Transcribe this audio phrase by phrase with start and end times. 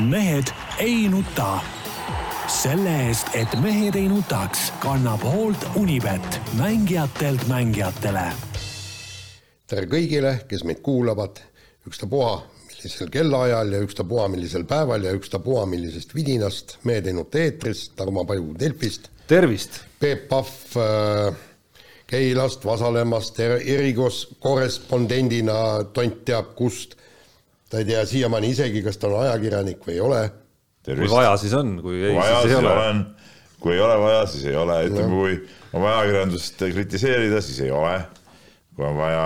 [0.00, 0.44] mehed
[0.78, 1.60] ei nuta.
[2.48, 8.32] selle eest, et mehed ei nutaks, kannab hoolt Unibet, mängijatelt mängijatele.
[9.66, 11.40] tere kõigile, kes meid kuulavad,
[11.86, 16.78] ükstapuha, millisel kellaajal ja ükstapuha, millisel päeval ja ükstapuha, millisest vidinast.
[16.84, 19.08] mehed ei nuta eetris, Tarmo Paju Delfist.
[19.26, 19.80] tervist!
[20.00, 21.34] Peep Pahv äh,
[22.06, 26.96] Keilast, Vasalemmast er, erikorrespondendina, tont teab kust.
[27.74, 30.22] Ta ei tea siiamaani isegi, kas ta on ajakirjanik või ei ole.
[30.86, 32.88] kui vaja, siis on, kui ei, siis ei ole.
[33.64, 35.38] kui ei ole vaja, siis ei ole, ütleme, kui
[35.72, 37.96] on vaja ajakirjandust kritiseerida, siis ei ole.
[38.76, 39.24] kui on vaja,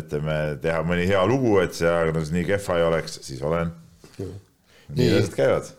[0.00, 3.74] ütleme, teha mõni hea lugu, et see ajakirjandus nii kehva ei oleks, siis olen.
[4.18, 5.74] nii asjad käivad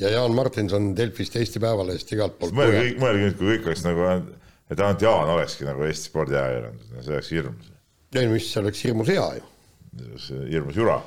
[0.00, 2.54] ja Jaan Martinson Delfist, Eesti Päevalehest, igalt poolt.
[2.56, 4.06] mõelge kõik, mõelge nüüd, kui kõik oleks nagu,
[4.70, 7.72] et ainult Jaan olekski nagu Eesti spordiajakirjandus, see oleks hirmus.
[8.14, 9.48] ei, mis see oleks hirmus hea ju.
[10.50, 11.00] Hirmus jura.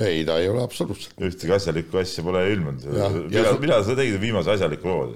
[0.00, 1.16] ei, ta ei ole absoluutselt.
[1.20, 2.84] ühtegi asjalikku asja pole ilmunud.
[3.30, 5.10] millal, millal sa tegid viimase asjaliku loo?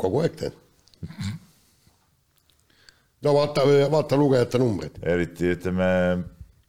[0.00, 0.60] kogu aeg teen.
[3.22, 5.02] no vaata, vaata lugejate numbreid.
[5.02, 5.90] eriti ütleme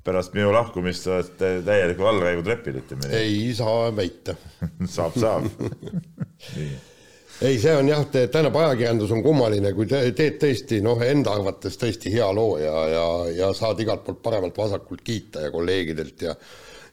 [0.05, 3.21] pärast minu lahkumist olete täielikul allakäigutrepil, ütleme nii.
[3.23, 4.37] ei saa väita
[4.97, 5.49] saab, saab
[7.41, 11.79] ei, see on jah, tähendab, ajakirjandus on kummaline, kui te teed tõesti noh, enda arvates
[11.81, 13.07] tõesti hea loo ja, ja,
[13.41, 16.35] ja saad igalt poolt paremalt-vasakult kiita ja kolleegidelt ja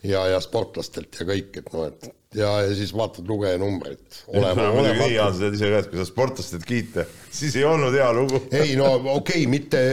[0.03, 4.01] ja, ja sportlastelt ja kõik, et noh, et ja, ja siis vaatad lugejanumbreid.
[4.33, 7.95] muidugi nii, Jaan, sa tead ise ka, et kui sa sportlastelt kiita, siis ei olnud
[7.95, 8.43] hea lugu.
[8.51, 9.85] ei no okei okay,, mitte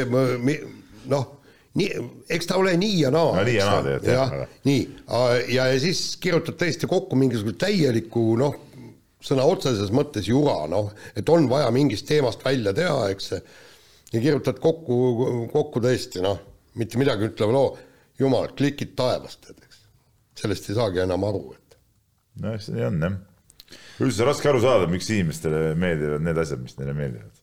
[1.10, 1.36] noh
[1.78, 1.90] nii,
[2.34, 3.36] eks ta ole nii ja naa.
[3.38, 4.34] no nii ja naa tegelikult jah.
[4.66, 4.82] nii
[5.54, 8.58] ja, ja siis kirjutad tõesti kokku mingisuguse täieliku noh,
[9.24, 13.34] sõna otseses mõttes jura, noh, et on vaja mingist teemast välja teha, eks
[14.14, 15.00] ja kirjutad kokku,
[15.54, 16.40] kokku tõesti noh,
[16.80, 17.74] mitte midagi ütleva loo,
[18.20, 19.84] jumal, klikid taevast, tead, eks.
[20.44, 21.82] sellest ei saagi enam aru, et.
[22.44, 23.20] no eks see nii on jah.
[24.08, 27.36] üldse raske aru saada, miks inimestele meeldivad need asjad, mis neile meeldivad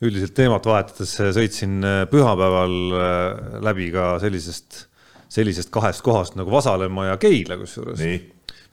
[0.00, 4.84] üldiselt teemat vahetades sõitsin äh, pühapäeval äh, läbi ka sellisest,
[5.32, 8.00] sellisest kahest kohast nagu Vasalemma ja Keila kusjuures.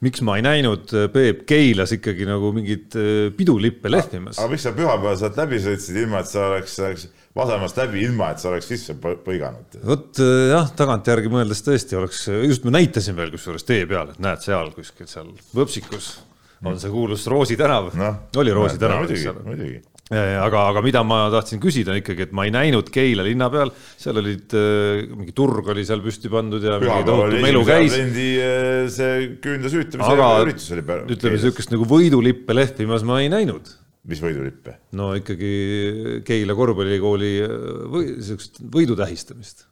[0.04, 2.94] Miks ma ei näinud äh, Peep Keilas ikkagi nagu mingeid
[3.38, 4.38] pidulippe lehvimas?
[4.38, 8.32] aga miks sa pühapäeval sealt läbi sõitsid, ilma et sa oleks, oleks Vasalemast läbi, ilma
[8.32, 9.80] et sa oleks sisse põiganud?
[9.90, 10.22] vot
[10.52, 14.72] jah, tagantjärgi mõeldes tõesti oleks, just ma näitasin veel kusjuures tee peal, et näed seal
[14.76, 16.16] kuskil seal Võpsikus
[16.66, 18.14] on see kuulus Roosi tänav no,.
[18.36, 19.06] oli Roosi tänav no,.
[19.06, 19.82] muidugi, muidugi
[20.16, 24.20] aga, aga mida ma tahtsin küsida ikkagi, et ma ei näinud Keila linna peal, seal
[24.22, 27.96] olid äh, mingi turg oli seal püsti pandud ja mingi tohutu melu käis.
[27.98, 30.16] Äh, see küünda süütamise
[30.46, 30.86] üritus oli.
[31.16, 33.68] ütleme niisugust nagu võidulippe lehvimas ma ei näinud.
[34.08, 34.78] mis võidulippe?
[34.96, 37.58] no ikkagi Keila korvpallikooli äh,
[37.92, 39.66] või niisugust võidu tähistamist.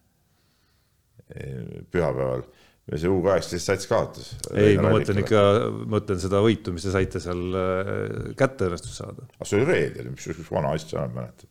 [1.90, 2.44] pühapäeval
[2.86, 4.30] ja see U kaheksateist sats kaotas.
[4.54, 5.42] ei, ma mõtlen ikka,
[5.90, 9.26] mõtlen seda võitu, mis te saite seal äh, kätte õnnestus saada.
[9.38, 11.50] aga see oli reedel, mis üks vana asja on, mäletad?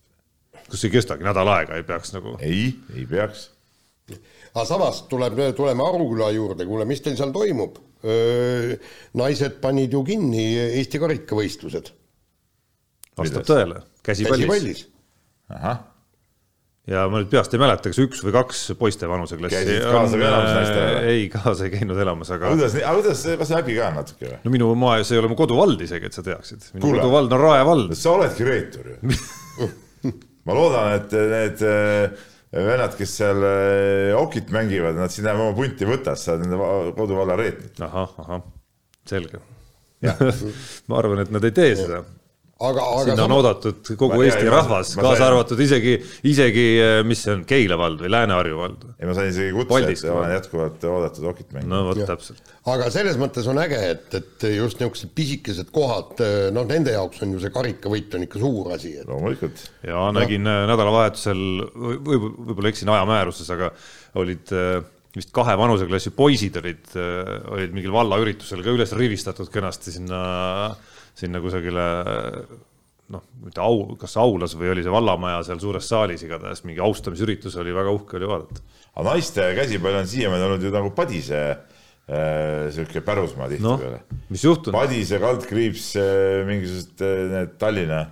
[0.66, 2.36] kas ei kestagi nädal aega, ei peaks nagu?
[2.40, 3.50] ei, ei peaks.
[4.54, 7.82] aga samas tuleb, tuleme Aruküla juurde, kuule, mis teil seal toimub?
[9.16, 10.46] naised panid ju kinni
[10.78, 11.90] Eesti karikavõistlused.
[13.18, 14.82] vastab tõele, käsipallis, käsipallis..
[15.52, 15.84] ahah
[16.90, 19.78] ja ma nüüd peast ei mäleta, kas üks või kaks poiste vanuseklassi.
[19.82, 21.00] kaasa ka elamas naistele?
[21.10, 22.52] ei, kaasa ei käinud elamas, aga.
[22.54, 24.38] kuidas, aga kuidas, kas häbi ka natuke või?
[24.44, 26.70] no minu maa, see ei ole mu koduvald isegi, et sa teaksid.
[26.76, 27.02] minu Kule.
[27.02, 27.96] koduvald on Rae vald.
[27.98, 28.98] sa oledki reetur ju
[30.46, 35.88] ma loodan, et need äh, vennad, kes seal äh, okit mängivad, nad sinna oma punti
[35.88, 37.82] võtad, sa oled nende koduvalla reetnud.
[37.82, 38.46] ahah, ahah,
[39.10, 39.42] selge.
[40.86, 42.04] ma arvan, et nad ei tee seda
[42.56, 43.26] aga, aga sinna sama...
[43.26, 45.96] on oodatud kogu ma, Eesti jah, rahvas, kaasa arvatud isegi,
[46.30, 46.64] isegi
[47.04, 48.86] mis see on, Keila vald või Lääne-Harju vald?
[48.96, 51.72] ei, ma sain isegi kutse, et olen jätkuvalt oodatud okit mängima.
[51.74, 52.54] no vot, täpselt.
[52.72, 56.24] aga selles mõttes on äge, et, et just niisugused pisikesed kohad,
[56.56, 59.06] noh, nende jaoks on ju see karikavõit on ikka suur asi et....
[59.10, 59.68] loomulikult.
[59.84, 60.58] ja nägin no.
[60.72, 61.46] nädalavahetusel,
[61.76, 63.72] võib, võib-olla eksin ajamääruses, aga
[64.16, 64.56] olid
[65.16, 66.92] vist kahe vanuseklassi poisid olid,
[67.52, 70.20] olid mingil vallaüritusel ka üles rivistatud kenasti sinna
[71.16, 71.86] sinna kusagile
[73.12, 77.56] noh, mitte au, kas aulas või oli see vallamaja seal suures saalis, igatahes mingi austamisüritus
[77.62, 78.62] oli, väga uhke oli vaadata.
[78.96, 84.20] aga naiste käsipall on siiamaani olnud ju nagu Padise äh, sihuke pärusmaa tihtipeale no,.
[84.32, 84.76] mis juhtunud?
[84.78, 88.06] Padise kaldkriips äh, mingisugused äh, need Tallinna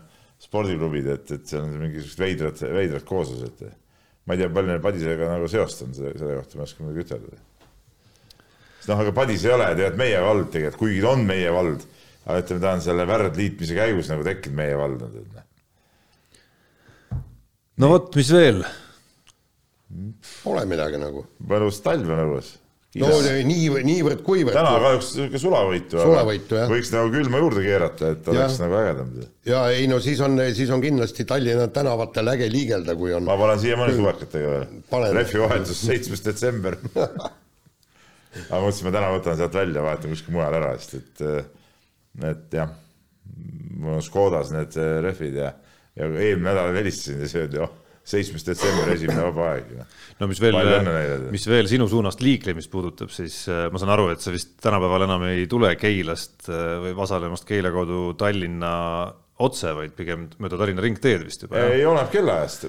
[0.45, 3.65] spordiklubid, et, et seal on mingisugused veidrad, veidrad kooslused.
[4.25, 7.09] ma ei tea, palju neil Padisega nagu seost on, selle kohta ma ei oska muidugi
[7.09, 7.43] ütelda.
[8.93, 11.89] noh, aga Padis ei ole tegelikult meie vald tegelikult, kuigi on meie vald
[12.25, 15.11] aga ütleme, ta on selle värdliitmise käigus nagu tekkinud meie valda.
[17.81, 18.65] no vot, mis veel?
[20.43, 21.25] Pole midagi nagu.
[21.49, 22.55] mõnus talv on õues.
[22.99, 23.11] no
[23.47, 24.57] nii, niivõrd-kuivõrd.
[24.57, 25.99] täna kahjuks sihuke sulavõitu.
[25.99, 26.69] Sulavõitu, jah.
[26.71, 28.61] võiks nagu külma juurde keerata, et oleks Jah.
[28.65, 29.15] nagu ägedam.
[29.51, 33.37] ja ei no siis on, siis on kindlasti Tallinna tänavatel äge liigelda, kui on ma
[33.41, 36.79] panen siiamaani suvekatega veel rehvivahetus seitsmes detsember.
[38.49, 41.27] aga mõtlesin, ma täna võtan sealt välja, vahetan kuskil mujal ära, sest et,
[42.23, 42.75] et jah,
[43.81, 45.55] mul on Škodas need äh, rehvid ja,
[45.99, 47.73] ja eelmine nädal helistasin ja see öeldi, oh,
[48.05, 49.73] seitsmes detsember, esimene vaba aeg.
[50.21, 54.11] no mis veel neile., mis veel sinu suunast liiklemist puudutab, siis äh, ma saan aru,
[54.13, 58.75] et sa vist tänapäeval enam ei tule Keilast äh, või Vasalemast Keila kaudu Tallinna
[59.45, 61.65] otse, vaid pigem mööda Tallinna ringteed vist juba.
[61.73, 62.69] ei oleneb kellaajast,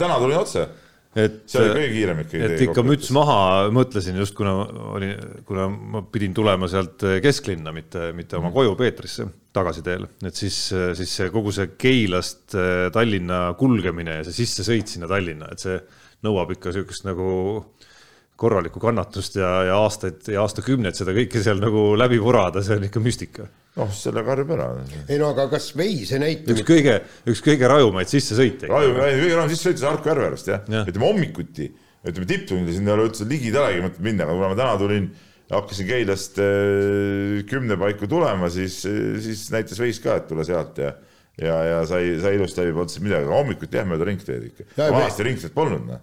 [0.00, 0.68] täna tulin otse,
[1.16, 2.42] et see oli kõige kiirem ikkagi.
[2.44, 3.38] et ikka müts maha,
[3.74, 4.54] mõtlesin just kuna
[4.96, 5.10] oli,
[5.48, 9.26] kuna ma pidin tulema sealt kesklinna, mitte, mitte oma koju Peetrisse
[9.56, 10.58] tagasiteel, et siis,
[10.98, 15.78] siis see kogu see Keilast äh, Tallinna kulgemine ja see sissesõit sinna Tallinna, et see
[16.26, 17.28] nõuab ikka niisugust nagu
[18.36, 22.84] korralikku kannatust ja, ja aastaid ja aastakümneid seda kõike seal nagu läbi purada, see on
[22.88, 23.48] ikka müstika.
[23.76, 24.68] noh, selle karjub ära.
[25.06, 28.70] ei no aga kas Veis ei näita üks kõige, üks kõige rajumaid sissesõite.
[28.72, 30.82] Raju, kõige enam sisse sõitis Harku Järverast jah Jah.
[30.82, 31.70] ja., ütleme hommikuti,
[32.06, 35.10] ütleme tipptunnil sinna ei ole üldse ligidalegi mõtet minna, aga kuna ma täna tulin,
[35.52, 38.80] hakkasin Keilast äh, kümne paiku tulema, siis,
[39.22, 40.94] siis näitas veis ka, et tule sealt ja
[41.36, 44.64] ja, ja sai, sai ilusti läbi, polnud siin midagi, aga hommikuti jah, mööda ringteed ikka.
[44.78, 46.00] Ja, vanasti ringteed polnud noh.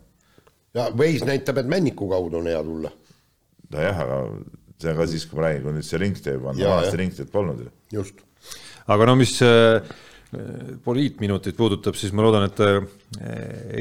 [0.78, 2.92] ja Veis näitab, et Männiku kaudu on hea tulla.
[3.74, 4.20] nojah, aga
[4.82, 7.62] see on ka siis, kui ma räägin, kui nüüd see ringtee Ja, vanasti ringteed polnud
[7.66, 7.70] ju.
[8.00, 8.24] just.
[8.88, 9.94] aga no mis äh,
[10.84, 12.84] poliitminutit puudutab, siis ma loodan, et äh,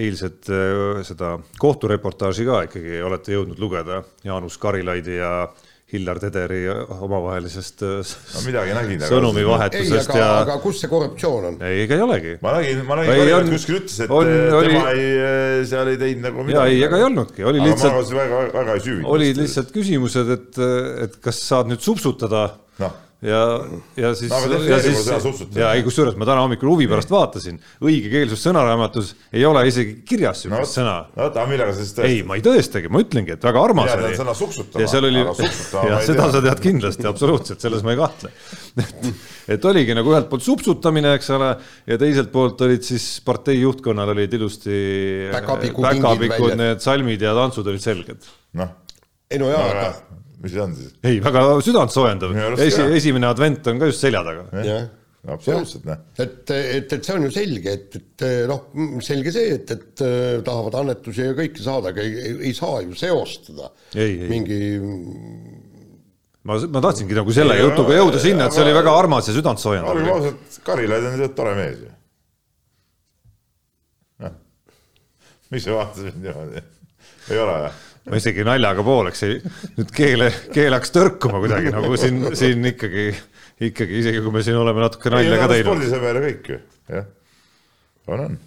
[0.04, 5.32] eilset äh, seda kohtureportaaži ka ikkagi olete jõudnud lugeda Jaanus Karilaidi ja
[5.92, 9.02] Hillar Tederi omavahelisest äh, no midagi nägin.
[9.02, 11.58] ei, sõnumivahetusest aga ja aga kus see korruptsioon on?
[11.68, 12.32] ei, ega ei olegi.
[12.42, 15.92] ma nägin, ma Ei, nägin, on- kuskil ütles, et on- on, oli- tema ei, seal
[15.92, 16.74] ei teinud nagu ja midagi.
[16.78, 19.12] ei, ega ei olnudki, oli aga lihtsalt ma, väga, väga ei süüvitanud.
[19.18, 20.60] olid lihtsalt küsimused, et,
[21.08, 22.46] et kas saad nüüd supsutada
[22.80, 23.40] noh, ja,
[23.96, 25.06] ja siis No ja siis
[25.54, 30.42] ja ei, kusjuures ma täna hommikul huvi pärast vaatasin, õigekeelsus sõnaraamatus ei ole isegi kirjas
[30.46, 30.94] no sihukest sõna.
[31.16, 34.12] No oota, millega sa siis ei, ma ei tõestagi, ma ütlengi, et väga armas oli.
[34.18, 36.32] sõna suksutama, ja seal oli aga suksutama ja seda tea.
[36.34, 38.32] sa tead kindlasti, absoluutselt, selles ma ei kahtle.
[39.54, 41.52] et oligi nagu ühelt poolt supsutamine, eks ole,
[41.92, 44.80] ja teiselt poolt olid siis partei juhtkonnal olid ilusti
[45.32, 48.32] Päkapiku päkapikud need salmid ja tantsud olid selged.
[48.58, 48.74] noh,
[49.30, 50.92] ei no jaa, aga aga mis see on siis?
[51.06, 52.34] ei, väga südantsoojendav
[52.66, 54.44] esi esimene advent on ka just selja taga.
[55.32, 58.64] absoluutselt noh, et, et, et see on ju selge, et, et noh,
[59.06, 62.80] selge see, et, et äh, tahavad annetusi ja kõike saada, aga ei, ei, ei saa
[62.82, 64.28] ju seostada Ei, ei.
[64.32, 64.58] mingi
[66.42, 69.28] ma, ma tahtsingi nagu selle Ei, jutuga jõuda sinna, et see oli aga- väga armas
[69.28, 70.10] ja olgem südantsoojendav.
[70.16, 71.92] ausad, Karilaid on tegelikult tore mees ju.
[74.26, 74.34] noh,
[75.54, 76.62] mis sa vaatad mind niimoodi,
[77.30, 77.72] ei ole või?
[78.10, 79.40] Ma isegi naljaga pooleks ei,
[79.76, 83.08] nüüd keele, keel hakkas tõrkuma kuidagi nagu siin, siin ikkagi,
[83.68, 86.58] ikkagi isegi kui me siin oleme natuke nalja ka teinud, spordisõber ja kõik ju,
[86.96, 87.06] jah.
[88.08, 88.40] on, on.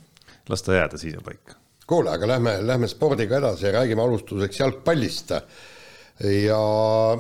[0.52, 1.56] las ta jääda siiapaika.
[1.88, 5.32] kuule, aga lähme, lähme spordiga edasi ja räägime alustuseks jalgpallist.
[6.26, 6.60] ja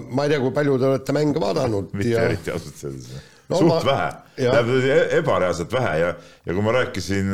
[0.09, 3.15] ma ei tea, kui palju te olete mänge vaadanud mitte ja eriti ausalt öeldes
[3.49, 6.13] No suht ma- vähe, tähendab e- ebareaalselt vähe ja,
[6.47, 7.27] ja kui ma rääkisin,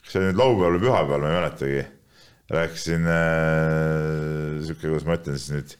[0.00, 1.82] kas see oli nüüd laupäeval või pühapäeval, ma ei mäletagi,
[2.50, 5.74] rääkisin äh, sihuke, kuidas ma ütlen siis nüüd,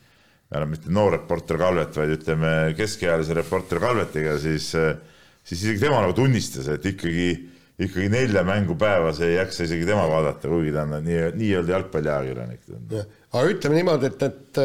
[0.50, 4.73] enam mitte noor reporter Kalvet, vaid ütleme keskealise reporter Kalvetiga, siis,
[5.47, 7.28] siis isegi tema nagu tunnistas, et ikkagi,
[7.80, 12.66] ikkagi nelja mängu päevas ei jaksa isegi tema vaadata, kuigi ta on nii, nii-öelda jalgpalliajakirjanik.
[13.30, 14.62] aga ütleme niimoodi, et, et,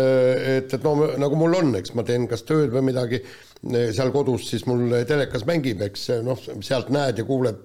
[0.55, 3.21] et, et no nagu mul on, eks ma teen kas tööd või midagi
[3.65, 7.61] seal kodus, siis mul telekas mängib, eks noh, sealt näed ja kuuled,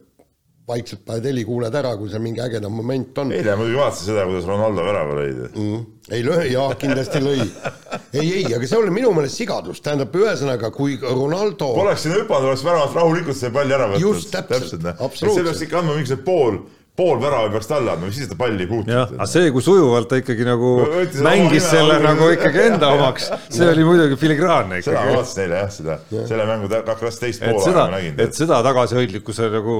[0.70, 3.32] vaikselt paned heli, kuuled ära, kui seal mingi ägedam moment on.
[3.36, 5.30] eile muidugi vaatasin seda, kuidas Ronaldo värava lõi.
[5.50, 5.84] Mm.
[6.16, 7.46] ei löö, jaa, kindlasti lõi.
[8.18, 12.50] ei, ei, aga see oli minu meelest sigadus, tähendab, ühesõnaga, kui Ronaldo Poleks sinna hüpanud,
[12.50, 14.06] oleks väravat rahulikult selle palli ära võtnud.
[14.06, 14.96] Just, täpselt, noh.
[14.98, 15.36] absoluutselt.
[15.36, 16.62] see peaks ikka andma mingisugune pool,
[16.98, 19.26] pool värava peaks talle andma, siis ta palli puutunud aga.
[19.30, 22.14] see, kui sujuvalt ta ikkagi nagu Võttis oma mängis nime selle alla.
[22.14, 25.18] nagu ikkagi enda omaks, see oli muidugi filigraanne seda ma ikkagi.
[25.18, 25.98] vaatasin eile jah, seda,
[26.32, 28.36] selle mängu hakkas teist seda aega ma, nägin et.
[28.36, 29.78] seda tagasihoidlikkuse nagu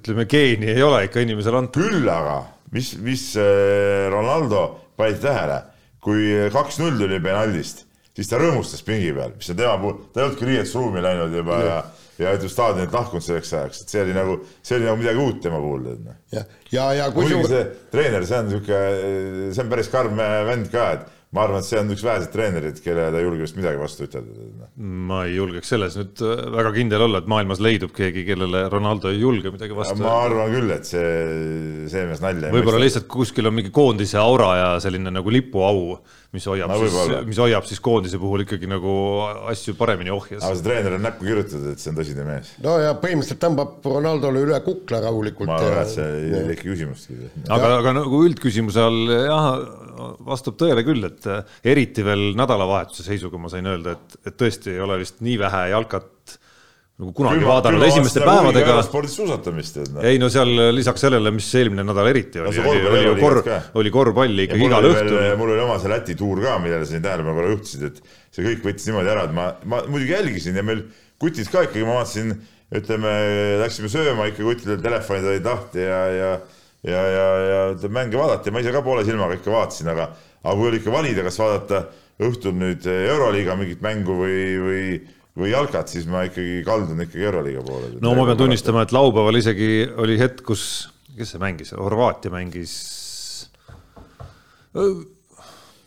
[0.00, 1.82] ütleme, geeni ei ole ikka inimesele antud.
[1.82, 2.38] küll aga,
[2.76, 5.60] mis, mis äh, Ronaldo panid tähele,
[6.04, 7.86] kui kaks-null tuli penaldist,
[8.16, 11.60] siis ta rõõmustas pingi peal, mis on tema puhul, ta ei olnudki riietusruumi läinud juba
[11.60, 11.84] ja, ja
[12.24, 15.60] ütleme staadionilt lahkunud selleks ajaks, et see oli nagu, see oli nagu midagi uut tema
[15.60, 15.84] puhul.
[15.86, 18.80] muidugi ja, ja, ja kusjuures see treener, see on sihuke,
[19.52, 22.78] see on päris karm vend ka, et ma arvan, et see on üks väheseid treenereid,
[22.84, 24.68] kellele ta ei julge vist midagi vastu ütelda.
[24.78, 29.10] ma ei julgeks selles nüüd äh, väga kindel olla, et maailmas leidub keegi, kellele Ronaldo
[29.12, 31.08] ei julge midagi vastu ma arvan küll, et see,
[31.92, 35.98] see mees nalja ei võib-olla lihtsalt kuskil on mingi koondise aura ja selline nagu lipuau
[36.34, 38.92] mis hoiab No siis mis hoiab siis koondise puhul ikkagi nagu
[39.52, 40.42] asju paremini ohjes.
[40.42, 42.52] aga see treener on näkku kirjutatud, et see on tõsine mees.
[42.64, 45.50] no ja põhimõtteliselt tõmbab Ronaldole üle kukla rahulikult.
[45.50, 47.18] ma arvan, et see ei ei teki küsimustki.
[47.46, 49.48] aga, aga nagu üldküsimuse all jah,
[50.26, 51.30] vastab tõele küll, et
[51.66, 55.62] eriti veel nädalavahetuse seisuga ma sain öelda, et, et tõesti ei ole vist nii vähe
[55.72, 56.38] jalkat
[56.96, 58.76] nagu kunagi vaadanud esimeste päevadega.
[58.86, 60.04] spordis suusatamist, tead noh.
[60.08, 63.50] ei no seal lisaks sellele, mis eelmine nädal eriti oli, oli, oli ju korv
[63.82, 66.94] oli korvpalli ikkagi mul igal õhtul mul oli oma see Läti tuur ka, millele sa
[66.94, 68.00] siin tähelepanu korra juhtisid, et
[68.32, 70.86] see kõik võttis niimoodi ära, et ma, ma muidugi jälgisin ja meil
[71.20, 72.32] kutid ka ikkagi, ma vaatasin,
[72.80, 73.12] ütleme,
[73.60, 76.32] läksime sööma ikka kuttidel telefonid olid lahti ja, ja
[76.86, 80.08] ja, ja, ja ütleme mänge vaadati ja ma ise ka poole silmaga ikka vaatasin, aga,
[80.44, 81.84] aga kui oli ikka valida, kas vaadata
[82.26, 84.84] õhtul nüüd Euroliiga mingit mängu või, või,
[85.36, 87.90] või jalkat, siis ma ikkagi kaldun ikkagi Euroliiga poole.
[88.00, 89.68] no ma pean tunnistama, et laupäeval isegi
[90.00, 90.62] oli hetk, kus,
[91.16, 92.72] kes see mängis, Horvaatia mängis,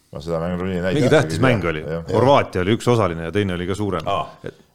[0.10, 0.98] ma seda mängu nii ei näinud.
[1.02, 1.84] mingi tähtis mäng oli.
[2.14, 4.24] Horvaatia oli üks osaline ja teine oli ka suurem aa,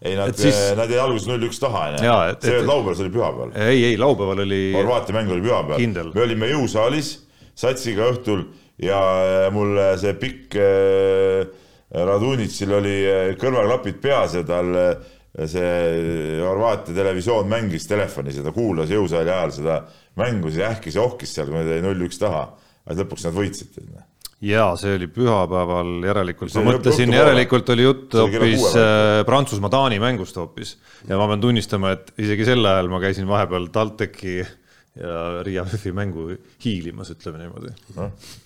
[0.02, 2.02] ei nad siis- nad jäid alguses null-üks taha onju
[2.43, 3.50] see et- laupäeval, see oli pühapäeval.
[3.69, 7.16] ei, ei laupäeval oli, Horvaatia mäng oli pühapäeval me olime jõusaalis
[7.54, 8.45] satsiga õhtul
[8.83, 11.47] ja mul see pikk äh,
[11.95, 15.12] Radunitšil oli äh, kõrvaklapid peas ja tal äh,
[15.50, 19.79] see Horvaatia televisioon mängis telefonis ja ta kuulas jõusaali ajal seda
[20.21, 22.47] mängu, siis ähkis ja ohkis seal, kui nad jäid null-üks taha.
[22.85, 23.81] aga lõpuks nad võitsid.
[24.45, 30.38] jaa, see oli pühapäeval järelikult, See ma mõtlesin, järelikult oli jutt hoopis äh, Prantsusmaa-Taani mängust
[30.38, 30.76] hoopis
[31.09, 35.91] ja ma pean tunnistama, et isegi sel ajal ma käisin vahepeal TalTechi ja Riia VEF-i
[35.97, 36.29] mängu
[36.62, 37.75] hiilimas, ütleme niimoodi.
[37.97, 38.43] mõistlik.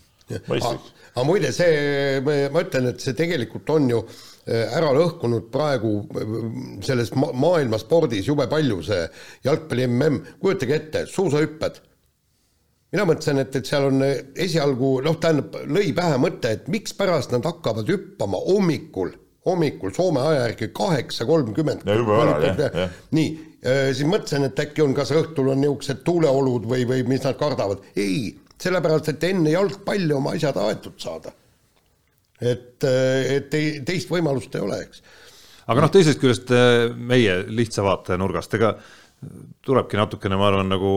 [1.19, 6.33] Aga muide, see, ma ütlen, et see tegelikult on ju äh, ära lõhkunud praegu äh,
[6.85, 9.05] selles ma maailma spordis jube palju see
[9.47, 11.81] jalgpalli mm, kujutage ette, suusahüpped.
[12.93, 17.35] mina mõtlesin, et, et seal on äh, esialgu noh, tähendab, lõi pähe mõte, et mikspärast
[17.35, 19.15] nad hakkavad hüppama hommikul,
[19.49, 21.87] hommikul Soome aja järgi kaheksa kolmkümmend.
[23.17, 23.31] Nii,
[23.97, 27.81] siis mõtlesin, et äkki on, kas õhtul on niisugused tuuleolud või, või mis nad kardavad.
[27.97, 31.33] ei, sellepärast, et enne jalgpalli oma asjad aetud saada.
[32.41, 35.03] et, et ei, teist võimalust ei ole, eks.
[35.67, 38.77] aga noh, teisest küljest äh, meie lihtsa vaataja nurgast, ega
[39.67, 40.93] tulebki natukene, ma arvan, nagu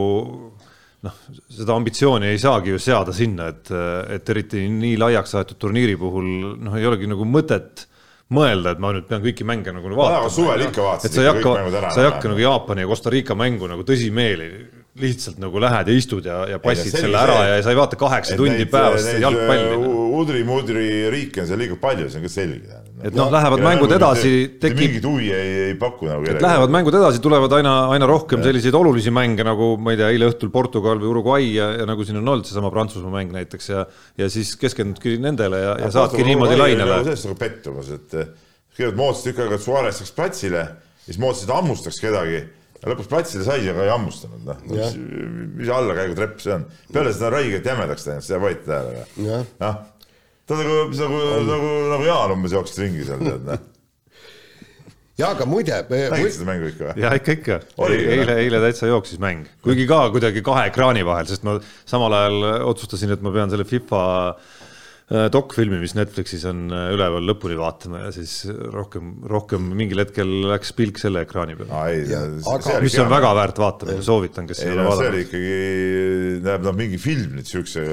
[1.01, 3.71] noh, seda ambitsiooni ei saagi ju seada sinna, et,
[4.17, 6.27] et eriti nii laiaks aetud turniiri puhul
[6.61, 7.87] noh, ei olegi nagu mõtet
[8.31, 10.29] mõelda, et ma nüüd pean kõiki mänge nagu vaatama.
[10.31, 13.35] suvel ikka vaatasid et sa ei hakka sa ei hakka nagu Jaapani ja Costa Rica
[13.35, 14.51] mängu nagu tõsimeeli
[14.99, 17.77] lihtsalt nagu lähed ja istud ja, ja passid selle see, ära et- ja sa ei
[17.79, 19.77] vaata kaheksa tundi päevas jalgpalli.
[20.19, 22.79] udri-mudri riike on seal liiga palju, see on ka selge.
[23.07, 26.97] et noh, lähevad mängud edasi, tekib mingit huvi ei, ei paku nagu et lähevad mängud
[26.99, 30.99] edasi, tulevad aina, aina rohkem selliseid olulisi mänge nagu ma ei tea, eile õhtul Portugal
[30.99, 33.85] või Uruguay ja, ja nagu siin on olnud seesama Prantsusmaa mäng näiteks ja
[34.19, 36.99] ja siis keskendudki nendele ja, ja saadki niimoodi lainele.
[37.05, 38.27] sellest nagu pettumus, et eh,
[38.75, 40.65] kõigepealt moodustasid tükk aega, et Suarez läks platsile,
[41.05, 42.43] siis moodustasid, hammustaks kedagi.
[42.89, 44.61] Lõpuks platsile sai, aga ei hammustanud, noh.
[44.69, 44.95] mis,
[45.59, 46.63] mis allakäigutrepp see on?
[46.93, 49.03] peale seda on räigelt jämedaks läinud, seda panite tähele
[49.61, 49.83] noh,
[50.49, 51.19] ta nagu, nagu,
[51.49, 53.67] nagu, nagu Jaan umbes jooksis ringi seal, tead, noh.
[55.21, 57.03] ja aga muide, nägid seda mängu ikka või?
[57.03, 57.59] ja ikka, ikka.
[57.91, 62.67] Eile, eile täitsa jooksis mäng, kuigi ka kuidagi kahe ekraani vahel, sest ma samal ajal
[62.73, 64.59] otsustasin, et ma pean selle FIFA äh,
[65.11, 70.71] dokfilmi, mis Netflixis on äh, üleval lõpuni vaatama ja siis rohkem, rohkem mingil hetkel läks
[70.77, 72.79] pilk selle ekraani peale.
[72.83, 75.25] mis on väga väärt vaatamine, soovitan, kes ei ei ole no see oli vaadanud.
[75.25, 75.59] ikkagi,
[76.45, 77.85] tähendab noh, mingi film nüüd siukse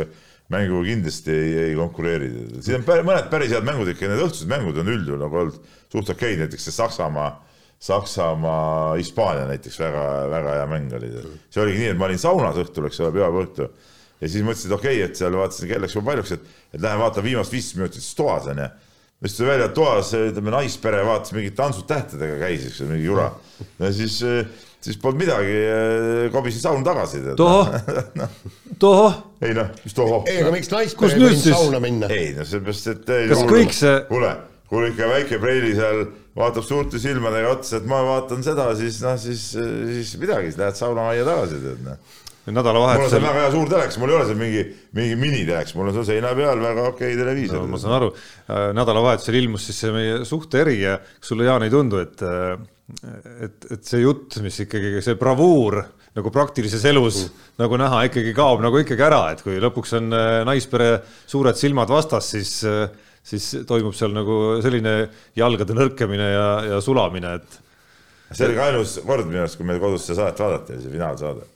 [0.52, 2.30] mänguga kindlasti ei, ei konkureeri.
[2.62, 5.60] siin on pär, mõned päris head mängud ikka, need õhtused mängud on üldjuhul nagu olnud
[5.92, 7.32] suht okeid, näiteks see Saksamaa,
[7.82, 11.12] Saksamaa, Hispaania näiteks väga, väga hea mäng oli.
[11.50, 13.72] see oligi nii, et ma olin saunas õhtul, eks ole, pühapäeva õhtu
[14.20, 16.84] ja siis mõtlesin, et okei okay,, et seal vaatasin, kell läks juba paljuks, et, et
[16.84, 18.68] lähen vaatan viimast viisteist minutit siis toas onju.
[19.24, 23.30] siis tuli välja, toas ütleme naispere vaatas mingit tantsud tähtedega käis, eks ole, mingi jura.
[23.78, 24.18] ja siis,
[24.84, 25.56] siis polnud midagi,
[26.34, 27.22] kobisin sauna tagasi.
[27.38, 27.72] tohoh,
[28.84, 30.28] tohoh, ei noh, mis tohoh.
[30.30, 32.12] ei aga miks naispere ei võinud sauna minna?
[32.14, 33.12] ei no sellepärast, et.
[33.34, 34.32] Kas kõik see- kuule,
[34.70, 36.08] kuule ikka väike Preili seal
[36.38, 40.78] vaatab suurte silmadega otsa, et ma vaatan seda, siis noh, siis, siis midagi, siis lähed
[40.78, 42.16] saunamajja tagasi, tead noh.
[42.48, 44.64] Mul on seal nädalavahetusel väga hea suur telekas, mul ei ole seal mingi,
[44.96, 47.68] mingi miniteleks, mul on seal seina peal väga okei televiisor no,.
[47.72, 48.10] ma saan aru,
[48.78, 52.24] nädalavahetusel ilmus siis see meie suhteeri ja kas sulle, Jaan, ei tundu, et
[53.44, 55.82] et, et see jutt, mis ikkagi see bravuur
[56.16, 57.42] nagu praktilises elus mm.
[57.60, 61.92] nagu näha ikkagi kaob nagu ikkagi ära, et kui lõpuks on äh, naispere suured silmad
[61.92, 62.62] vastas, siis
[63.28, 64.94] siis toimub seal nagu selline
[65.36, 67.58] jalgade nõrkemine ja, ja sulamine, et
[68.32, 71.46] see oli ka ainus kord minu arust, kui meil kodus seda saadet vaadati, see finaalsaade.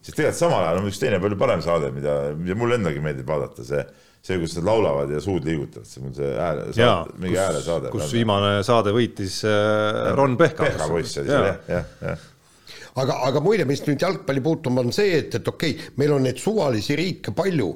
[0.00, 3.28] Sest tegelikult samal ajal on üks teine palju parem saade, mida, mida mulle endalgi meeldib
[3.28, 3.84] vaadata, see,
[4.24, 6.66] see, kus nad laulavad ja suud liigutavad, see on see hääle,
[7.22, 7.92] mingi häälesaade.
[7.94, 10.66] kus viimane saade võitis äh, Ron Pehka.
[10.68, 12.26] Pehka poiss oli seal jah, jah, jah.
[13.04, 16.28] aga, aga muide, mis nüüd jalgpalli puutub, on see, et, et okei okay,, meil on
[16.28, 17.70] neid suvalisi riike palju.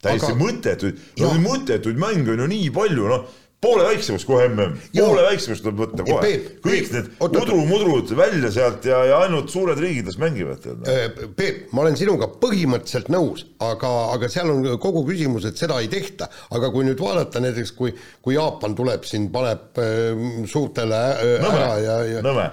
[0.00, 1.06] täiesti Aga- mõttetuid,
[1.44, 6.04] mõttetuid mänge on ju nii palju, noh, poole väiksemaks kohe mm, poole väiksemaks tuleb võtta
[6.06, 6.30] kohe
[6.64, 7.36] kõik need oot, oot.
[7.42, 10.64] udrumudrud välja sealt ja, ja ainult suured riigid las mängivad.
[10.88, 11.04] Äh,
[11.36, 15.90] Peep, ma olen sinuga põhimõtteliselt nõus, aga, aga seal on kogu küsimus, et seda ei
[15.92, 16.30] tehta.
[16.56, 17.92] aga kui nüüd vaadata näiteks, kui,
[18.24, 22.48] kui Jaapan tuleb siin, paneb äh, suurtele äh, Nõme ära ja, ja, Nõme,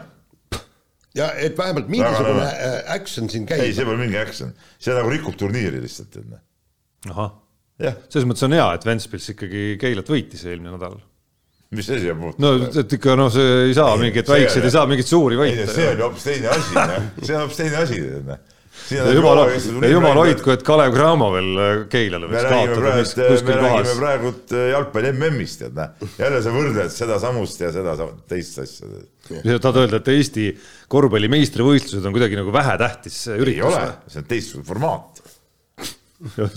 [1.17, 3.75] ja et vähemalt mingisugune äh, action siin ei, käib.
[3.79, 6.43] see pole mingi action, see nagu rikub turniiri lihtsalt, et noh.
[7.13, 7.35] ahah,
[8.09, 10.97] selles mõttes on hea, et Ventspils ikkagi Keilat võitis eelmine nädal.
[11.77, 12.41] mis see siia puutub?
[12.41, 15.37] no et ikka noh, see ei saa Ei, see väikseid on- ei saa mingeid suuri
[15.43, 15.89] ei, see võita.
[15.91, 18.39] on ju hoopis teine asi, noh, see on hoopis teine asi, noh.
[19.11, 19.41] jumal,
[19.91, 24.65] jumal hoidku, et Kalev Cramo veel äh, Keilale võiks kaotada praegu, me räägime praegult äh,
[24.71, 26.09] jalgpalli MM-ist, tead näe.
[26.23, 27.97] jälle sa võrdled sedasamust ja seda
[28.31, 28.89] teist asja.
[29.59, 30.49] tahad öelda, et Eesti
[30.87, 35.25] korvpalli meistrivõistlused on kuidagi nagu vähetähtis ei üritus ole, see on teistsugune formaat.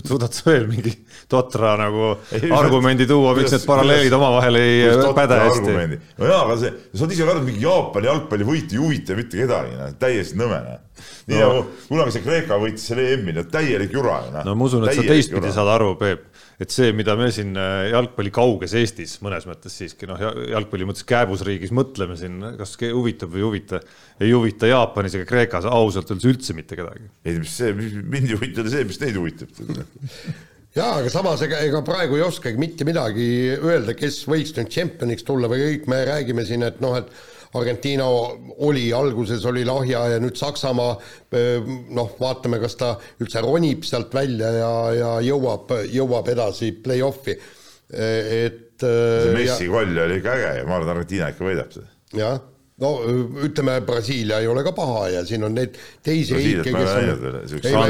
[0.07, 0.91] Suudad sa veel mingi
[1.29, 4.79] totra nagu Ei, argumendi tuua, miks need paralleelid omavahel ei
[5.17, 5.75] päde hästi?
[6.17, 9.75] no jaa, aga see, sa oled ise ka mingi Jaapani jalgpallivõit ei huvita mitte kedagi,
[9.77, 10.79] noh, täiesti nõme, noh.
[11.29, 11.47] Nii No.
[11.47, 14.45] nagu kunagi see Kreeka võitis selle EM-i, no täielik jura ju, noh.
[14.47, 16.27] no ma usun, et sa teistpidi saad aru, Peep,
[16.61, 20.19] et see, mida me siin äh, jalgpalli kauges Eestis mõnes mõttes siiski noh,
[20.51, 23.81] jalgpalli mõttes kääbusriigis mõtleme siin, kas huvitab või ei huvita,
[24.21, 27.09] ei huvita Jaapanis ega Kreekas ausalt öeldes üldse mitte kedagi.
[27.25, 29.51] ei, mis see, mind ei huvita see, mis neid huvitab.
[30.77, 33.27] jaa, aga samas ega, ega praegu ei oskagi mitte midagi
[33.57, 37.09] öelda, kes võiks nüüd tšempioniks tulla või kõik me räägime siin, et noh, et
[37.53, 38.05] Argentiina
[38.63, 40.93] oli alguses oli lahja ja nüüd Saksamaa
[41.95, 47.35] noh, vaatame, kas ta üldse ronib sealt välja ja, ja jõuab, jõuab edasi play-off'i.
[47.91, 51.75] et see ja, Messi koll oli ikka äge ja ma arvan, et Argentiina ikka võidab
[51.75, 51.91] seda.
[52.15, 52.39] jah,
[52.81, 52.91] no
[53.45, 56.93] ütleme, Brasiilia ei ole ka paha ja siin on neid teisi riike, kes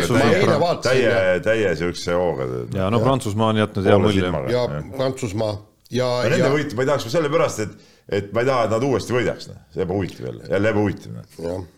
[0.09, 2.49] on täie täie siukse hooga.
[2.73, 4.31] ja no Prantsusmaa on jätnud hea mulje.
[4.57, 4.65] ja.
[4.97, 5.59] Prantsusmaa
[5.95, 8.87] ja, nende ja võitu ma ei tahaks sellepärast, et, et ma ei taha, et nad
[8.87, 11.69] uuesti võidaks, noh, see ebahuvitav jälle, jälle ebahuvitav, noh.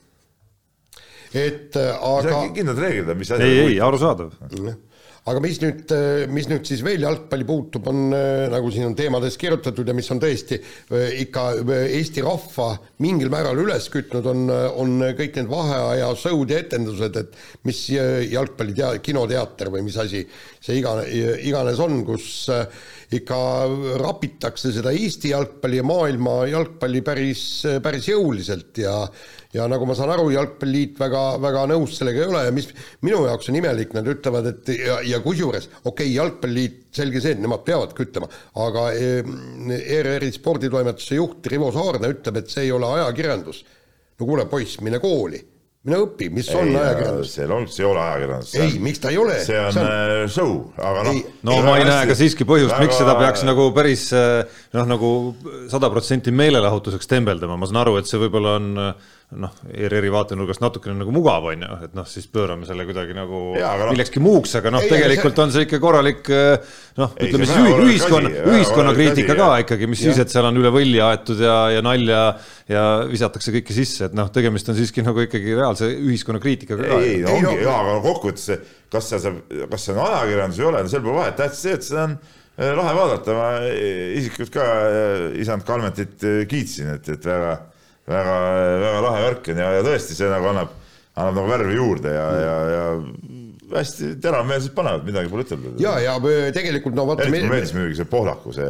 [1.34, 4.36] et äh, aga, kindlad reeglid on, mis asi ei, ei, arusaadav.
[5.23, 5.91] aga mis nüüd,
[6.36, 10.12] mis nüüd siis veel jalgpalli puutub, on äh, nagu siin on teemades kirjutatud ja mis
[10.13, 12.73] on tõesti äh, ikka äh, Eesti rahva
[13.04, 18.26] mingil määral üles kütnud, on, on kõik need vaheaja show'd ja etendused, et mis äh,
[18.34, 20.26] jalgpalli tea-, kinoteater või mis asi
[20.60, 21.08] see igane,
[21.47, 22.67] iganes on, kus äh,
[23.19, 23.38] ikka
[24.02, 27.43] rapitakse seda Eesti jalgpalli ja maailma jalgpalli päris,
[27.84, 28.97] päris jõuliselt ja
[29.54, 32.69] ja nagu ma saan aru, Jalgpalliliit väga, väga nõus sellega ei ole ja mis
[33.06, 37.36] minu jaoks on imelik, nad ütlevad, et ja, ja kusjuures okei okay,, Jalgpalliliit, selge see,
[37.38, 38.30] et nemad peavadki ütlema,
[38.65, 39.32] aga eh,
[39.99, 43.63] ERR-i sporditoimetuse juht Rivo Saarna ütleb, et see ei ole ajakirjandus.
[44.19, 45.41] no kuule, poiss, mine kooli,
[45.84, 47.32] mine õpi, mis on ei, ajakirjandus.
[47.36, 48.54] see on, see ei ole ajakirjandus.
[48.56, 49.39] ei, miks ta ei ole?
[49.43, 51.17] see on äh, show, aga noh
[51.50, 54.46] no ma ei näe ka siiski põhjust, miks seda peaks nagu päris äh,
[54.78, 55.10] noh, nagu
[55.72, 60.62] sada protsenti meelelahutuseks tembeldama, ma saan aru, et see võib-olla on äh, noh, ERR-i vaatenurgast
[60.63, 64.54] natukene nagu mugav on ju, et noh, siis pöörame selle kuidagi nagu noh- millekski muuks,
[64.60, 69.38] aga noh, tegelikult on see ikka korralik äh, noh, ütleme see siis ühiskonna väga ühiskonnakriitika
[69.39, 72.22] ka asi, ikkagi, mis siis, et seal on üle võlli aetud ja, ja nalja
[72.69, 77.02] ja visatakse kõike sisse, et noh, tegemist on siiski nagu ikkagi reaalse ühiskonnakriitikaga ka.
[77.02, 78.62] ei, no Ei, ongi no-, jaa, aga kokkuvõttes see,
[78.93, 79.41] kas see saab,
[79.74, 82.08] kas see on ajakirjandus või ei ole, no seal pole vahet, tähtis see, et seda
[82.08, 83.52] on äh, lahe vaadata, ma
[84.22, 87.58] isiklikult ka äh, isand Kalmetit kiitsin, et, et väga,
[88.09, 88.39] väga,
[88.83, 90.73] väga lahe värk on ja, ja tõesti, see nagu annab,
[91.13, 92.83] annab nagu värvi juurde ja, ja, ja
[93.73, 95.73] hästi teravmeelselt panevad, midagi pole ütelda.
[95.81, 98.67] ja, ja äh, tegelikult no vaata eriti mulle meeldis muidugi see Pohlaku, see,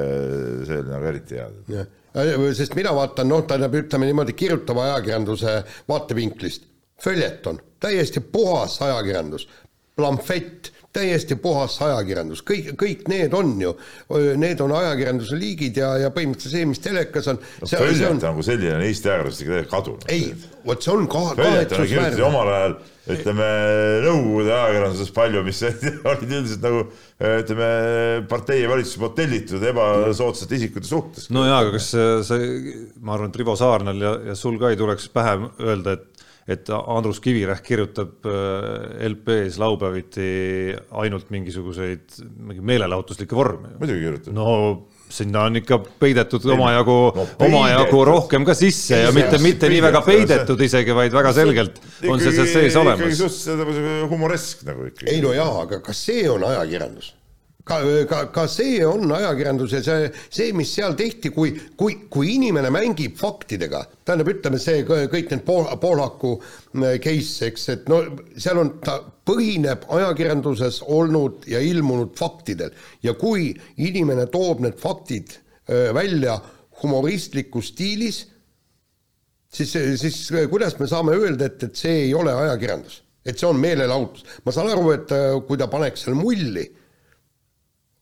[0.68, 1.86] see oli nagu eriti hea.
[2.14, 5.58] Äh, sest mina vaatan, noh, tähendab, ütleme niimoodi kirjutava ajakirjanduse
[5.90, 6.70] vaatevinklist,
[7.04, 9.48] följeton, täiesti puhas ajakirjandus,
[9.98, 13.74] plamfett, täiesti puhas ajakirjandus, kõik, kõik need on ju,
[14.40, 18.20] need on ajakirjanduse liigid ja, ja põhimõtteliselt see, mis telekas on no,, see, see on,
[18.22, 20.10] nagu selline on Eesti ajakirjandusest ikka täiesti kadunud.
[20.14, 20.28] ei,
[20.68, 22.26] vot see on kirjutati kahetsusväärne.
[22.28, 22.76] omal ajal,
[23.14, 23.48] ütleme
[24.04, 25.64] Nõukogude ajakirjanduses palju, mis
[26.12, 26.86] olid üldiselt nagu
[27.24, 27.72] ütleme
[28.30, 31.30] partei ja valitsuse poolt tellitud ebasoodsate isikute suhtes.
[31.34, 31.90] no jaa, aga kas
[32.30, 32.38] sa,
[33.02, 36.13] ma arvan, et Rivo Saarnal ja, ja sul ka ei tuleks pähe öelda, et
[36.48, 40.26] et Andrus Kivirähk kirjutab äh, LP-s laupäeviti
[41.04, 43.72] ainult mingisuguseid mingi meelelahutuslikke vorme.
[43.80, 44.36] muidugi kirjutab.
[44.36, 44.50] no
[45.14, 50.04] sinna on ikka peidetud omajagu no omajagu rohkem ka sisse ja mitte, mitte nii väga
[50.06, 51.80] peidetud, isegi, vaid väga selgelt
[52.10, 53.20] on see seal sees ikkagi olemas.
[53.24, 55.12] suhteliselt humoresk nagu ikkagi.
[55.16, 57.14] ei no jaa, aga kas see on ajakirjandus?
[57.64, 62.34] Ka, ka, ka see on ajakirjandus ja see, see, mis seal tehti, kui, kui, kui
[62.36, 68.02] inimene mängib faktidega, tähendab, ütleme see kõik need pool, Poolaku äh, case, eks, et no
[68.36, 75.38] seal on, ta põhineb ajakirjanduses olnud ja ilmunud faktidel ja kui inimene toob need faktid
[75.38, 76.38] äh, välja
[76.84, 78.26] humoristlikus stiilis,
[79.48, 79.72] siis,
[80.02, 80.20] siis
[80.52, 84.26] kuidas me saame öelda, et, et see ei ole ajakirjandus, et see on meelelahutus.
[84.44, 85.14] ma saan aru, et
[85.48, 86.66] kui ta paneks seal mulli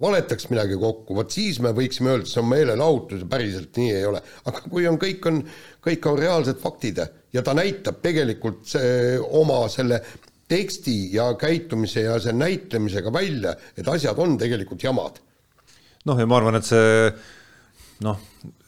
[0.01, 4.05] valetaks midagi kokku, vot siis me võiksime öelda, see on meelelahutus ja päriselt nii ei
[4.09, 4.21] ole.
[4.49, 5.41] aga kui on, kõik on,
[5.85, 7.01] kõik on reaalsed faktid
[7.33, 10.01] ja ta näitab tegelikult see, oma selle
[10.51, 15.21] teksti ja käitumise ja selle näitlemisega välja, et asjad on tegelikult jamad.
[16.05, 17.11] noh, ja ma arvan, et see
[18.05, 18.19] noh,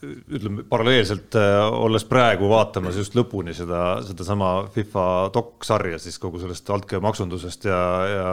[0.04, 6.70] ütleme paralleelselt äh, olles praegu vaatamas just lõpuni seda, sedasama FIFA doksarja siis kogu sellest
[6.76, 8.32] altkäemaksundusest ja, ja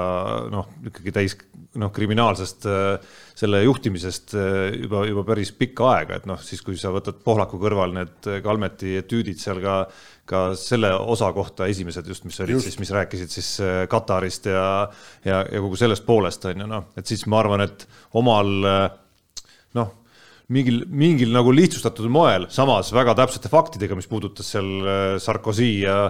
[0.53, 1.37] noh, ikkagi täis
[1.81, 6.79] noh, kriminaalsest äh, selle juhtimisest äh, juba, juba päris pikka aega, et noh, siis kui
[6.81, 9.77] sa võtad Pohlaku kõrval need Kalmeti etüüdid seal ka,
[10.29, 12.71] ka selle osa kohta esimesed just, mis olid just.
[12.71, 13.53] siis, mis rääkisid siis
[13.91, 14.67] Katarist ja,
[15.27, 17.87] ja, ja kogu sellest poolest on ju noh, et siis ma arvan, et
[18.19, 18.55] omal
[19.77, 19.97] noh
[20.55, 26.03] mingil, mingil nagu lihtsustatud moel, samas väga täpsete faktidega, mis puudutas seal äh, Sarkozy ja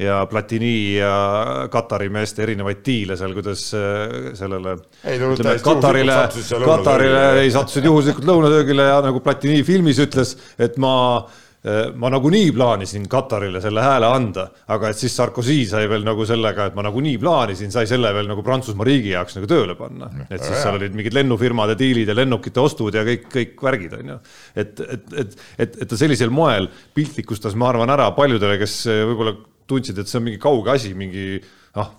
[0.00, 4.72] ja Platini ja Katari meeste erinevaid diile seal, kuidas äh, sellele
[5.04, 6.16] ei, ütleme, Katarile,
[6.64, 10.94] Katarile ei sattusid juhuslikult lõunatöögile ja nagu Platini filmis ütles, et ma
[11.28, 11.51] Äh,
[11.94, 16.66] ma nagunii plaanisin Katarile selle hääle anda, aga et siis Sarkozy sai veel nagu sellega,
[16.66, 20.10] et ma nagunii plaanisin, sai selle veel nagu Prantsusmaa riigi jaoks nagu tööle panna.
[20.28, 24.14] et siis seal olid mingid lennufirmade diilid ja lennukite ostud ja kõik, kõik värgid on
[24.14, 24.18] ju.
[24.56, 26.66] et, et, et, et, et ta sellisel moel
[26.98, 29.36] piltlikustas, ma arvan, ära paljudele, kes võib-olla
[29.70, 31.38] tundsid, et see on mingi kauge asi, mingi
[31.76, 31.90] noh,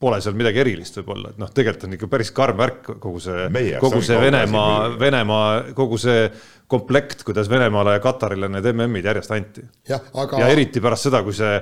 [0.00, 3.50] pole seal midagi erilist võib-olla, et noh, tegelikult on ikka päris karm värk kogu see,
[3.82, 6.28] kogu see Venemaa, Venemaa, kogu see
[6.70, 9.66] komplekt, kuidas Venemaale ja Katarile need MM-id järjest anti.
[9.90, 10.42] Aga...
[10.44, 11.56] ja eriti pärast seda, kui see,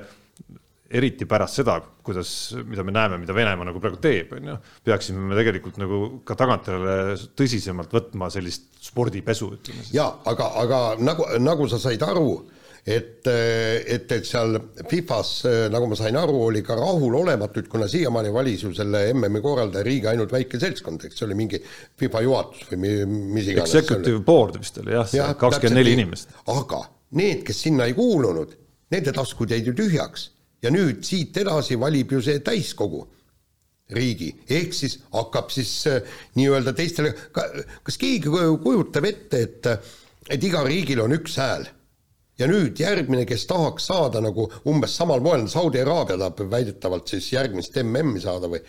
[1.01, 2.35] eriti pärast seda, kuidas,
[2.69, 6.37] mida me näeme, mida Venemaa nagu praegu teeb, on ju, peaksime me tegelikult nagu ka
[6.37, 9.97] tagantjärele tõsisemalt võtma sellist spordipesu, ütleme siis.
[9.97, 12.43] ja aga, aga nagu, nagu sa said aru
[12.89, 14.57] et, et, et seal
[14.89, 15.33] Fifas,
[15.73, 20.09] nagu ma sain aru, oli ka rahulolematud, kuna siiamaani valis ju selle MM-i korraldaja riigi
[20.09, 23.75] ainult väike seltskond, eks see oli mingi Fifa juhatus või mis iganes.
[23.75, 26.33] Executive board vist oli jah ja,, kakskümmend neli inimest.
[26.55, 26.83] aga
[27.21, 28.57] need, kes sinna ei kuulunud,
[28.95, 30.31] nende taskud jäid ju tühjaks
[30.65, 33.05] ja nüüd siit edasi valib ju see täiskogu
[33.93, 36.05] riigi, ehk siis hakkab siis äh,
[36.37, 39.69] nii-öelda teistele, kas keegi kujutab ette, et,
[40.29, 41.69] et igal riigil on üks hääl
[42.39, 47.33] ja nüüd järgmine, kes tahaks saada nagu umbes samal moel, Saudi Araabia tahab väidetavalt siis
[47.33, 48.63] järgmist MM-i saada või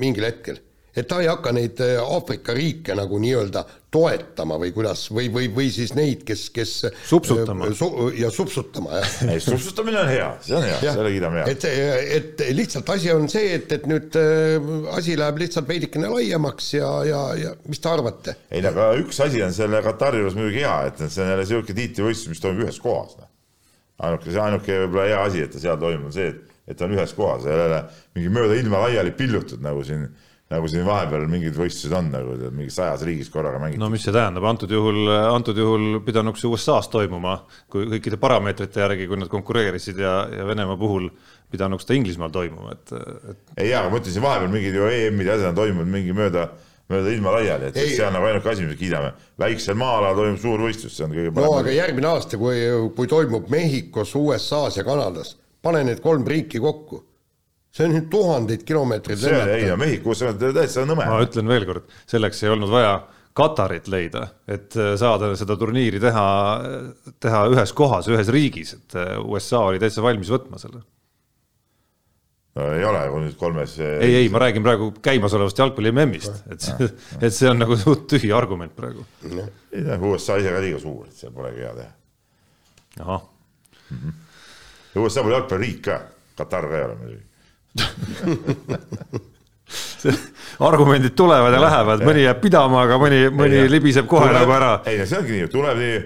[0.00, 0.60] mingil hetkel
[0.96, 5.48] et ta ei hakka neid äh, Aafrika riike nagu nii-öelda toetama või kuidas, või, või,
[5.54, 6.72] või siis neid, kes, kes
[7.06, 9.16] supsutama äh, su, ja supsutama, jah.
[9.34, 11.66] ei, supsutamine on hea, see on hea, selle kiidame heaks.
[11.70, 16.72] et, et lihtsalt asi on see, et, et nüüd äh, asi läheb lihtsalt veidikene laiemaks
[16.78, 18.36] ja, ja, ja mis te arvate?
[18.50, 21.44] ei no aga üks asi on selle Katari juures muidugi hea, et see on jälle
[21.46, 23.18] niisugune tiitlivõistlus, mis toimub ühes kohas.
[23.18, 23.28] Noh.
[24.06, 26.86] ainuke, see ainuke võib-olla hea asi, et ta seal toimub, on see, et, et ta
[26.86, 27.84] on ühes kohas, ei ole
[28.16, 30.06] mingi mööda ilma laiali pillutud, nagu siin
[30.50, 33.82] nagu siin vahepeal mingid võistlused on nagu mingi sajas riigis korraga mängitud.
[33.82, 37.36] no mis see tähendab, antud juhul, antud juhul pidanuks USA-s toimuma,
[37.70, 41.06] kui kõikide parameetrite järgi, kui nad konkureerisid ja, ja Venemaa puhul
[41.50, 42.96] pidanuks ta Inglismaal toimuma, et,
[43.30, 43.44] et.
[43.62, 46.16] ei jaa, aga ma ütlen siin vahepeal mingid ju EM-id ja asjad on toimunud mingi
[46.18, 46.48] mööda,
[46.90, 47.92] mööda ilma laiali, et ei.
[47.94, 49.12] see on nagu ainuke asi, me kiidame.
[49.38, 51.46] väiksel maa-alal toimub suur võistlus, see on kõige parem.
[51.46, 52.58] no aga järgmine aasta, kui,
[52.98, 57.04] kui toimub Mehhikos, USA-s ja Kanadas, pane need kolm riiki kokku
[57.70, 61.06] see on nüüd tuhandeid kilomeetreid see, ei no Mehhikos on täitsa nõme.
[61.06, 62.98] ma ütlen veelkord, selleks ei olnud vaja
[63.40, 66.24] Katarit leida, et äh, saada seda turniiri teha,
[67.22, 70.82] teha ühes kohas, ühes riigis, et äh, USA oli täitsa valmis võtma selle.
[72.58, 76.42] no ei ole, kui nüüd kolmes äh, ei, ei, ma räägin praegu käimasolevast jalgpalli MM-ist,
[76.50, 79.06] et see, et see on nagu suht tühi argument praegu.
[79.22, 81.96] ei tea, USA ise ka liiga suur, et seal polegi hea teha.
[83.06, 83.96] ahah mm.
[83.96, 85.02] -hmm.
[85.06, 86.02] USA pole jalgpalliriik ka,
[86.34, 87.29] Katar ka ei ole muidugi
[90.60, 94.72] argumendid tulevad ja lähevad, mõni jääb pidama, aga mõni, mõni libiseb kohe tuleb, nagu ära.
[94.90, 95.98] ei see ongi nii, tuleb nii,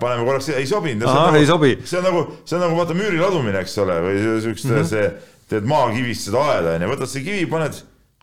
[0.00, 1.04] paneme korraks, ei sobinud.
[1.06, 1.72] Nagu, ei sobi.
[1.84, 4.14] see on nagu, see on nagu vaata müüri ladumine, eks ole, või
[4.44, 4.88] siukest mm, -hmm.
[4.90, 5.04] see,
[5.52, 7.74] teed maakivist seda aeda onju, võtad selle kivi, paned,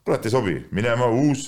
[0.05, 1.41] kurat ei sobi, minema uus,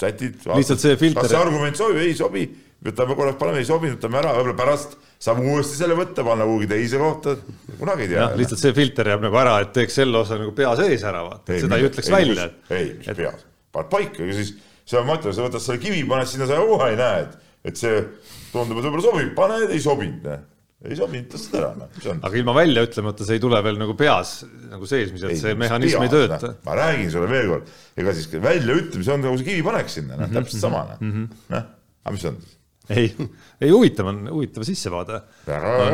[0.00, 0.34] sätid.
[0.52, 1.22] lihtsalt see filter.
[1.24, 2.44] kas see argument sobib, ei sobi
[2.84, 6.68] võtame korraks, paneme, ei sobi, võtame ära, võib-olla pärast saame uuesti selle võtta, panna kuhugi
[6.70, 7.36] teise kohta,
[7.80, 8.28] kunagi ei tea.
[8.36, 11.58] lihtsalt see filter jääb nagu ära, et teeks selle osa nagu pea sees ära, vaata,
[11.64, 12.48] seda ei ütleks ei, välja.
[12.68, 13.20] ei, mis et...
[13.22, 13.44] peas,
[13.74, 14.54] paned paika ja siis,
[14.90, 17.80] seal ma ütlen, sa võtad selle kivi, paned sinna, sa kohe ei näe, et, et
[17.80, 18.02] see
[18.52, 20.26] tundub, et võib-olla sobib, paned, ei sobinud,
[20.84, 22.20] ei sobinud, tõstad ära, noh, mis on.
[22.28, 24.34] aga ilma välja ütlemata see ei tule veel nagu peas
[24.74, 26.52] nagu seesmiselt, see mehhanism ei tööta.
[26.66, 30.34] ma räägin sulle veel kord, ega siis väljaütlemise on nagu see kivi paneks sinna, noh,
[30.36, 31.72] täpselt sama, noh, noh,
[32.04, 32.53] aga mis on siis?
[32.92, 33.08] Ei,
[33.60, 35.20] ei huvitav on, huvitav sissevaade.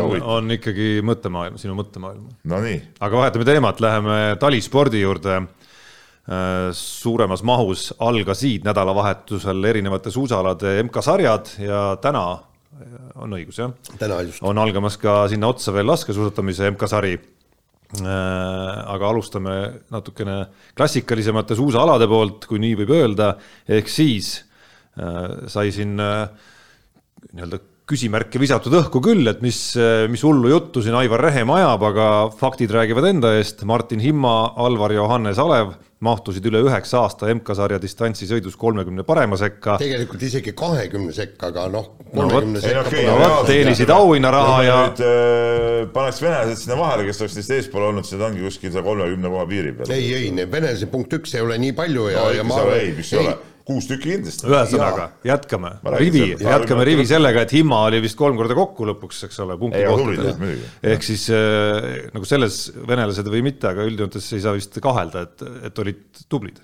[0.02, 2.26] on, on ikkagi mõttemaailm, sinu mõttemaailm.
[2.50, 2.76] Nonii.
[3.00, 5.40] aga vahetame teemat, läheme talispordi juurde.
[6.76, 12.24] suuremas mahus algasid nädalavahetusel erinevate suusaalade MK-sarjad ja täna
[13.18, 13.72] on õigus jah?
[13.98, 14.42] täna just.
[14.42, 17.16] on algamas ka sinna otsa veel laskesuusatamise MK-sari.
[18.00, 19.56] aga alustame
[19.90, 20.44] natukene
[20.78, 23.32] klassikalisemate suusaalade poolt, kui nii võib öelda,
[23.66, 24.36] ehk siis
[25.50, 26.28] sai siin äh,
[27.32, 29.58] nii-öelda küsimärke visatud õhku küll, et mis,
[30.10, 33.64] mis hullu juttu siin Aivar Rehem ajab, aga faktid räägivad enda eest.
[33.66, 39.76] Martin Himma, Alvar Johannes Alev mahtusid üle üheksa aasta MK-sarja distantsisõidus kolmekümne parema sekka.
[39.82, 44.78] tegelikult isegi kahekümne sekka, aga noh, kolmekümne sekka okay, no, vot, teenisid auhinnaraha ja.
[44.88, 48.86] Äh, paneks venelased sinna vahele, kes oleks neist eespool olnud, siis nad ongi kuskil seal
[48.86, 49.92] kolmekümne koha piiri peal.
[49.98, 52.80] ei, ei, need venelased punkt üks ei ole nii palju ja no,, ja ma arvan.
[52.80, 53.36] ei, mis ei ole
[53.68, 54.48] kuus tükki kindlasti.
[54.48, 59.42] ühesõnaga, jätkame, rivi, jätkame rivi sellega, et Himma oli vist kolm korda kokku lõpuks, eks
[59.44, 60.56] ole, punktikohtadele.
[60.94, 65.46] ehk siis äh, nagu selles venelased või mitte, aga üldjoontes ei saa vist kahelda, et,
[65.70, 66.60] et olid tublid.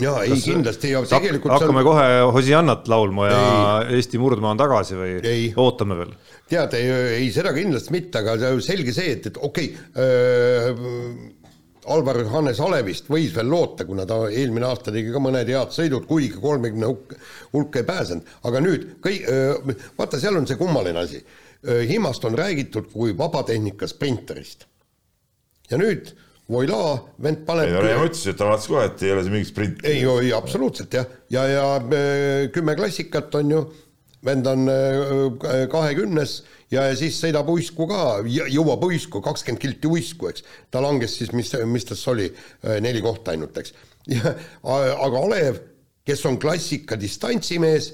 [0.00, 1.86] ja ei Kas, kindlasti ja tegelikult hakkame on...
[1.86, 3.44] kohe Hosiannat laulma ja
[3.84, 4.00] ei.
[4.00, 5.46] Eesti murdmaa on tagasi või ei.
[5.56, 6.16] ootame veel?
[6.50, 6.90] tead, ei,
[7.22, 11.32] ei seda kindlasti mitte, aga selge see, et, et okei okay,
[11.92, 16.06] Alvar Hannes Alevist võis veel loota, kuna ta eelmine aasta tegi ka mõned head sõidud,
[16.08, 16.90] kuigi kolmekümne
[17.52, 19.26] hulka ei pääsenud, aga nüüd kõik,
[19.98, 21.24] vaata, seal on see kummaline asi.
[21.64, 24.66] Himmast on räägitud kui vabatehnika sprinterist.
[25.70, 26.12] ja nüüd
[26.44, 27.70] Voila, vend paneb.
[27.70, 29.78] ei no Reem ütles, et ta vaatas kohe, et ei ole see mingi sprint.
[29.88, 33.62] ei, ei absoluutselt jah, ja, ja, ja kümme klassikat on ju,
[34.24, 34.68] vend on
[35.70, 36.38] kahekümnes
[36.74, 40.44] ja, ja siis sõidab uisku ka, jõuab uisku, kakskümmend kilti uisku, eks.
[40.72, 42.30] ta langes siis, mis, mis tas oli,
[42.64, 43.74] äh, neli kohta ainult, eks.
[44.14, 45.60] aga Olev,
[46.04, 47.92] kes on klassika distantsimees,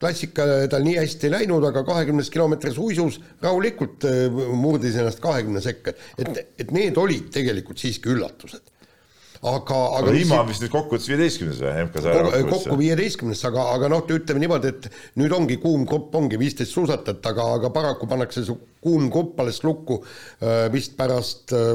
[0.00, 4.26] klassika tal nii hästi ei läinud, aga kahekümnes kilomeetris uisus rahulikult äh,
[4.58, 8.73] murdis ennast kahekümne sekka, et, et need olid tegelikult siiski üllatused
[9.44, 10.12] aga, aga.
[10.14, 14.72] Lima on vist nüüd kokkuvõttes viieteistkümnes või MK-sarja kokku viieteistkümnes, aga, aga noh, ütleme niimoodi,
[14.72, 14.88] et
[15.20, 19.62] nüüd ongi kuum grupp, ongi viisteist suusatajat, aga, aga paraku pannakse see kuum grupp alles
[19.64, 21.74] lukku äh, vist pärast äh,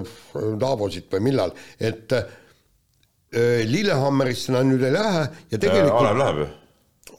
[0.60, 2.26] Davosit või millal, et äh,
[3.70, 6.48] Lillehammerisse nad nüüd ei lähe ja tegelikult Alev läheb ju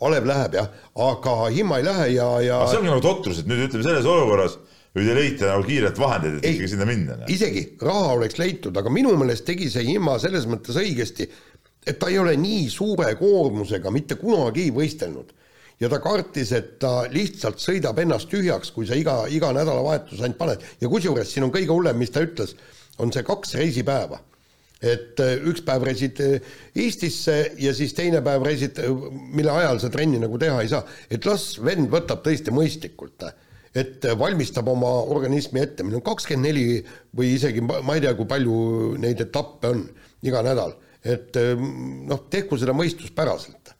[0.09, 0.71] Alev läheb jah,
[1.07, 4.09] aga Himma ei lähe ja, ja aga see on nagu totrus, et nüüd ütleme selles
[4.09, 4.59] olukorras
[4.97, 7.19] või te leite nagu kiirelt vahendeid, et ei, ikkagi sinna minna?
[7.31, 11.29] isegi raha oleks leitud, aga minu meelest tegi see Imma selles mõttes õigesti,
[11.87, 15.37] et ta ei ole nii suure koormusega mitte kunagi võistelnud.
[15.81, 20.39] ja ta kartis, et ta lihtsalt sõidab ennast tühjaks, kui sa iga, iga nädalavahetus ainult
[20.39, 22.57] paned ja kusjuures siin on kõige hullem, mis ta ütles,
[22.99, 24.21] on see kaks reisipäeva
[24.81, 29.81] et äh, üks päev reisid äh, Eestisse ja siis teine päev reisid, äh, mille ajal
[29.83, 33.29] sa trenni nagu teha ei saa, et las vend võtab tõesti mõistlikult
[33.75, 36.81] et valmistab oma organismi ette, meil on kakskümmend neli
[37.17, 38.57] või isegi ma ei tea, kui palju
[38.99, 39.85] neid etappe on
[40.27, 40.75] iga nädal,
[41.07, 43.77] et noh, tehku seda mõistuspäraselt.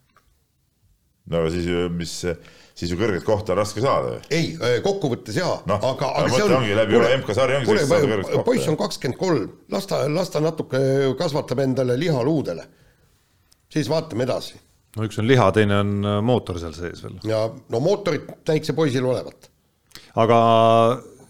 [1.31, 2.15] no aga siis ju, mis,
[2.79, 4.23] siis ju kõrget kohta on raske saada ju.
[4.39, 4.55] ei,
[4.87, 6.57] kokkuvõttes jaa no,, aga, aga see on.
[6.61, 8.47] ongi läbi üle MK-sarja ongi sellist saada kõrget kohta.
[8.47, 10.81] poiss on kakskümmend kolm, las ta, las ta natuke
[11.19, 12.71] kasvatab endale liha luudele.
[13.75, 14.55] siis vaatame edasi.
[14.95, 17.19] no üks on liha, teine on äh, mootor seal sees veel.
[17.27, 19.50] ja no mootorit näikse poisil olevat
[20.19, 20.41] aga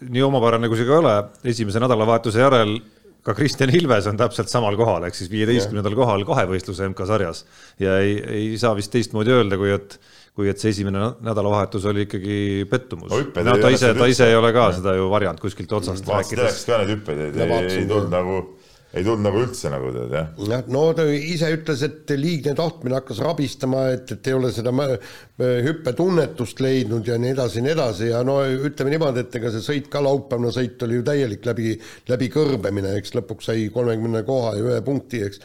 [0.01, 1.15] nii omapärane kui see ka ei ole,
[1.53, 2.79] esimese nädalavahetuse järel
[3.21, 7.43] ka Kristjan Ilves on täpselt samal kohal, ehk siis viieteistkümnendal kohal kahevõistluse MK-sarjas
[7.81, 9.99] ja ei, ei saa vist teistmoodi öelda, kui et
[10.31, 12.35] kui et see esimene nädalavahetus oli ikkagi
[12.71, 13.19] pettumus no,.
[13.45, 14.77] no ta ise, ta ise ei ole ka ja.
[14.79, 16.07] seda ju varjanud kuskilt otsast.
[16.07, 18.37] vaatasin telekast ka neid hüppeid, ei, ei, ei tulnud nagu
[18.91, 20.29] ei tulnud nagu üldse nagu tead jah.
[20.49, 24.73] jah, no ta ise ütles, et liigne tahtmine hakkas rabistama, et, et ei ole seda
[25.39, 28.09] hüppetunnetust leidnud ja nii edasi ja nii edasi.
[28.11, 31.75] Ja no ütleme niimoodi, et ega see sõit ka laupäevane sõit oli ju täielik läbi,
[32.11, 35.43] läbikõrbemine, eks lõpuks sai kolmekümne koha ja ühe punkti, eks.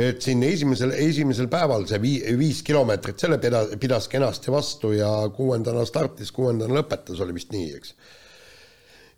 [0.00, 5.10] Et siin esimesel, esimesel päeval see vii, viis kilomeetrit, selle pidas, pidas kenasti vastu ja
[5.34, 7.94] kuuendana startis, kuuendana lõpetas, oli vist nii, eks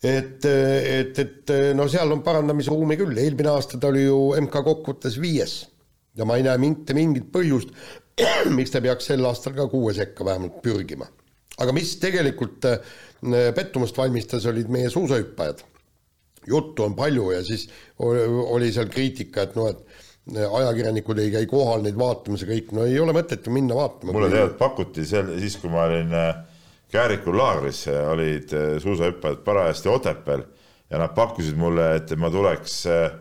[0.03, 5.19] et, et, et no seal on parandamisruumi küll, eelmine aasta ta oli ju MK kokkuvõttes
[5.23, 5.61] viies
[6.19, 7.73] ja ma ei näe mitte mingit põhjust,
[8.57, 11.09] miks ta peaks sel aastal ka kuue sekka vähemalt pürgima.
[11.63, 12.95] aga mis tegelikult äh,
[13.55, 15.63] pettumust valmistas, olid meie suusahüppajad.
[16.49, 17.69] juttu on palju ja siis
[18.03, 22.87] oli seal kriitika, et noh, et ajakirjanikud ei käi kohal neid vaatamas ja kõik, no
[22.87, 24.13] ei ole mõtet ju minna vaatama.
[24.13, 26.35] mulle tegelikult pakuti seal siis, kui ma olin äh,
[26.93, 30.43] Käärikul laagris, olid äh, suusahüppajad parajasti Otepääl
[30.91, 33.15] ja nad pakkusid mulle, et ma tuleks äh,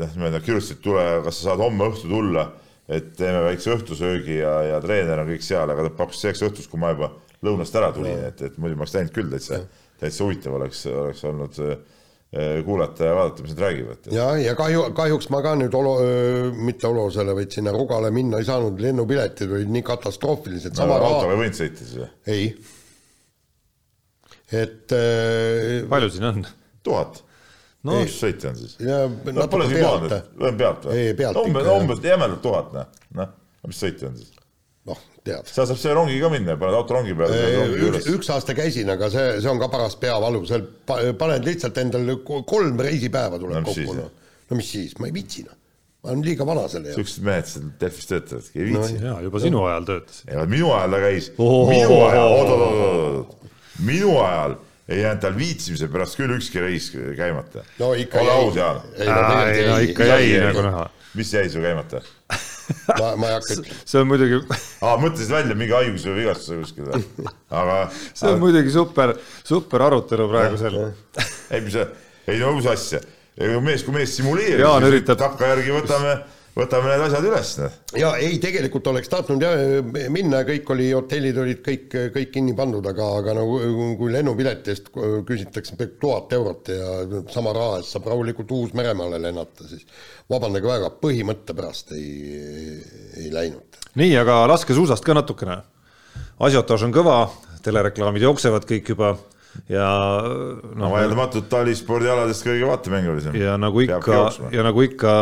[0.00, 2.48] noh, nad kirjutasid, tule, kas sa saad homme õhtu tulla,
[2.90, 6.70] et teeme väikse õhtusöögi ja, ja treener on kõik seal, aga nad pakkusid selleks õhtuks,
[6.72, 7.12] kui ma juba
[7.46, 9.62] lõunast ära tulin, et, et muidu ma oleks läinud küll täitsa,
[10.02, 11.95] täitsa huvitav oleks, oleks olnud äh, Eh,
[12.64, 14.08] kuulata ja vaadata, mis nad räägivad.
[14.12, 15.92] ja, ja kahju, kahjuks ma ka nüüd olo,
[16.58, 20.74] mitte Olosele, vaid sinna Rugale minna ei saanud, lennupiletid olid nii katastroofilised.
[20.76, 22.10] no autoga ei võinud sõita siis või?
[22.34, 22.48] ei.
[24.64, 25.86] et äh,.
[25.88, 26.44] palju siin on?
[26.86, 27.22] tuhat
[27.86, 28.00] no,.
[28.02, 28.76] mis sõita on siis?
[28.82, 30.16] no pole siin pealt.
[30.58, 30.98] pealt või?
[30.98, 31.76] ei, pealt umbes, ikka.
[31.80, 33.36] umbes jämedalt tuhat, noh, noh,
[33.70, 34.35] mis sõita on siis?
[34.86, 35.50] Noh, tead.
[35.50, 37.66] seal saab see rongiga minna ja paned autorongi peale.
[37.90, 40.66] üks, üks aasta käisin, aga see, see on ka paras peavalu, seal
[41.18, 43.96] paned lihtsalt endale kolm reisipäeva tuleb no, kokku.
[43.98, 44.10] No.
[44.50, 45.62] no mis siis, ma ei viitsi noh
[46.06, 47.00] ma olen liiga vana selle jaoks.
[47.00, 49.08] siuksed mehed seal Delfis töötavadki, ei viitsi no,.
[49.08, 50.22] jaa, juba sinu ajal töötas.
[50.52, 53.50] minu ajal ta käis, minu ajal, oot-oot-oot-oot,
[53.88, 57.64] minu ajal ei jäänud tal viitsimise pärast küll ükski reis käimata.
[57.80, 58.28] no ikka jäi.
[58.28, 58.80] ole aus, Jaan.
[58.98, 60.86] ei no ikka jäi nagu näha.
[61.14, 62.02] mis jäi sul käimata?
[63.00, 64.40] ma, ma ei hakka see on muidugi
[64.84, 67.28] aa, mõtlesid välja mingi haiguse või vigastuse kuskil või?
[67.60, 69.14] aga see on muidugi super,
[69.46, 70.80] super arutelu praegusel.
[71.50, 71.78] ei, mis,
[72.26, 73.02] ei no mis asja,
[73.64, 75.20] mees kui mees simuleerib, siis üritab...
[75.22, 76.16] takkajärgi võtame
[76.56, 77.50] võtame need asjad üles.
[77.60, 77.76] Noh.
[78.00, 82.86] ja ei, tegelikult oleks tahtnud jah minna, kõik oli, hotellid olid kõik, kõik kinni pandud,
[82.88, 83.58] aga, aga nagu
[84.00, 84.90] kui lennupileti eest
[85.28, 89.84] küsitakse tuhat eurot ja sama raha eest saab rahulikult Uus-Meremaale lennata, siis
[90.32, 92.80] vabandage väga, põhimõtte pärast ei,
[93.20, 93.80] ei läinud.
[94.00, 95.60] nii, aga laskesuusast ka natukene.
[96.40, 97.20] asiotaaž on kõva,
[97.64, 99.16] telereklaamid jooksevad kõik juba
[99.72, 99.86] ja
[100.76, 100.90] noh.
[100.92, 103.36] vaieldamatult talispordialadest kõige vaatemängulisem.
[103.40, 104.16] ja nagu ikka,
[104.52, 105.12] ja nagu ikka,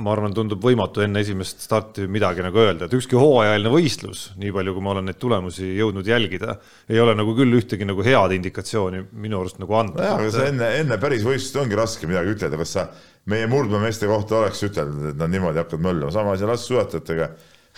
[0.00, 4.52] ma arvan, tundub võimatu enne esimest starti midagi nagu öelda, et ükski hooajaline võistlus, nii
[4.54, 6.56] palju, kui ma olen neid tulemusi jõudnud jälgida,
[6.88, 10.00] ei ole nagu küll ühtegi nagu head indikatsiooni minu arust nagu andnud.
[10.00, 12.86] nojah, aga sa enne, enne päris võistlust ongi raske midagi ütelda, kas sa
[13.28, 17.28] meie murdmameeste kohta oleks ütelnud, et nad niimoodi hakkavad möllama, sama asi laskesuusatajatega.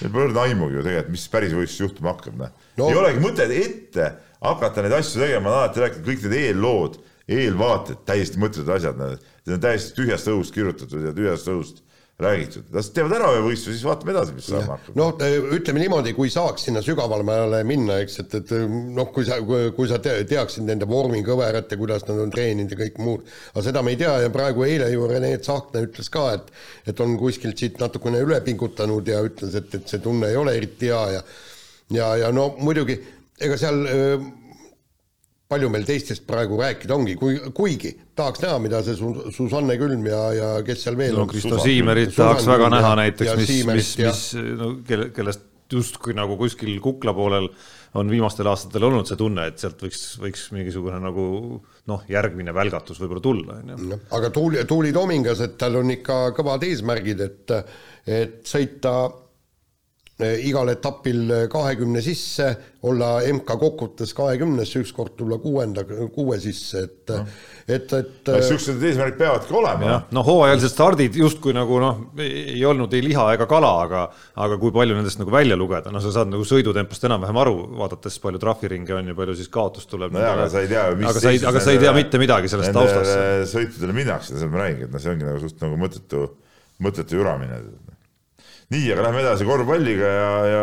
[0.01, 2.87] Neil pole õrna aimugi ju tegelikult, mis päris võistluses juhtuma hakkab, noh no..
[2.89, 4.09] ei olegi mõtet ette
[4.43, 6.97] hakata neid asju tegema, on alati rääkinud, kõik need eellood,
[7.31, 11.85] eelvaated, täiesti mõttetud asjad, need on täiesti tühjast õhust kirjutatud ja tühjast õhust
[12.19, 14.99] räägitud, las teevad ära ühe võistluse, siis vaatame edasi, mis saama hakkab.
[15.01, 15.23] noh,
[15.57, 19.99] ütleme niimoodi, kui saaks sinna sügavamale minna, eks, et, et noh, kui sa, kui sa
[19.99, 23.99] teaksid nende vormikõverat ja kuidas nad on treeninud ja kõik muud, aga seda me ei
[24.05, 26.55] tea ja praegu eile ju Rene Tsahkna ütles ka, et
[26.93, 30.55] et on kuskilt siit natukene üle pingutanud ja ütles, et, et see tunne ei ole
[30.55, 31.27] eriti hea ja
[31.91, 33.01] ja, ja no muidugi
[33.43, 33.83] ega seal
[35.49, 40.21] palju meil teistest praegu rääkida ongi, kui, kuigi tahaks näha, mida see Susanne Külm ja,
[40.35, 41.33] ja kes seal veel no, on.
[41.33, 44.23] Kristo Siimerit tahaks väga näha näiteks, mis, mis, mis
[44.59, 47.49] no kelle, kellest justkui nagu kuskil kukla poolel
[47.99, 51.25] on viimastel aastatel olnud see tunne, et sealt võiks, võiks mingisugune nagu
[51.91, 53.99] noh, järgmine välgatus võib-olla tulla, on ju.
[54.19, 57.55] aga Tuuli, Tuuli Tomingas, et tal on ikka kõvad eesmärgid, et,
[58.07, 58.95] et sõita
[60.23, 62.47] igal etapil eh, kahekümne sisse,
[62.87, 65.83] olla MK kokkuvõttes kahekümnes, ükskord tulla kuuenda,
[66.15, 67.25] kuue sisse, et no.,
[67.65, 69.97] et, et no niisugused eesmärgid peavadki olema.
[70.15, 74.05] no hooajalised stardid justkui nagu noh, ei olnud ei liha ega kala, aga
[74.45, 78.21] aga kui palju nendest nagu välja lugeda, no sa saad nagu sõidutempost enam-vähem aru, vaadates
[78.23, 80.15] palju trahviringe on ja palju siis kaotust tuleb.
[80.15, 82.53] nojah, aga sa ei tea, mis aga sa ei, aga sa ei tea mitte midagi
[82.53, 83.51] sellest taustast.
[83.57, 86.29] sõitudele minnakse, seda ma räägingi, et noh, see ongi nagu suht nagu mõttetu,
[86.85, 87.65] mõttetu juramine
[88.75, 90.63] nii, aga lähme edasi korvpalliga ja, ja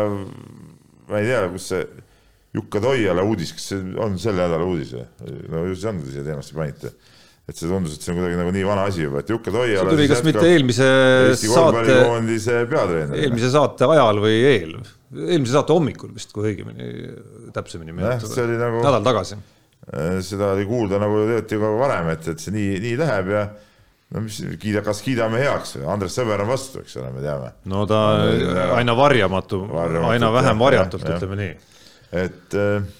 [1.10, 1.84] ma ei tea, kus see
[2.52, 5.06] Jukka Toiala uudis, kas see on selle nädala uudis või?
[5.52, 6.92] no ju see on, te siia teemasse panite.
[7.48, 9.86] et see tundus, et see on kuidagi nagu nii vana asi juba, et Jukka Toiala.
[9.86, 10.90] see tuli kas mitte eelmise
[11.40, 11.96] saate,
[13.22, 14.76] eelmise saate ajal või eel,
[15.16, 16.92] eelmise saate hommikul vist, kui õigemini,
[17.56, 18.46] täpsemini meenutada.
[18.60, 19.40] Nagu, nädal tagasi.
[20.28, 23.46] seda oli kuulda nagu tegelikult ju ka varem, et, et see nii, nii läheb ja
[24.12, 27.52] no mis kiida, kas kiidame heaks, Andres Sõber on vastu, eks ole, me teame.
[27.72, 28.00] no ta
[28.76, 29.62] aina varjamatu,
[30.10, 31.54] aina vähem varjatult, ütleme nii.
[32.22, 32.90] et äh,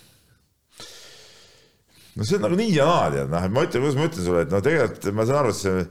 [2.16, 4.26] no see on nagu nii ja naa, tead, noh, et ma ütlen, kuidas ma ütlen
[4.28, 5.86] sulle, et no tegelikult ma saan aru, et see,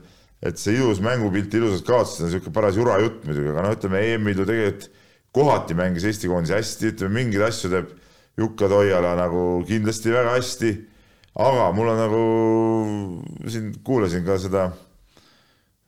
[0.50, 4.04] et see ilus mängupilt, ilusad kaotused on niisugune paras jura jutt muidugi, aga noh, ütleme
[4.10, 4.88] EM-il ju tegelikult
[5.32, 7.92] kohati mängis Eesti koondis hästi, ütleme mingeid asju teeb
[8.40, 10.72] Jukka Toiala nagu kindlasti väga hästi,
[11.46, 12.22] aga mul on nagu,
[13.48, 14.70] siin kuulasin ka seda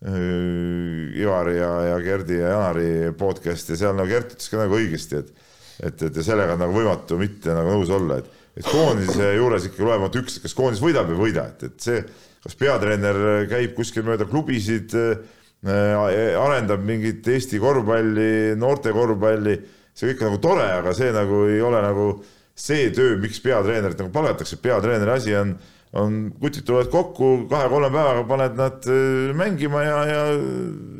[0.04, 5.22] Ivari ja, ja Gerdi ja Janari podcast ja seal nagu Gert ütles ka nagu õigesti,
[5.22, 5.44] et
[5.82, 9.68] et, et ja sellega on nagu võimatu mitte nagu nõus olla, et, et koondise juures
[9.68, 12.04] ikkagi olematu üks, kas koondis võidab või ei võida, et, et see,
[12.44, 13.18] kas peatreener
[13.50, 19.56] käib kuskil mööda klubisid, äh, arendab mingit Eesti korvpalli, noorte korvpalli,
[19.96, 22.08] see kõik on nagu tore, aga see nagu ei ole nagu
[22.54, 25.56] see töö, miks peatreenerit nagu palgatakse, peatreeneri asi on,
[25.94, 30.24] on kutid tulevad kokku, kahe-kolme päevaga paned nad äh, mängima ja, ja,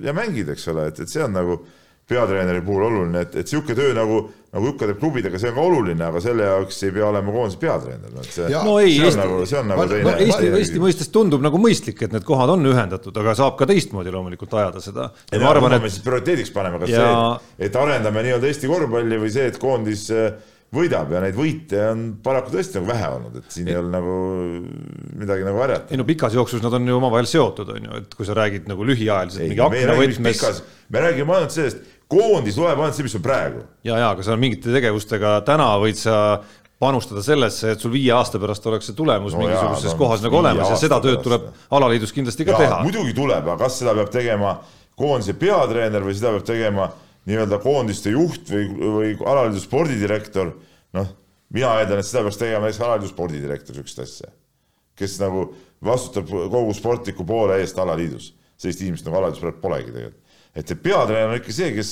[0.09, 1.59] ja mängid, eks ole, et, et see on nagu
[2.09, 4.19] peatreeneri puhul oluline, et, et niisugune töö nagu,
[4.53, 7.61] nagu Jukka teeb klubidega, see on ka oluline, aga selle jaoks ei pea olema koondise
[7.63, 10.15] peatreener, no see, no ei, see on Eesti, nagu, see on nagu no, teine.
[10.27, 14.13] Eesti, Eesti mõistes tundub nagu mõistlik, et need kohad on ühendatud, aga saab ka teistmoodi
[14.13, 15.09] loomulikult ajada seda.
[15.33, 17.07] ja ma arvan, et me siis prioriteediks paneme, kas ja...
[17.09, 20.35] see, et arendame nii-öelda Eesti korvpalli või see, et koondis äh,
[20.75, 24.17] võidab ja neid võite on paraku tõesti nagu vähe olnud, et siin ei ole nagu
[25.21, 25.93] midagi nagu varjata.
[25.95, 28.69] ei no pikas jooksus nad on ju omavahel seotud, on ju, et kui sa räägid
[28.71, 30.61] nagu lühiajaliselt mingi akna võtmes.
[30.89, 33.65] me räägime ainult sellest, koondis loeb ainult see, mis on praegu.
[33.87, 36.19] ja, ja aga sa mingite tegevustega täna võid sa
[36.85, 40.41] panustada sellesse, et sul viie aasta pärast oleks see tulemus no mingisuguses jaa, kohas nagu
[40.41, 42.81] olemas ja seda tööd tuleb alaliidus kindlasti ka ja, teha.
[42.85, 44.57] muidugi tuleb, aga kas seda peab tegema
[44.99, 46.91] koondise peatreener või seda peab tegema
[47.29, 48.69] nii-öelda koondiste juht või,
[48.99, 50.53] või alaliidu spordidirektor,
[50.97, 51.13] noh,
[51.55, 54.33] mina eeldan, et seda peaks tegema näiteks alaliidu spordidirektor, niisugust asja,
[54.99, 55.49] kes nagu
[55.85, 58.33] vastutab kogu sportliku poole eest alaliidus.
[58.57, 60.21] sellist inimest nagu alaliidus polegi tegelikult.
[60.55, 61.89] et see peatreener on ikka see, kes,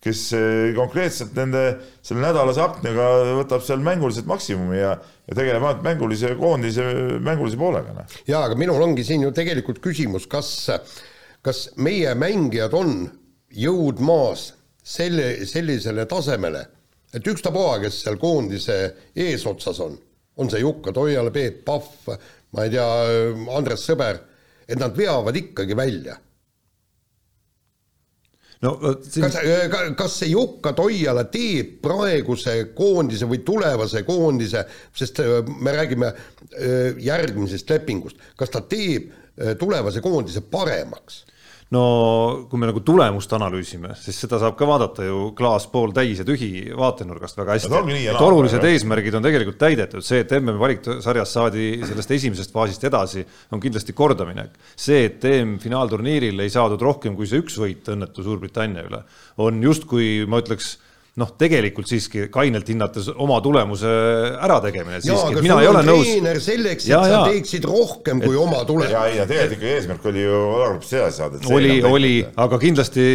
[0.00, 1.64] kes eh, konkreetselt nende
[2.00, 3.08] selle nädalase aknaga
[3.42, 4.94] võtab seal mänguliselt maksimumi ja,
[5.26, 6.86] ja tegeleb ainult mängulise koondise,
[7.20, 7.92] mängulise poolega.
[7.98, 8.16] Noh.
[8.28, 10.70] jaa, aga minul ongi siin ju tegelikult küsimus, kas,
[11.44, 13.02] kas meie mängijad on
[13.52, 14.54] jõud maas
[14.86, 16.62] selle, sellisele tasemele,
[17.14, 18.76] et ükstapuha, kes seal koondise
[19.16, 19.96] eesotsas on,
[20.38, 22.14] on see Jukka Toiala, Peep Pahv,
[22.54, 22.86] ma ei tea,
[23.56, 24.20] Andres Sõber,
[24.66, 26.16] et nad veavad ikkagi välja
[28.64, 28.72] no
[29.02, 29.26] siin...
[29.26, 29.38] kas,
[29.98, 34.64] kas see Jukka Toiala teeb praeguse koondise või tulevase koondise,
[34.96, 41.24] sest äh, me räägime äh, järgmisest lepingust, kas ta teeb äh, tulevase koondise paremaks?
[41.74, 46.26] No kui me nagu tulemust analüüsime, siis seda saab ka vaadata ju klaas pooltäis ja
[46.26, 47.72] tühi vaatenurgast väga hästi.
[48.12, 48.70] et olulised aga.
[48.70, 53.96] eesmärgid on tegelikult täidetud, see, et MM valiksarjas saadi sellest esimesest faasist edasi, on kindlasti
[53.98, 54.54] kordaminek.
[54.76, 59.02] see, et EM-finaalturniiril ei saadud rohkem kui see üks võit õnnetu Suurbritannia üle,
[59.42, 60.76] on justkui ma ütleks
[61.16, 63.88] noh, tegelikult siiski kainelt hinnates oma tulemuse
[64.44, 65.00] ärategemine.
[65.04, 68.92] jaa, aga sul on treener selleks, et ja, sa teeksid rohkem kui et, oma tulemust.
[68.92, 71.42] ja, ei, ja tegelikult ikka eesmärk oli ju alagrupist edasi saada.
[71.56, 72.14] oli, oli,
[72.46, 73.06] aga kindlasti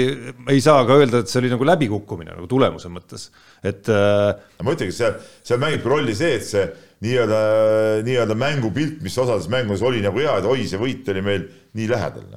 [0.49, 3.29] ei saa ka öelda, et see oli nagu läbikukkumine nagu tulemuse mõttes,
[3.61, 4.31] et äh,.
[4.65, 6.67] ma ütlengi, seal, seal mängibki rolli see, et see
[7.05, 7.41] nii-öelda,
[8.05, 11.93] nii-öelda mängupilt, mis osades mängudes oli nagu hea, et oi, see võit oli meil nii
[11.93, 12.31] lähedal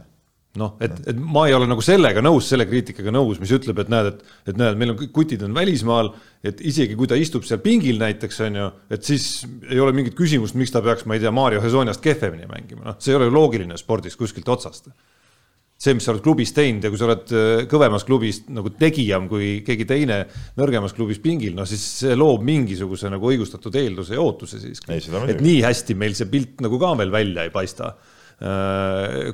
[0.61, 3.91] noh et, et ma ei ole nagu sellega nõus, selle kriitikaga nõus, mis ütleb, et
[3.91, 6.13] näed, et, et näed, meil on kõik kutid on välismaal,
[6.47, 9.27] et isegi kui ta istub seal pingil näiteks on ju, et siis
[9.67, 13.01] ei ole mingit küsimust, miks ta peaks, ma ei tea, Mario Hezoniast kehvemini mängima, noh,
[13.03, 14.93] see ei ole ju loogiline spordis kuskilt otsast.
[15.85, 19.27] see, mis sa oled klubis teinud ja kui sa oled äh, kõvemas klubis nagu tegijam
[19.29, 20.21] kui keegi teine
[20.57, 25.03] nõrgemas klubis pingil, no siis see loob mingisuguse nagu õigustatud eelduse ja ootuse siiski.
[25.03, 27.91] et nii hästi meil see pilt nagu ka veel välja ei paista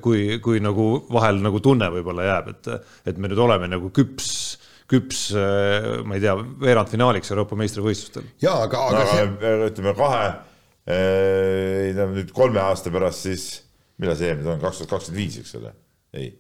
[0.04, 2.68] kui, kui nagu vahel nagu tunne võib-olla jääb, et,
[3.10, 4.28] et me nüüd oleme nagu küps
[4.90, 6.34] küps, äh, ma ei tea,
[6.64, 8.26] veerandfinaaliks Euroopa meistrivõistlustel.
[8.42, 9.56] jaa, aga, aga no, see...
[9.70, 10.24] ütleme kahe,
[10.90, 13.46] ei no nüüd kolme aasta pärast siis,
[14.00, 15.72] millal see EM nüüd on, kaks tuhat kakskümmend viis, eks ole?
[16.18, 16.32] ei.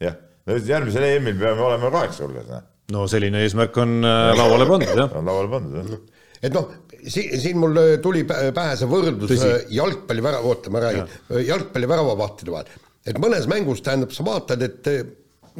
[0.00, 0.16] jah,
[0.48, 2.64] no järgmisel EM-il peame olema kaheksa hulgas, noh.
[2.96, 5.12] no selline eesmärk on äh, lauale pandud, jah.
[5.20, 6.24] on lauale pandud, jah.
[6.40, 6.72] et noh,
[7.06, 9.52] siin, siin mul tuli pähe see võrdlus Tõsi.
[9.76, 12.70] jalgpallivärava, oota, ma räägin ja., jalgpalliväravavahtide vahel.
[13.06, 14.90] et mõnes mängus tähendab, sa vaatad, et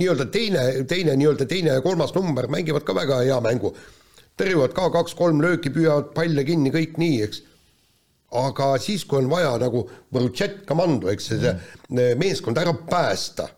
[0.00, 3.74] nii-öelda teine, teine nii-öelda teine ja kolmas number mängivad ka väga hea mängu.
[4.40, 7.42] tõrjuvad ka kaks-kolm lööki, püüavad palle kinni, kõik nii, eks.
[8.32, 12.20] aga siis, kui on vaja nagu Võrutšet komando, eks see mm.
[12.20, 13.50] meeskond ära päästa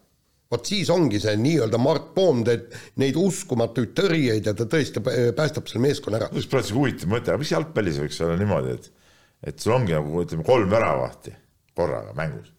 [0.52, 5.70] vot siis ongi see nii-öelda Mart Poom teeb neid uskumatuid tõrjeid ja ta tõesti päästab
[5.70, 6.32] selle meeskonna ära.
[6.36, 8.90] just praegu huvitav mõte, aga mis jalgpallis võiks olla niimoodi, et,
[9.52, 11.34] et sul ongi nagu ütleme, kolm väravahti
[11.78, 12.52] korraga mängus.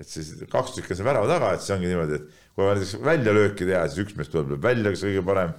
[0.00, 2.96] et siis kaks tükki on see värava taga, et see ongi niimoodi, et kui näiteks
[3.04, 5.54] väljalööki teha, siis üks mees tuleb välja, kes kõige parem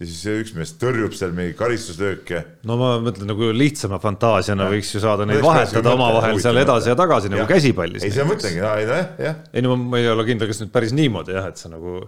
[0.00, 2.42] siis üks mees tõrjub seal mingeid karistuslööke.
[2.68, 4.74] no ma mõtlen nagu lihtsama fantaasiana ja.
[4.74, 8.06] võiks ju saada neid vahetada omavahel seal edasi ja tagasi nagu käsipallis.
[8.06, 9.40] ei, seda mõtlengi, jah, jah.
[9.52, 12.00] ei no ma ei ole kindel, kas nüüd päris niimoodi jah, et sa nagu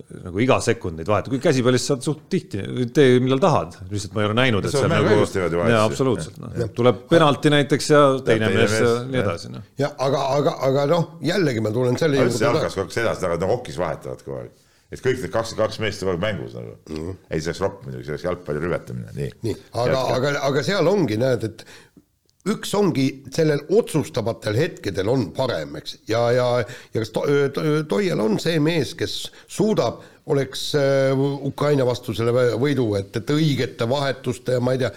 [0.00, 2.62] nagu iga sekund neid vahetad, kui käsipallis saad suht tihti,
[2.94, 5.18] tee millal tahad, lihtsalt ma ei ole näinud, et see on nagu,
[5.58, 9.66] jaa, absoluutselt, noh, tuleb penalti näiteks ja teine mees ja nii edasi, noh.
[9.80, 12.40] jah, aga, aga, aga noh, jällegi ma tulen selle juurde.
[12.46, 14.56] jalkas kaks edasi, aga no hokis vahetavad kogu aeg
[14.90, 16.96] et kõik need kakskümmend kaks meest kogu aeg mängus nagu mm.
[16.96, 17.18] -hmm.
[17.30, 19.32] ei, see oleks ropp muidugi, see oleks jalgpalli rüvetamine, nii.
[19.46, 21.66] nii, aga, aga, aga seal ongi, näed, et
[22.48, 26.46] üks ongi sellel otsustavatel hetkedel on parem, eks, ja, ja,
[26.94, 32.32] ja kas to, to, Toial on see mees, kes suudab, oleks äh, Ukraina vastu selle
[32.60, 34.90] võidu, et, et õigete vahetuste ja ma ei tea,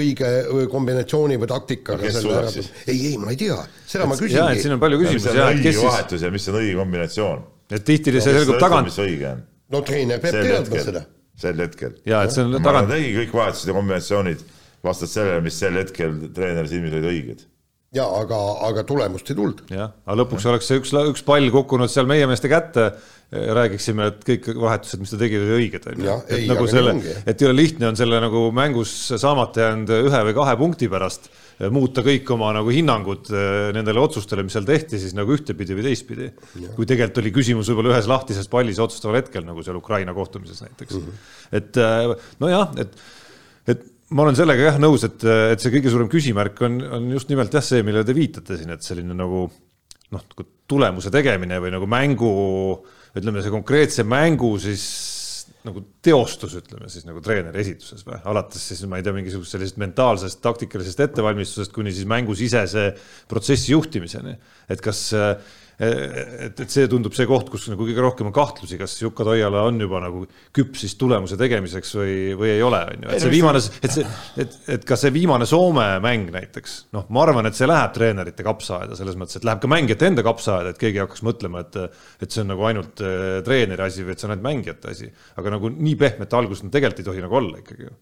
[0.00, 0.32] õige
[0.72, 2.72] kombinatsiooni või taktikaga kes ära- siis?
[2.86, 5.40] ei, ei, ma ei tea, seda ma et küsingi siin on palju mis küsimusi on
[5.40, 7.48] ja et õige kes siis, vahetus ja mis on õige kombinatsioon?
[7.70, 11.04] Et tihti see selgub tagant mis õige on no treener peab teadma seda,
[11.38, 11.94] sel hetkel.
[12.08, 14.44] ja et see on tagant, tegi kõik vahetused ja kombinatsioonid
[14.84, 17.46] vastavalt sellele, mis sel hetkel treeneri silmis olid õiged.
[17.94, 19.64] jaa, aga, aga tulemust ei tulnud.
[19.72, 22.92] jah, aga lõpuks oleks see üks, üks pall kukkunud seal meie meeste kätte,
[23.30, 26.94] räägiksime, et kõik vahetused, mis ta tegi, olid õiged, on ju et ei, nagu selle
[27.30, 31.30] et jõle lihtne on selle nagu mängus saamata jäänud ühe või kahe punkti pärast
[31.70, 35.86] muuta kõik oma nagu hinnangud eh, nendele otsustele, mis seal tehti, siis nagu ühtepidi või
[35.90, 36.30] teistpidi.
[36.76, 40.96] kui tegelikult oli küsimus võib-olla ühes lahtises pallis otsustaval hetkel, nagu seal Ukraina kohtumises näiteks
[40.96, 41.06] mm.
[41.06, 41.58] -hmm.
[41.60, 42.96] et eh, nojah, et,
[43.68, 45.22] et ma olen sellega jah nõus, et,
[45.54, 48.72] et see kõige suurem küsimärk on, on just nimelt jah, see, millele te viitate siin,
[48.74, 49.44] et selline nagu
[50.10, 50.26] noh,
[50.70, 52.34] tulemuse tegemine või nagu mängu,
[53.16, 54.84] ütleme see konkreetse mängu siis
[55.66, 59.80] nagu teostus, ütleme siis nagu treeneri esituses või alates siis ma ei tea, mingisugusest sellisest
[59.82, 62.86] mentaalsest taktikalisest ettevalmistusest kuni siis mängusisese
[63.28, 64.36] protsessi juhtimiseni.
[64.72, 65.10] et kas,
[65.80, 69.62] et, et see tundub see koht, kus nagu kõige rohkem on kahtlusi, kas Jukka Toiala
[69.68, 70.22] on juba nagu
[70.56, 74.04] küps siis tulemuse tegemiseks või, või ei ole, on ju, et see viimane, et see,
[74.44, 78.46] et, et ka see viimane Soome mäng näiteks, noh, ma arvan, et see läheb treenerite
[78.46, 81.80] kapsaaeda selles mõttes, et läheb ka mängijate enda kapsaaeda, et keegi hakkaks mõtlema, et
[82.20, 85.10] et see on nagu ainult eh, treeneri asi või et see on ainult mängijate asi,
[85.40, 87.94] aga nagu nii pehmet algust nad tegelikult ei tohi nagu olla ikkagi ju.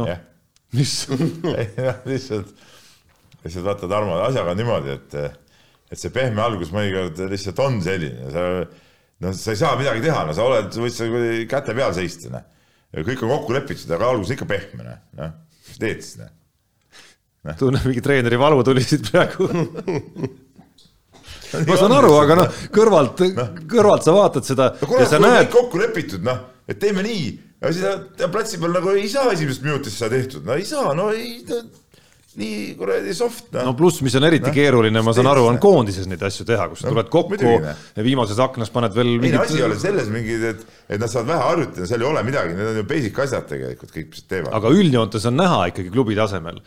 [0.00, 0.24] noh Jah.,
[0.74, 0.92] mis,
[1.60, 1.68] ei
[2.08, 2.52] lihtsalt,
[3.44, 5.16] lihtsalt vaata, Tarmo, asjaga on niimoodi, et,
[5.94, 8.46] et see pehme algus mõnikord lihtsalt on selline, sa
[9.22, 11.08] noh, sa ei saa midagi teha, no sa oled, võid sa
[11.50, 12.46] käte peal seista, noh.
[12.96, 15.36] kõik on kokku lepitud, aga algus ikka pehme, noh, noh,
[15.68, 16.32] mis teed siis, noh.
[17.60, 19.48] tunnen mingi treeneri valu tuli siit praegu.
[21.68, 23.22] ma saan aru, aga noh, kõrvalt,
[23.70, 27.30] kõrvalt sa vaatad seda no ja kurat, sa näed, kokku lepitud, noh, et teeme nii,
[27.62, 31.12] aga siis platsi peal nagu ei saa esimesest minutist seda tehtud, no ei saa, no
[31.14, 31.62] ei no,,
[32.40, 35.58] nii kuradi soft, noh no pluss, mis on eriti Noh, keeruline, ma saan aru, on
[35.62, 37.84] koondises neid asju teha, kus No, tuled kokku noh.
[37.94, 41.10] ja viimases aknas paned veel ei no asi ei ole selles mingid, et, et nad
[41.10, 44.24] saavad vähe harjutada, seal ei ole midagi, need on ju basic asjad tegelikult kõik, mis
[44.24, 44.50] nad teevad.
[44.58, 46.60] aga üldjoontes on näha ikkagi klubi tasemel.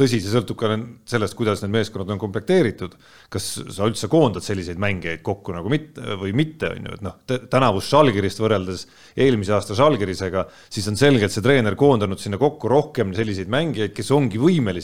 [0.00, 0.70] tõsi, see sõltub ka
[1.12, 2.96] sellest, kuidas need meeskonnad on komplekteeritud.
[3.28, 7.18] kas sa üldse koondad selliseid mängijaid kokku nagu mitte või mitte, on ju, et noh,
[7.50, 8.86] tänavust Žalgirist võrreldes
[9.18, 14.12] eelmise aasta Žalgirisega, siis on selgelt see treener koondanud sinna kokku rohkem selliseid mängijaid, kes
[14.14, 14.75] ongi võimelised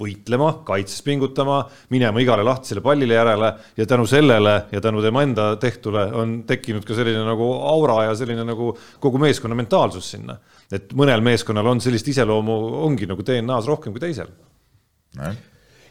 [0.00, 1.60] võitlema, kaitses pingutama,
[1.94, 6.84] minema igale lahtisele pallile järele ja tänu sellele ja tänu tema enda tehtule on tekkinud
[6.86, 10.38] ka selline nagu aura ja selline nagu kogu meeskonna mentaalsus sinna.
[10.72, 12.54] et mõnel meeskonnal on sellist iseloomu,
[12.86, 14.30] ongi nagu DNA-s rohkem kui teisel.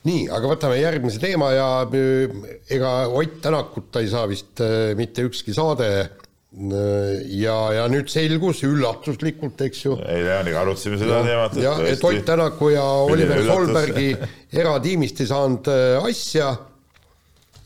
[0.03, 2.27] nii, aga võtame järgmise teema ja öö,
[2.69, 6.09] ega Ott Tänakuta ei saa vist öö, mitte ükski saade.
[6.53, 11.55] ja, ja nüüd selgus üllatuslikult, eks ju eile Jaaniga arutasime seda teemat.
[11.57, 13.41] ja et Ott Tänaku ja Oliver.
[13.47, 14.11] Solbergi
[14.61, 16.51] eratiimist ei saanud äh, asja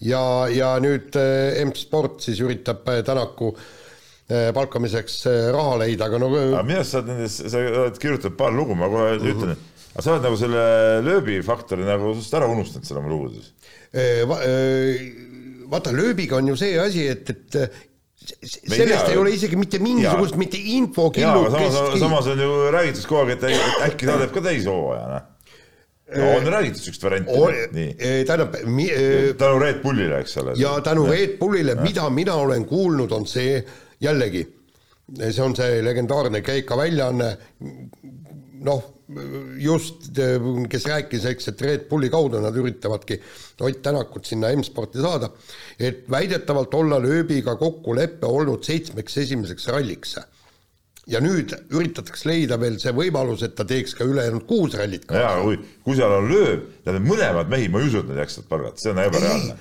[0.07, 0.21] ja,
[0.53, 6.31] ja nüüd äh, M-sport siis üritab äh, Tänaku äh, palkamiseks äh, raha leida, aga no
[6.31, 9.55] aga arust sa oled nendes, sa oled kirjutanud paar lugu, ma kohe ütlen,
[9.93, 10.65] aga sa oled nagu selle
[11.07, 13.51] lööbifaktori nagu ära unustanud seal oma lugudes.
[13.91, 15.07] äh, va- äh,
[15.67, 17.86] vaata, lööbiga on ju see asi, et, et äh, ei
[18.43, 19.13] sellest tea.
[19.13, 20.41] ei ole isegi mitte mingisugust, Jaa.
[20.41, 23.43] mitte infokillu samas, samas on ju räägitud kogu aeg, et
[23.87, 25.21] äkki- ta teeb ka täishooaja, noh.
[26.17, 27.39] no on räägitud siukest varianti,
[27.77, 27.95] nii.
[28.25, 30.53] tähendab, äh, tänu Red Bullile, eks ole.
[30.57, 33.63] ja tänu Red Bullile, mida mina olen kuulnud, on see
[34.01, 34.45] jällegi,
[35.19, 37.33] see on see legendaarne Kreeka väljaanne,
[38.67, 38.93] noh,
[39.57, 40.09] just,
[40.69, 43.19] kes rääkis, eks, et Red Bulli kaudu nad üritavadki
[43.63, 45.29] Ott Tänakut sinna M-sporti saada,
[45.79, 50.17] et väidetavalt olla lööbiga kokkulepe olnud seitsmeks esimeseks ralliks.
[51.07, 55.15] ja nüüd üritatakse leida veel see võimalus, et ta teeks ka ülejäänud kuus rallit no
[55.15, 58.19] jaa, aga kui, kui seal on lööb, tähendab mõlemad mehi, ma ei usu, et nad
[58.25, 59.55] jaksavad palgata, see on ebareaalne.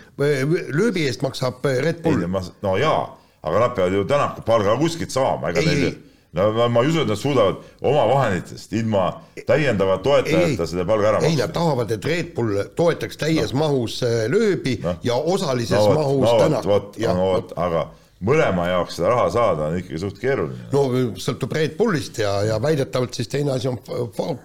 [0.74, 2.26] lööbi eest maksab Red ei Bull,
[2.66, 2.98] no jaa,
[3.46, 5.94] aga nad peavad ju Tänaku palga kuskilt saama, ega Ei, neil ei.
[6.32, 9.04] No ma, ma ei usu, et nad suudavad oma vahenditest ilma
[9.46, 11.52] täiendava toetajata selle palga ära ei, nad maksta.
[11.60, 13.62] tahavad, et Red Bull toetaks täies no.
[13.66, 14.96] mahus äh, lööbi no.
[15.06, 17.86] ja osalises no vot, mahus no Tänakut vot, no vot, aga
[18.24, 20.68] mõlema jaoks seda raha saada on ikkagi suht keeruline.
[20.72, 20.84] no
[21.20, 23.76] sõltub Red Bullist ja, ja väidetavalt siis teine asi on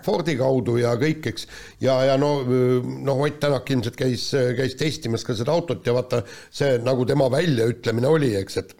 [0.05, 1.47] Fordi kaudu ja kõik, eks.
[1.83, 4.27] ja, ja no, noh, Ott Tänak ilmselt käis,
[4.57, 6.21] käis testimas ka seda autot ja vaata,
[6.51, 8.75] see nagu tema väljaütlemine oli, eks, et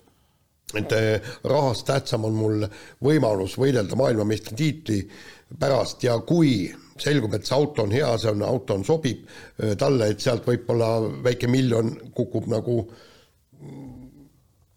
[0.80, 2.66] et eh, rahast tähtsam on mul
[3.04, 5.02] võimalus võidelda maailmameistritiitli
[5.60, 6.70] pärast ja kui
[7.02, 10.48] selgub, et see auto on hea, see on, auto on, sobib äh, talle, et sealt
[10.48, 10.94] võib-olla
[11.26, 12.84] väike miljon kukub nagu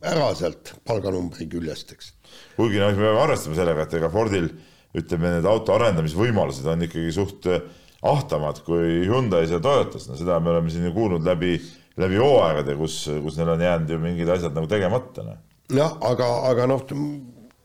[0.04, 2.12] ära sealt palganumbri küljest, eks.
[2.58, 4.50] kuigi noh, me peame arvestama sellega, et ega Fordil
[4.94, 7.64] ütleme, need auto arendamisvõimalused on ikkagi suht äh,
[8.04, 11.56] ahtamad kui Hyundai's ja Toyotas, no seda me oleme siin ju kuulnud läbi,
[12.00, 15.24] läbi hooaegade, kus, kus neil on jäänud ju mingid asjad nagu tegemata.
[15.24, 15.40] Noh.
[15.72, 16.82] Jah, aga, aga noh,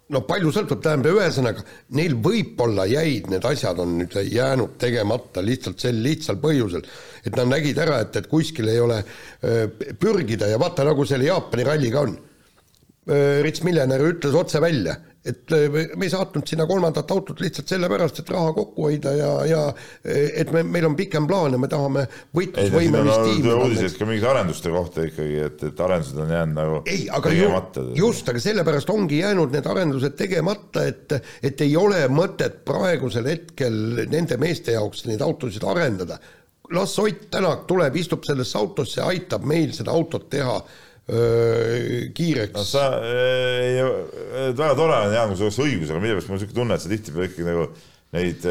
[0.09, 1.65] no palju sõltub, tähendab ühesõnaga,
[1.97, 6.85] neil võib-olla jäid need asjad on nüüd jäänud tegemata lihtsalt sel lihtsal põhjusel,
[7.25, 9.67] et nad nägid ära, et, et kuskil ei ole öö,
[9.99, 12.17] pürgida ja vaata, nagu selle Jaapani ralliga on.
[13.09, 14.93] Rits Millenär ütles otse välja
[15.25, 19.31] et äh, me ei saatnud sinna kolmandat autot lihtsalt sellepärast, et raha kokku hoida ja,
[19.49, 19.61] ja
[20.05, 22.05] et me, meil on pikem plaan ja me tahame
[22.37, 23.51] võitlusvõimelist tiimi.
[23.51, 27.85] uudiseid ka mingite arenduste kohta ikkagi, et, et arendused on jäänud nagu ei, aga tegemata.
[27.99, 34.05] just, aga sellepärast ongi jäänud need arendused tegemata, et, et ei ole mõtet praegusel hetkel
[34.07, 36.19] nende meeste jaoks neid autosid arendada.
[36.71, 40.61] las Ott Tänak tuleb, istub sellesse autosse, aitab meil seda autot teha
[41.09, 42.63] kiireks no,.
[42.67, 42.83] sa
[44.53, 46.83] väga tore on, Jaan, kui sul oleks õigus, aga millegipärast mul on niisugune tunne, et
[46.83, 47.63] sa tihtipeale ikkagi nagu
[48.13, 48.45] neid,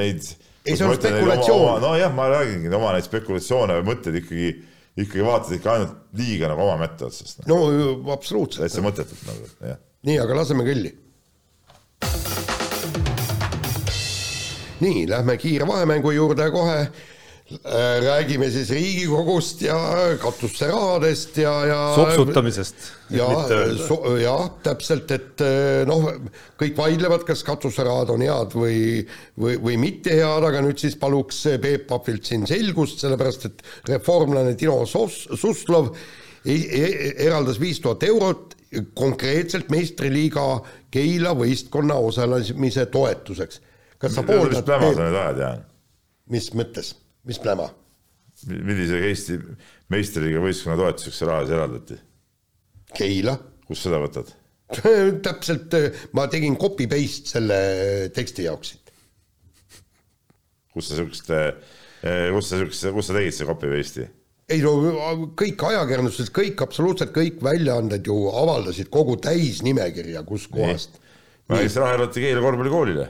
[0.00, 0.32] neid
[0.64, 1.80] ei, see on spekulatsioon.
[1.82, 4.50] nojah, ma räägingi oma neid spekulatsioone või mõtteid ikkagi,
[5.04, 7.42] ikkagi vaatad ikka ainult liiga nagu oma mätta otsast.
[7.50, 7.58] no
[8.14, 8.66] absoluutselt.
[8.66, 9.80] täitsa mõttetult nagu, jah.
[10.06, 10.92] nii, aga laseme kõlli.
[14.82, 16.78] nii, lähme kiire vahemängu juurde kohe
[18.04, 19.76] räägime siis Riigikogust ja
[20.22, 22.76] katuserahadest ja, ja sopsutamisest.
[23.10, 23.26] ja,
[23.88, 26.08] so, jah, täpselt, et äh, noh,
[26.60, 28.80] kõik vaidlevad, kas katuserahad on head või,
[29.38, 34.56] või, või mitte head, aga nüüd siis paluks Peep Papilt siin selgust, sellepärast et reformlane
[34.60, 35.94] Tino Sos-, Suslov
[36.44, 38.56] eraldas viis tuhat eurot
[38.94, 40.46] konkreetselt meistriliiga
[40.92, 43.60] Keila võistkonna osalemise toetuseks.
[43.98, 44.66] kas sa pooldad?
[46.32, 46.94] mis mõttes?
[47.28, 47.70] Mis pläma?
[48.48, 49.38] millisega Eesti
[49.92, 51.98] meistriliiga võistkonna toetuseks see raha siis eraldati?
[52.96, 53.36] Keila.
[53.68, 54.32] kust seda võtad
[55.26, 55.74] täpselt,
[56.16, 57.58] ma tegin copy paste selle
[58.16, 58.76] teksti jaoks
[60.72, 64.08] kus sa siukest, eh, kus sa siukest, kus sa tegid selle copy paste'i?
[64.52, 64.72] ei no
[65.38, 70.98] kõik ajakirjanduses, kõik, absoluutselt kõik väljaanded ju avaldasid kogu täisnimekirja, kuskohast.
[71.52, 73.06] siis raha eraldati Keila korvpallikoolile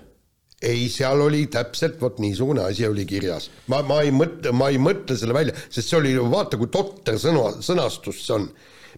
[0.62, 3.48] ei, seal oli täpselt vot niisugune asi oli kirjas.
[3.72, 7.18] ma, ma ei mõtle, ma ei mõtle selle välja, sest see oli, vaata kui totter
[7.20, 8.46] sõna, sõnastus see on.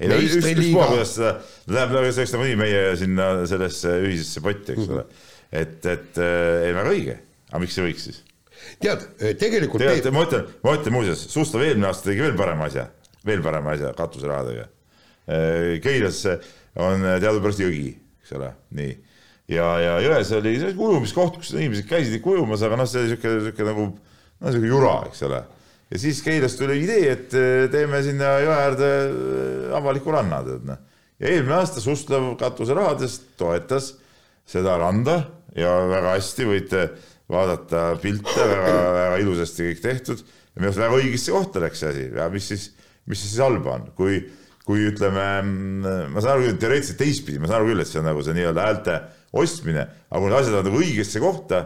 [0.01, 1.33] ei no üks, ükspuha, kuidas seda,
[1.71, 5.33] läheb nagu selleks nagunii meie sinna sellesse ühisesse potti, eks ole mm -hmm..
[5.63, 7.17] et, et äh, ei, väga õige,
[7.51, 8.21] aga miks ei võiks siis?
[8.83, 9.09] tead,
[9.41, 12.89] tegelikult tead ma ütlen, ma ütlen muuseas, Suslov eelmine aasta tegi veel parema asja,
[13.27, 14.69] veel parema asja katuserahadega.
[15.25, 16.21] Äh, Keilas
[16.77, 18.95] on teadupärast jõgi, eks ole, nii
[19.51, 23.35] ja, ja jões oli ujumiskoht, kus inimesed käisid ikka ujumas, aga noh, see oli sihuke,
[23.49, 25.41] sihuke nagu no sihuke jura, eks ole.
[25.91, 30.69] ja siis Keilast tuli idee, et eh, teeme sinna jõe äärde eh, avaliku ranna, tead
[30.69, 30.85] noh.
[31.21, 33.95] ja eelmine aasta Suslov katuserahadest toetas
[34.49, 35.21] seda randa
[35.57, 36.87] ja väga hästi võite
[37.31, 41.93] vaadata pilte, väga, väga ilusasti kõik tehtud ja minu arust väga õigesse kohta läks see
[41.93, 42.71] asi ja mis siis,
[43.09, 44.19] mis siis halba on, kui,
[44.65, 45.27] kui ütleme,
[46.13, 48.37] ma saan aru küll teoreetiliselt teistpidi, ma saan aru küll, et see on nagu see
[48.37, 48.99] nii-öelda häälte
[49.41, 51.61] ostmine, aga kui need asjad on nagu õigesse kohta,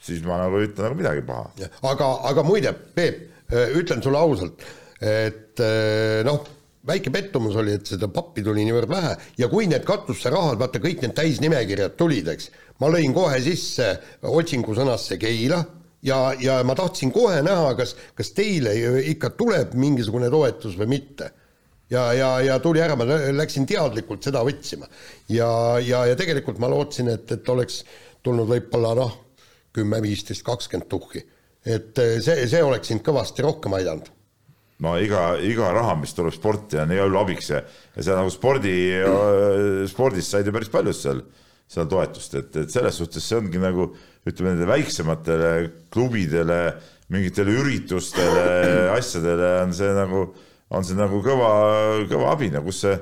[0.00, 1.70] siis ma nagu ei ütle nagu midagi paha.
[1.92, 4.64] aga, aga muide, Peep, äh, ütlen sulle ausalt,
[5.00, 6.44] et äh, noh,
[6.86, 11.04] väike pettumus oli, et seda pappi tuli niivõrd vähe ja kui need katuserahad, vaata kõik
[11.04, 12.48] need täisnimekirjad tulid, eks,
[12.80, 13.92] ma lõin kohe sisse
[14.24, 15.60] otsingusõnasse Keila
[16.06, 18.72] ja, ja ma tahtsin kohe näha, kas, kas teile
[19.12, 21.32] ikka tuleb mingisugune toetus või mitte
[21.90, 24.88] ja, ja, ja tuli ära, ma läksin teadlikult seda otsima.
[25.28, 25.50] ja,
[25.82, 27.82] ja, ja tegelikult ma lootsin, et, et oleks
[28.22, 29.18] tulnud võib-olla noh,
[29.74, 31.24] kümme, viisteist, kakskümmend tuhhi.
[31.64, 34.10] et eh, see, see oleks sind kõvasti rohkem aidanud
[34.80, 37.60] no iga, iga raha, mis tuleb sporti, on igal juhul abiks ja,
[37.96, 38.74] ja seal nagu spordi,
[39.90, 41.20] spordis said ju päris palju seal,
[41.70, 43.90] seal toetust, et, et selles suhtes see ongi nagu
[44.28, 45.50] ütleme nendele väiksematele
[45.92, 46.60] klubidele,
[47.12, 48.46] mingitele üritustele,
[48.94, 50.24] asjadele on see nagu
[50.70, 51.50] on see nagu kõva,
[52.10, 52.94] kõva abi, no kus see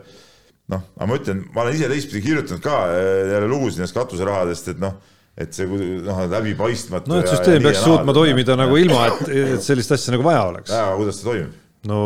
[0.72, 4.70] noh, aga ma ütlen, ma olen ise teistpidi kirjutanud ka eh, jälle lugusid nendest katuserahadest,
[4.74, 4.98] et noh,
[5.38, 5.68] et see
[6.04, 7.12] noh, läbipaistmatu.
[7.12, 10.46] no et süsteem peaks suutma toimida ja, nagu ilma, et, et sellist asja nagu vaja
[10.52, 10.72] oleks.
[10.74, 11.58] jaa, kuidas see toimib?
[11.88, 12.00] no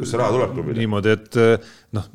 [0.00, 0.82] kust see raha tuleb klubile?
[0.82, 2.10] niimoodi, et eh, noh,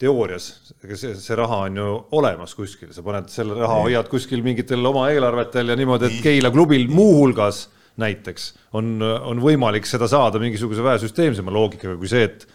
[0.00, 0.46] teoorias,
[0.80, 4.84] ega see, see raha on ju olemas kuskil, sa paned selle raha, hoiad kuskil mingitel
[4.88, 7.66] oma eelarvetel ja niimoodi, et Keila klubil muuhulgas
[8.00, 12.46] näiteks on, on võimalik seda saada mingisuguse vähe süsteemsema loogikaga kui see, et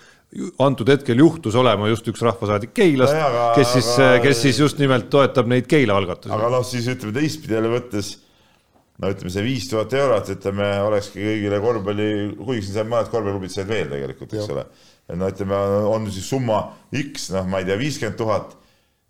[0.60, 3.16] antud hetkel juhtus olema just üks rahvasaadik Keilast
[3.56, 3.90] kes siis,
[4.24, 6.34] kes siis just nimelt toetab neid Keila algatusi.
[6.36, 8.12] aga noh, siis ütleme teistpidi jälle võttes,
[9.00, 12.10] no ütleme, see viis tuhat eurot, ütleme, olekski kõigile korvpalli,
[12.42, 14.68] kuigi siin said mõned korvpalliklubid said veel tegelikult, eks ole.
[15.22, 15.64] no ütleme,
[15.94, 16.62] on siis summa
[17.06, 18.58] X, noh, ma ei tea, viiskümmend tuhat,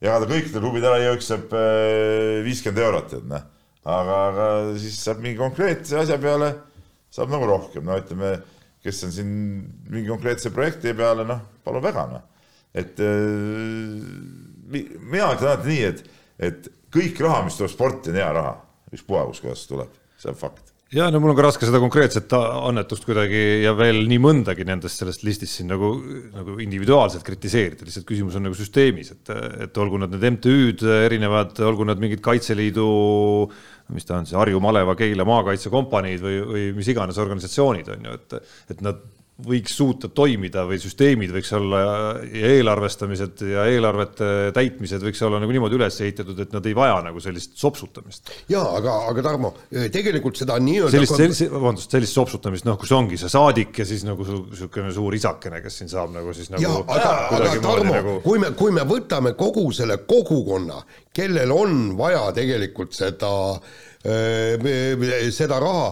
[0.03, 1.57] jagada kõikidele klubidele ära jõukseb
[2.45, 3.51] viiskümmend eurot, et noh.
[3.85, 4.47] Aga, aga
[4.81, 6.51] siis saab mingi konkreetse asja peale,
[7.13, 8.35] saab nagu rohkem, no ütleme,
[8.85, 9.33] kes on siin
[9.89, 12.23] mingi konkreetse projekti peale, noh, palun väga, noh.
[12.75, 12.99] et
[14.69, 16.05] mina ütlen alati nii, et,
[16.51, 18.55] et kõik raha, mis tuleb sporti, on hea raha,
[18.93, 20.75] ükspuha, kuskohast tuleb, see on fakt.
[20.93, 25.01] Ja no mul on ka raske seda konkreetset annetust kuidagi ja veel nii mõndagi nendest
[25.01, 25.89] sellest listist siin nagu,
[26.29, 29.31] nagu individuaalselt kritiseerida, lihtsalt küsimus on nagu süsteemis, et,
[29.65, 32.85] et olgu nad need MTÜ-d erinevad, olgu nad mingid Kaitseliidu,
[33.93, 38.17] mis ta on see Harju Maleva Keila maakaitsekompaniid või, või mis iganes organisatsioonid on ju,
[38.17, 39.03] et, et nad
[39.43, 45.51] võiks suuta toimida või süsteemid võiks olla ja eelarvestamised ja eelarvete täitmised võiks olla nagu
[45.51, 48.31] niimoodi üles ehitatud, et nad ei vaja nagu sellist sopsutamist.
[48.51, 49.51] jaa, aga, aga Tarmo,
[49.91, 54.05] tegelikult seda nii-öelda sellist, sellist, vabandust, sellist sopsutamist, noh, kus ongi see saadik ja siis
[54.07, 58.15] nagu niisugune suur isakene, kes siin saab nagu siis nagu jaa, aga, aga Tarmo nagu...,
[58.23, 60.79] kui me, kui me võtame kogu selle kogukonna,
[61.15, 63.35] kellel on vaja tegelikult seda,
[65.35, 65.89] seda raha,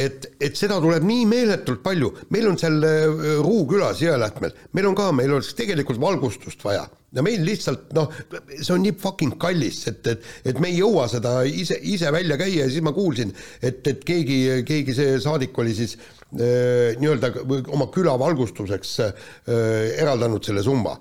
[0.00, 3.08] et, et seda tuleb nii meeletult palju, meil on seal äh,
[3.44, 6.86] Ruukülas Jõelähtmel, meil on ka, meil oleks tegelikult valgustust vaja.
[7.16, 8.10] Ja meil lihtsalt noh,
[8.52, 12.36] see on nii fucking kallis, et, et, et me ei jõua seda ise, ise välja
[12.36, 12.66] käia.
[12.66, 13.32] Ja siis ma kuulsin,
[13.62, 14.38] et, et keegi,
[14.68, 17.32] keegi see saadik oli siis äh, nii-öelda
[17.72, 19.30] oma küla valgustuseks äh,
[20.02, 20.98] eraldanud selle summa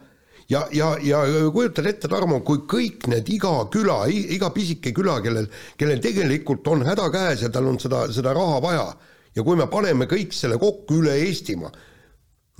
[0.52, 1.22] ja, ja, ja
[1.54, 6.86] kujutad ette, Tarmo, kui kõik need iga küla, iga pisike küla, kellel, kellel tegelikult on
[6.88, 8.88] häda käes ja tal on seda, seda raha vaja
[9.36, 11.72] ja kui me paneme kõik selle kokku üle Eestimaa,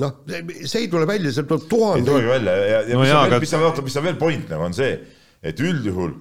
[0.04, 2.04] noh, see ei tule välja, see tuleb tuhande.
[2.04, 4.10] ei tulegi välja ja, ja no mis, jaa, on veel, mis on, oota, mis on
[4.12, 4.96] veel point nagu on see,
[5.42, 6.18] et üldjuhul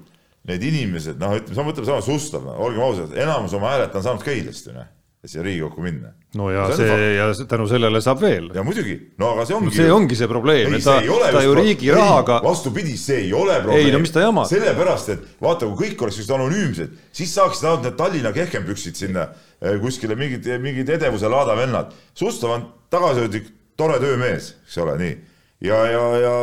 [0.47, 4.71] need inimesed, noh, ütleme, võtame sama Suslov, olgem ausad, enamus oma häälet on saanud Keilast
[4.71, 4.93] ju noh
[5.31, 6.13] siia Riigikokku minna.
[6.37, 8.49] no ja see, see ja tänu sellele saab veel.
[8.55, 10.97] ja muidugi, no aga see ongi see ongi see probleem, et ta,
[11.33, 13.87] ta ju riigi rahaga vastupidi, see ei ole probleem.
[13.87, 14.49] ei no mis ta jamab.
[14.51, 19.79] sellepärast, et vaata, kui kõik oleksid anonüümsed, siis saaksid ainult need Tallinna kehkempüksid sinna eh,
[19.83, 21.95] kuskile mingid, mingid edevuse laada vennad.
[22.15, 25.19] Sustav on tagasihoidlik, tore töömees, eks ole, nii.
[25.67, 26.37] ja, ja, ja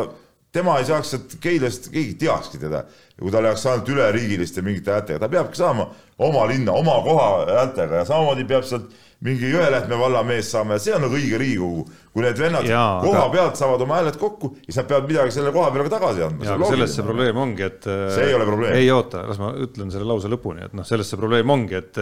[0.54, 2.84] tema ei saaks sealt Keilast, keegi teakski teda.
[3.20, 5.86] kui tal jääks ainult üleriigiliste mingite häältega, ta peabki saama
[6.26, 8.90] oma linna, oma koha häältega ja samamoodi peab sealt
[9.24, 11.86] mingi Jõelähtme valla mees saama ja see on nagu õige Riigikogu.
[12.14, 13.30] kui need vennad Jaa, koha aga...
[13.36, 16.48] pealt saavad oma hääled kokku, siis nad peavad midagi selle koha peale ka tagasi andma.
[16.50, 18.76] jaa, aga selles see probleem ongi, et see ei ole probleem.
[18.82, 22.02] ei oota, las ma ütlen selle lause lõpuni, et noh, selles see probleem ongi, et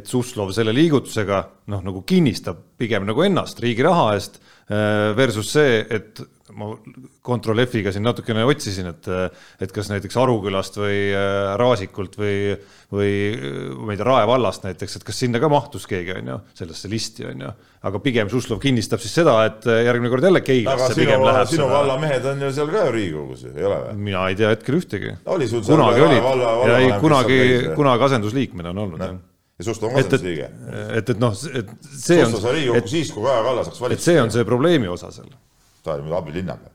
[0.00, 1.44] et Suslov selle liigutusega
[1.74, 4.40] noh, nagu kinnistab pigem nagu ennast riigi raha eest
[4.72, 6.22] Äh, versus see, et
[6.58, 6.68] ma
[7.24, 9.08] Ctrl F-iga siin natukene otsisin, et,
[9.62, 12.54] et kas näiteks Arukülast või äh, Raasikult või,
[12.92, 13.12] või
[13.78, 16.90] ma ei tea, Rae vallast näiteks, et kas sinna ka mahtus keegi, on ju, sellesse
[16.92, 17.50] listi, on ju.
[17.88, 21.50] aga pigem Suslov kinnistab siis seda, et järgmine kord jälle Keilasse pigem läheb.
[21.50, 23.98] sinu valla mehed on ju seal ka ju Riigikogus ju, ei ole või?
[24.10, 25.18] mina ei tea hetkel ühtegi.
[25.26, 27.42] kunagi olid ei, kunagi,
[27.76, 29.20] kunagi asendusliikmena on olnud, jah
[29.58, 30.50] ja Suslov on asendusliige.
[30.98, 32.30] et, et noh, et see on.
[32.30, 34.00] Suslov sai Riigikokku siis, kui Kaja Kallas hakkas valitsema.
[34.00, 35.30] et see on see probleemi osa seal.
[35.82, 36.70] Ta oli abilinnapea.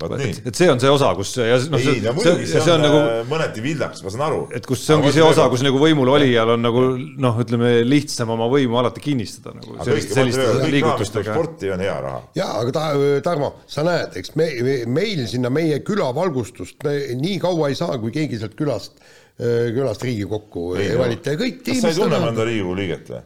[0.00, 2.80] Et, et see on see osa, kus ja noh, see, no, muidugi, see, see on,
[2.80, 4.38] nagu äh, mõneti vildakas, ma saan aru.
[4.56, 6.84] et kus see ongi see osa, kus nagu võimul olijal on nagu
[7.20, 11.36] noh, ütleme lihtsam oma võimu alati kinnistada nagu sellist, selliste liigutustega.
[11.36, 12.22] sporti on hea raha.
[12.38, 12.86] jaa, aga ta,
[13.28, 14.48] Tarmo, sa näed, eks me,
[14.88, 16.88] meil sinna meie küla valgustust
[17.20, 18.96] nii kaua ei saa, kui keegi sealt külast
[19.40, 23.20] Äh, külast Riigikokku ei valita ja kõik kas sa ei tunne mõnda Riigikogu liiget või?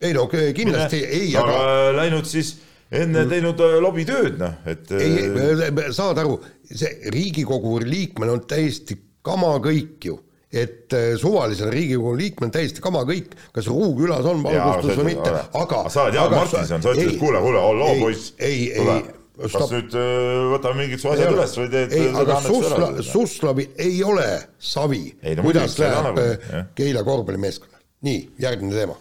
[0.00, 1.18] Ei no kindlasti Mine.
[1.18, 2.54] ei, aga, aga läinud siis
[2.90, 3.32] enne mm.
[3.32, 6.38] teinud äh, lobitööd, noh, et ei, äh, saad aru,
[6.70, 8.96] see Riigikogu liikmel on täiesti
[9.26, 10.16] kama kõik ju
[10.48, 16.06] et suvalisel Riigikogu liikmel täiesti kama kõik, kas Ruukülas on valgustus või mitte, aga sa
[16.06, 18.32] oled Jaan Martinson, sa ütlesid, kuule, kuule, halloo poiss.
[18.40, 19.02] ei, ei,
[19.38, 19.74] kas Stop.
[19.74, 21.92] nüüd äh, võtame mingid su asjad üles või teed?
[21.94, 24.26] ei, aga Susla, Suslavil ei ole
[24.58, 27.84] savi, no, kuidas läheb äh, Keila korvpallimeeskonnal.
[28.08, 28.96] nii, järgmine teema.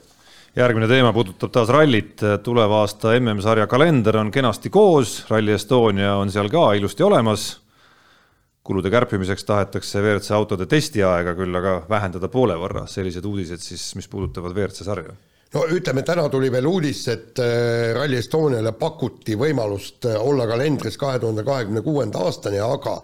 [0.57, 6.31] Järgmine teema puudutab taas rallit, tuleva aasta MM-sarja kalender on kenasti koos, Rally Estonia on
[6.33, 7.61] seal ka ilusti olemas.
[8.67, 14.09] kulude kärpimiseks tahetakse WRC autode testiaega küll aga vähendada poole võrra, sellised uudised siis, mis
[14.11, 15.13] puudutavad WRC sarja
[15.53, 20.97] no ütleme, täna tuli veel uudis, et äh, Rally Estoniale pakuti võimalust äh, olla kalendris
[20.99, 22.97] kahe tuhande kahekümne kuuenda aastani, aga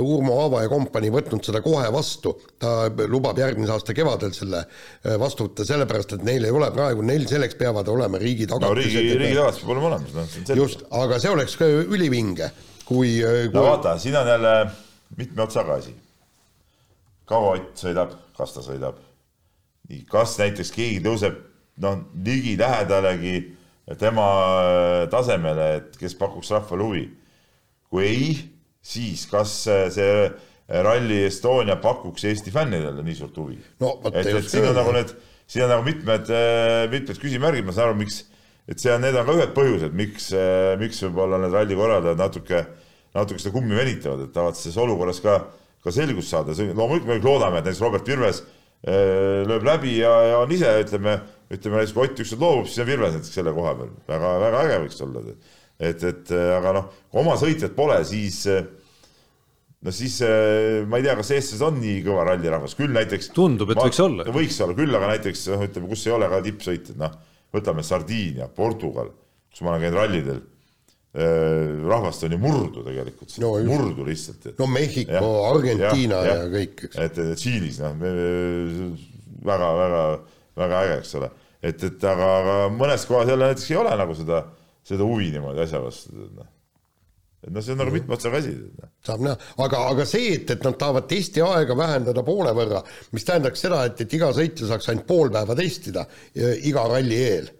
[0.00, 2.36] Urmo Aava ja kompanii võtnud seda kohe vastu.
[2.60, 7.04] ta lubab järgmise aasta kevadel selle äh, vastu võtta, sellepärast et neil ei ole praegu,
[7.06, 8.70] neil selleks peavad olema riigi tagatised.
[8.70, 10.60] no riigi, riigi tagatis peab olema olemas, noh, see on selge.
[10.62, 12.50] just, aga see oleks ka ülivinge,
[12.84, 14.54] kui, kui no vaata, siin on jälle
[15.20, 15.94] mitme otsaga asi.
[17.28, 18.98] kaua Ott sõidab, kas ta sõidab.
[20.10, 21.49] kas näiteks keegi tõuseb
[21.80, 23.38] noh, ligilähedalegi
[23.98, 24.28] tema
[24.62, 27.04] äh, tasemele, et kes pakuks rahvale huvi.
[27.90, 28.26] kui ei,
[28.82, 30.28] siis kas äh, see
[30.70, 33.58] Rally Estonia pakuks Eesti fännidele nii suurt huvi?
[33.82, 35.14] No et, et siin on nagu need,
[35.50, 36.30] siin on nagu mitmed,
[36.92, 38.20] mitmed küsimärgid, ma saan aru, miks,
[38.70, 40.28] et see on, need on ka ühed põhjused, miks,
[40.78, 42.62] miks võib-olla need ralli korraldajad natuke,
[43.18, 45.40] natuke seda kummi venitavad, et tahavad selles olukorras ka,
[45.82, 48.44] ka selgust saada, loomulikult me kõik loodame, et näiteks Robert Virves
[49.50, 51.18] lööb läbi ja, ja on ise, ütleme,
[51.50, 54.60] ütleme näiteks kui Ott ükskord loobub, siis on Virves näiteks selle koha peal, väga, väga
[54.66, 55.22] äge võiks olla.
[55.80, 58.68] et, et eh, aga noh, kui oma sõitjat pole, siis eh,
[59.86, 63.72] no siis eh, ma ei tea, kas eestlased on nii kõva rallirahvas, küll näiteks Tundub,
[63.74, 64.28] et võiks olla.
[64.36, 67.18] võiks olla küll, aga näiteks noh, ütleme, kus ei ole ka tippsõitjad, noh,
[67.56, 69.10] võtame Sardiinia, Portugal,
[69.50, 70.40] kus ma olen käinud rallidel.
[71.90, 74.44] rahvast on ju murdu tegelikult No murdu lihtsalt.
[74.60, 76.98] no Mehhiko, Argentiina ja, ja kõik, eks.
[77.02, 77.96] et et Tšiilis noh,
[79.48, 80.04] väga-väga,
[80.60, 81.30] väga äge, eks ole,
[81.60, 84.44] et, et aga, aga mõnes kohas jälle näiteks ei ole nagu seda,
[84.86, 86.48] seda huvi niimoodi asja vastu, et noh.
[87.44, 88.56] et noh, see on nagu mitme otsaga asi.
[89.06, 89.36] saab näha,
[89.66, 92.82] aga, aga see, et, et nad tahavad testiaega vähendada poole võrra,
[93.16, 96.06] mis tähendaks seda, et, et iga sõitja saaks ainult pool päeva testida
[96.36, 97.50] ja iga ralli eel.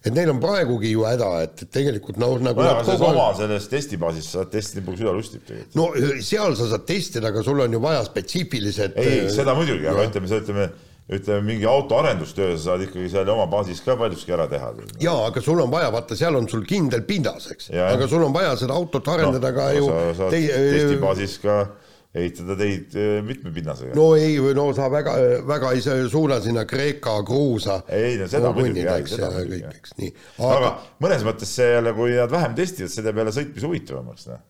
[0.00, 3.66] et neil on praegugi ju häda, et, et tegelikult noh, nagu selles kogu oma selles
[3.68, 5.74] testibaasis saad testida kui süda lustib tegelikult.
[5.76, 9.90] no seal sa saad testida, aga sul on ju vaja spetsiifilised ei, äh, seda muidugi,
[9.90, 10.70] aga ütleme, ütleme,
[11.10, 14.72] ütleme mingi auto arendustöö sa saad ikkagi seal oma baasis ka paljuski ära teha.
[15.02, 18.34] jaa, aga sul on vaja, vaata, seal on sul kindel pindas, eks, aga sul on
[18.34, 21.60] vaja seda autot arendada ka ju sa saad tei- testibaasis ka
[22.10, 23.94] ehitada teid eh, mitme pinnasega.
[23.94, 25.14] no ei, no sa väga,
[25.46, 30.14] väga ei suuna sinna Kreeka, Gruusa Ei, no seda muidugi, jah, seda muidugi, jah., nii.
[30.38, 30.70] aga aga
[31.06, 34.26] mõnes mõttes see jälle, kui nad vähem testivad, teeb jälle sõitmise huvitavamaks.
[34.26, 34.42] noh.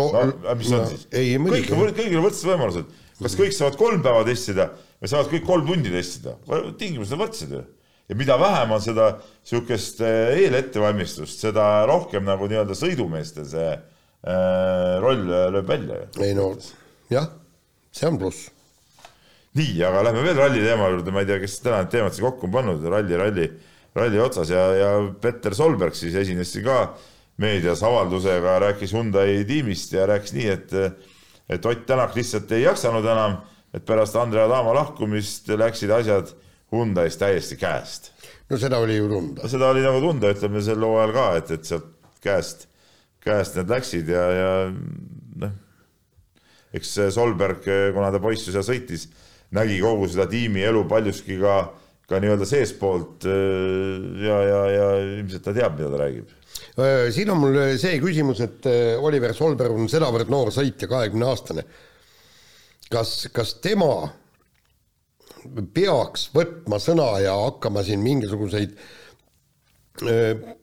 [0.00, 1.04] no, no mis on siis?
[1.12, 2.96] kõik kõigil on võrdsed võimalused.
[3.20, 4.70] kas kõik saavad kolm päeva testida
[5.04, 6.38] või saavad kõik kolm tundi testida?
[6.80, 7.60] tingimused on võrdsed ju.
[8.08, 14.96] ja mida vähem on seda niisugust eh, eelettevalmistust, seda rohkem nagu nii-öelda sõidumeestel see äh,
[15.04, 16.24] roll lööb välja ju.
[16.24, 16.48] ei no
[17.12, 17.28] jah,
[17.92, 18.48] see on pluss.
[19.60, 22.30] nii, aga lähme veel ralli teema juurde, ma ei tea, kes täna need teemad siia
[22.30, 23.48] kokku on pannud, ralli, ralli,
[23.94, 26.78] ralli otsas ja, ja Petter Solberg siis esines siin ka
[27.44, 30.78] meedias avaldusega, rääkis Hyundai tiimist ja rääkis nii, et
[31.44, 33.34] et Ott Tänak lihtsalt ei jaksanud enam,
[33.74, 36.30] et pärast Andrea Adama lahkumist läksid asjad
[36.72, 38.12] Hyundai's täiesti käest.
[38.50, 41.68] no seda oli ju tunda seda oli nagu tunda, ütleme sel hooajal ka, et, et
[41.68, 41.90] sealt
[42.24, 42.66] käest,
[43.24, 44.50] käest need läksid ja, ja
[45.42, 45.54] noh,
[46.74, 49.08] eks Solberg, kuna ta poiss ju seal sõitis,
[49.54, 51.58] nägi kogu seda tiimi elu paljuski ka,
[52.10, 54.88] ka nii-öelda seestpoolt ja, ja, ja
[55.20, 56.32] ilmselt ta teab, mida ta räägib.
[57.14, 61.66] siin on mul see küsimus, et äh, Oliver Solberg on sedavõrd noor sõitja, kahekümne aastane.
[62.90, 64.08] kas, kas tema
[65.74, 68.76] peaks võtma sõna ja hakkama siin mingisuguseid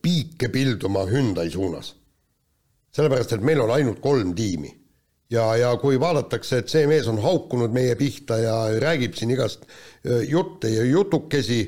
[0.01, 1.95] piike pilduma Hyundai suunas?
[2.91, 4.73] sellepärast, et meil on ainult kolm tiimi
[5.31, 9.63] ja, ja kui vaadatakse, et see mees on haukunud meie pihta ja räägib siin igast
[10.27, 11.61] jutte ja jutukesi,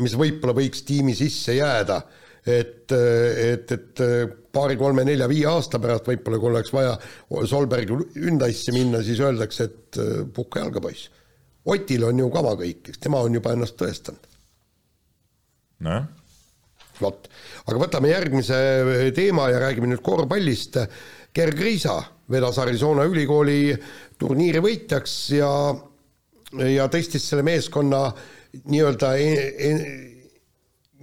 [0.00, 2.00] mis võib-olla võiks tiimi sisse jääda,
[2.46, 4.02] et, et, et
[4.52, 6.96] paari-kolme-nelja-viie aasta pärast võib-olla, kui oleks vaja
[7.48, 11.08] Solbergi Hyundai'sse minna, siis öeldakse, et öö, puhka jalga, poiss.
[11.72, 14.28] Otil on ju kava kõik, eks tema on juba ennast tõestanud.
[15.82, 16.08] nojah,
[17.00, 17.28] vot,
[17.66, 18.58] aga võtame järgmise
[19.16, 20.78] teema ja räägime nüüd korvpallist.
[21.32, 21.96] Gerg Riisa
[22.30, 23.72] vedas Arizona ülikooli
[24.20, 25.50] turniiri võitjaks ja,
[26.68, 28.04] ja tõstis selle meeskonna
[28.68, 30.11] nii-öelda e- e-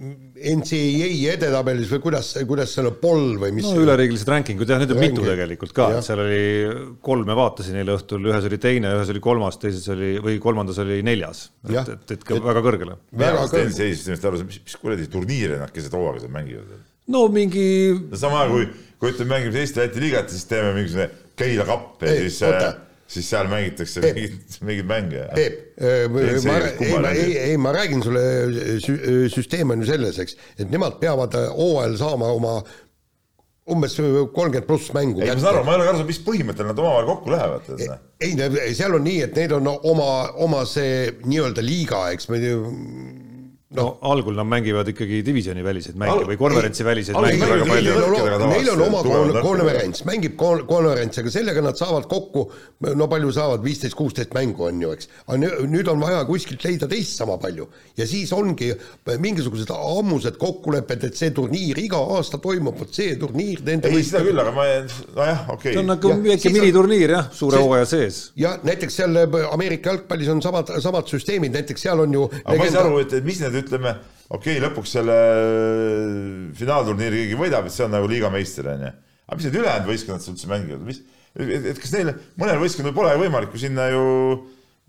[0.00, 5.00] NCAA edetabelis või kuidas, kuidas selle poll või mis no üleriigilised rankingud jah, neid on
[5.02, 6.38] mitu tegelikult ka, et seal oli
[7.04, 11.02] kolme vaatasin eile õhtul, ühes oli teine, ühes oli kolmas, teises oli või kolmandas oli
[11.04, 12.96] neljas, et, et, et ka väga kõrgele.
[13.12, 13.74] väga mina kõrge.
[13.76, 16.78] seisis sellest aru, mis, mis kuradi turniire nad keset hooaega seal mängivad.
[17.12, 17.66] no mingi
[18.00, 22.40] no sama kui, kui ütleme, mängime Eesti-Läti liigat, siis teeme mingisugune Keila kapp ja siis
[22.48, 22.72] oota.,
[23.10, 24.18] siis seal mängitakse Peep.
[24.62, 25.24] mingeid, mänge.
[25.34, 25.80] Peep,
[26.12, 27.24] ma, NCAA-s ei, kummaline.
[27.24, 28.22] ei, ei, ma räägin sulle,
[29.34, 32.60] süsteem on ju selles, eks, et nemad peavad hooajal saama oma
[33.70, 33.94] umbes
[34.34, 36.80] kolmkümmend pluss mängu ei, ma saan aru, ma ei ole aru saanud, mis põhimõttel nad
[36.82, 37.68] omavahel kokku lähevad.
[37.78, 38.04] noh.
[38.22, 40.10] ei, seal on nii, et neil on oma,
[40.46, 42.40] oma see nii-öelda liiga, eks me
[43.70, 47.92] ju no algul nad mängivad ikkagi divisjoni väliseid mänge või konverentsi väliseid mänge väga palju.
[48.50, 52.48] Neil on oma kon- konverents, mängib kon- konverents, aga sellega nad saavad kokku,
[52.98, 55.06] no palju saavad, viisteist, kuusteist mängu on ju, eks.
[55.26, 58.72] aga nü- nüüd on vaja kuskilt leida teist sama palju ja siis ongi
[59.06, 64.24] mingisugused ammused kokkulepped, et see turniir iga aasta toimub, vot see turniir nende ei, seda
[64.26, 64.66] küll, aga ma,
[65.14, 66.10] nojah, okei see on okay..
[66.10, 68.20] nagu väike miniturniir jah, suure hooaja sees.
[68.34, 72.58] ja näiteks seal äh, Ameerika jalgpallis on samad, samad süsteemid, näiteks seal on ju aga
[72.58, 73.94] ma ei saa aru, et, et mis need, ütleme,
[74.28, 75.16] okei okay,, lõpuks selle
[76.58, 78.92] finaalturniiri keegi võidab, et see on nagu liiga meister, onju.
[79.26, 81.02] aga mis need ülejäänud võistkonnad seal üldse mängivad, mis,
[81.36, 84.04] et, kas neil, mõnel võistkonnal pole võimalik ju sinna ju,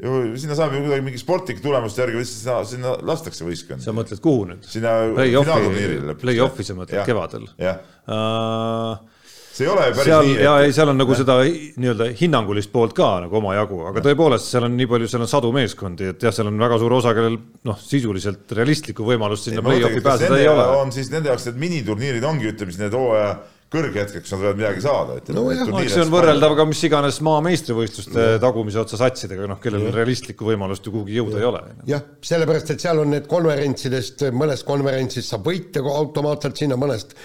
[0.02, 3.86] ju sinna saab ju kuidagi mingi sportlike tulemuste järgi lihtsalt sinna, sinna lastakse võistkond.
[3.86, 4.68] sa mõtled kuhu nüüd?
[4.70, 7.10] sinna finaalturniirile, play-off'i sa mõtled Jah.
[7.10, 9.21] kevadel jah, uh,?
[9.62, 11.72] See ei ole ju päris seal nii, ja et ei, seal on nagu seda hi-
[11.78, 15.54] nii-öelda hinnangulist poolt ka nagu omajagu, aga tõepoolest, seal on nii palju, seal on sadu
[15.56, 17.38] meeskondi, et jah, seal on väga suur osa, kellel
[17.70, 20.68] noh, sisuliselt realistlikku võimalust sinna play-off'i pääseda ei ole.
[20.82, 23.36] on siis nende jaoks need miniturniirid ongi, ütleme siis need hooaja
[23.72, 25.68] kõrghetked, kus nad võivad midagi saada, No jah.
[25.70, 30.50] no eks see on võrreldav ka mis iganes maailmavõistluste tagumise otsa satsidega, noh, kellel realistlikku
[30.50, 31.62] võimalust ju kuhugi jõuda ei ole.
[31.88, 37.16] jah, sellepärast, et seal on need konverentsidest, mõnest konverentsist saab võitja automaatselt sinna, mõnest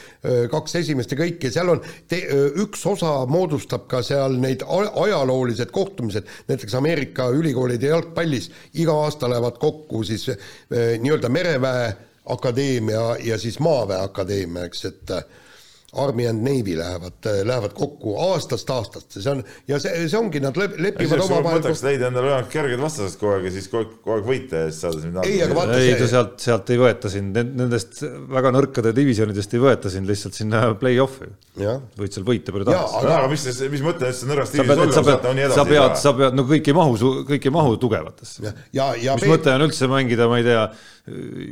[0.53, 1.83] kaks esimest ja kõik ja seal on
[2.63, 9.59] üks osa moodustab ka seal neid ajaloolised kohtumised, näiteks Ameerika ülikoolide jalgpallis iga aasta lähevad
[9.59, 10.29] kokku siis
[10.71, 11.91] nii-öelda mereväe
[12.27, 15.13] akadeemia ja siis maaväe akadeemia, eks, et
[16.03, 20.57] Army and Navy lähevad, lähevad kokku aastast aastasse, see on ja see, see ongi, nad
[20.61, 23.95] lep- lepivad omavahel mõtleks leida endale võimalikult kerged vastased kogu aeg ja siis kogu aeg,
[24.05, 26.73] kogu aeg võita ja siis saada siis Ei, aga vaata- ei, see- ta sealt, sealt
[26.75, 28.03] ei võeta sind, nendest
[28.37, 31.31] väga nõrkade divisjonidest ei võeta sind lihtsalt sinna play-off'i.
[31.97, 32.99] võid seal võita palju tahad.
[33.01, 35.61] aga- aga mis, mis mõte üldse nõrgast sa pead, divisioonist sa olla, pead sa edasi
[35.61, 36.99] ei pead, sa pead, no kõik ei mahu,
[37.33, 38.43] kõik ei mahu tugevatesse.
[38.45, 40.67] ja, ja, ja mis mõte on üldse mängida, ma ei tea,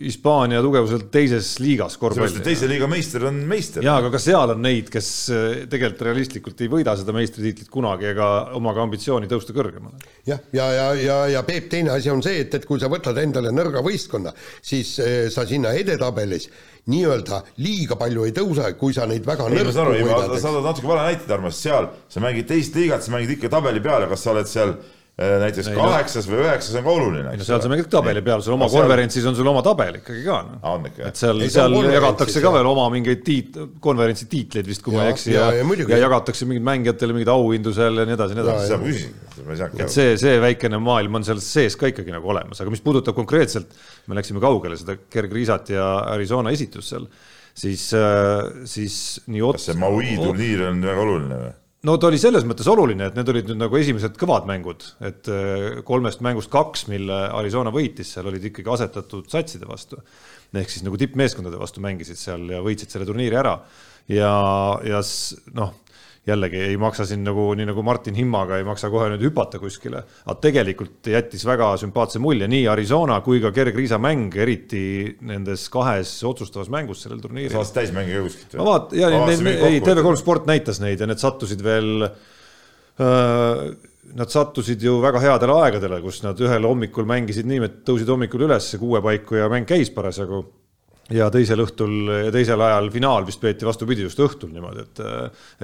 [0.02, 2.40] Hispaania tugevuselt teises liigas et korvpalli?
[2.42, 3.84] teise liiga meister on meister.
[3.86, 8.10] jaa, aga ka seal on neid, kes äh, tegelikult realistlikult ei võida seda meistritiitlit kunagi
[8.10, 8.28] ega
[8.58, 10.00] oma ka ambitsiooni tõusta kõrgemale.
[10.26, 13.18] jah, ja, ja, ja, ja Peep, teine asi on see, et, et kui sa võtad
[13.22, 16.48] endale nõrga võistkonna, siis eh, sa sinna edetabelis
[16.90, 20.50] nii-öelda liiga palju ei tõuse, kui sa neid väga ei, ma nõrku saan aru, sa.
[20.52, 23.80] oled natuke vale näite, Tarmo, sest seal sa mängid teist liigat, sa mängid ikka tabeli
[23.84, 27.28] peale, kas sa oled seal äh, näiteks Ei, no- kaheksas või üheksas on ka oluline.
[27.30, 30.24] ei no seal sa mängid tabeli peal, sul oma konverentsis on sul oma tabel ikkagi
[30.26, 30.38] ka
[30.98, 31.06] jah?
[31.06, 35.06] et seal seal jagatakse ka veel oma mingeid tiit-, konverentsi tiitleid vist, kui ma Ja,
[35.06, 38.34] ei eksi ja- ja, ja ja, jagatakse mingeid mängijatele mingeid auhindu seal ja nii edasi,
[38.34, 38.66] nii edasi.
[38.66, 42.34] seda ma ma saanudki et see, see väikene maailm on seal sees ka ikkagi nagu
[42.34, 43.70] olemas, aga mis puudutab konkreetselt,
[44.10, 47.06] me läksime kaugele seda kergriisat ja Arizona esitust seal,
[47.54, 47.86] siis,
[48.66, 48.98] siis
[49.30, 51.60] nii kas see Maui turniir on väga oluline või?
[51.84, 55.30] No ta oli selles mõttes oluline, et need olid nüüd nagu esimesed kõvad mängud, et
[55.32, 60.00] äh, kolmest mängust kaks, mille Arizona võitis, seal olid ikkagi asetatud satside vastu.
[60.54, 63.58] ehk siis nagu tippmeeskondade vastu mängisid seal ja võitsid selle turniiri ära.
[64.08, 64.34] ja,
[64.86, 65.00] ja
[65.54, 65.74] noh,
[66.26, 70.02] jällegi ei maksa siin nagu nii nagu Martin Himmaga ei maksa kohe nüüd hüpata kuskile,
[70.24, 74.84] aga tegelikult jättis väga sümpaatse mulje nii Arizona kui ka kergriisa mäng, eriti
[75.28, 77.52] nendes kahes otsustavas mängus sellel turniiril.
[77.52, 81.20] Sa vaatasid täismänge kuskilt ma vaat-, ja neid, ei TV3 Sport näitas neid ja need
[81.20, 83.66] sattusid veel äh,
[84.14, 88.44] Nad sattusid ju väga headele aegadele, kus nad ühel hommikul mängisid nii, et tõusid hommikul
[88.46, 90.44] üles kuue paiku ja mäng käis parasjagu.
[91.12, 95.02] Ja teisel õhtul teisel ajal finaal vist peeti vastupidi just õhtul niimoodi, et,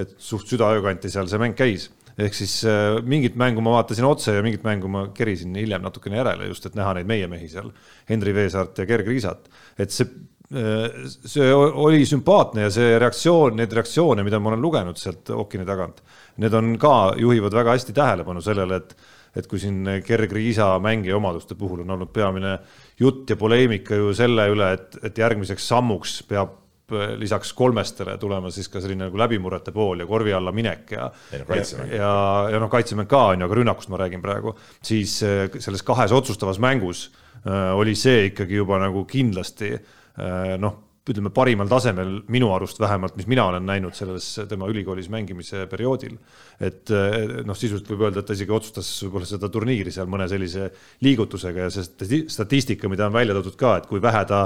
[0.03, 1.89] et suht südaöö kanti seal see mäng käis.
[2.17, 6.19] ehk siis äh, mingit mängu ma vaatasin otse ja mingit mängu ma kerisin hiljem natukene
[6.19, 7.71] järele just, et näha neid meie mehi seal,
[8.09, 10.09] Henri Veesaart ja Gerg Riisat, et see
[10.51, 16.01] see oli sümpaatne ja see reaktsioon, need reaktsioone, mida ma olen lugenud sealt ookeani tagant,
[16.43, 18.95] need on ka, juhivad väga hästi tähelepanu sellele, et
[19.31, 22.57] et kui siin kergriisa mängija omaduste puhul on olnud peamine
[23.01, 28.51] jutt ja poleemika ju selle üle, et, et järgmiseks sammuks peab eh, lisaks kolmestele tulema
[28.53, 31.09] siis ka selline nagu läbimurrete pool ja korvi alla minek ja
[31.47, 31.95] kaitsemäng.
[31.97, 32.13] ja,
[32.53, 36.13] ja noh, kaitsemäng ka on ju, aga rünnakust ma räägin praegu, siis eh, selles kahes
[36.15, 37.09] otsustavas mängus
[37.45, 40.79] äh, oli see ikkagi juba nagu kindlasti äh, noh,
[41.09, 46.17] ütleme parimal tasemel minu arust vähemalt, mis mina olen näinud selles tema ülikoolis mängimise perioodil.
[46.59, 50.27] et eh, noh, sisuliselt võib öelda, et ta isegi otsustas võib-olla seda turniiri seal mõne
[50.29, 50.69] sellise
[51.01, 54.43] liigutusega ja see stati- statistika, mida on välja toodud ka, et kui vähe ta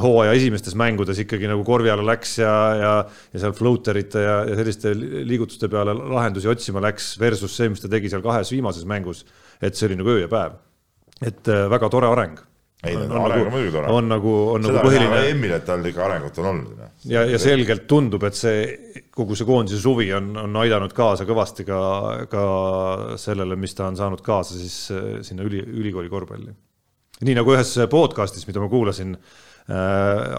[0.00, 2.92] hooaja esimestes mängudes ikkagi nagu korvi alla läks ja, ja,
[3.34, 7.90] ja seal floaterite ja, ja selliste liigutuste peale lahendusi otsima läks versus see, mis ta
[7.92, 9.26] tegi seal kahes viimases mängus,
[9.60, 10.56] et see oli nagu öö ja päev.
[11.20, 12.40] et äh, väga tore areng.
[12.82, 13.86] Ei on tore.
[13.86, 16.72] on nagu, on nagu on näha põhiline EM-il, et tal ikka arengut on olnud.
[16.80, 16.90] noh.
[17.06, 18.64] ja, ja selgelt tundub, et see
[19.14, 21.80] kogu see koondise suvi on, on aidanud kaasa kõvasti ka,
[22.32, 22.44] ka
[23.22, 26.54] sellele, mis ta on saanud kaasa siis äh, sinna üli, ülikooli korvpalli.
[27.22, 29.76] nii nagu ühes podcast'is, mida ma kuulasin äh,,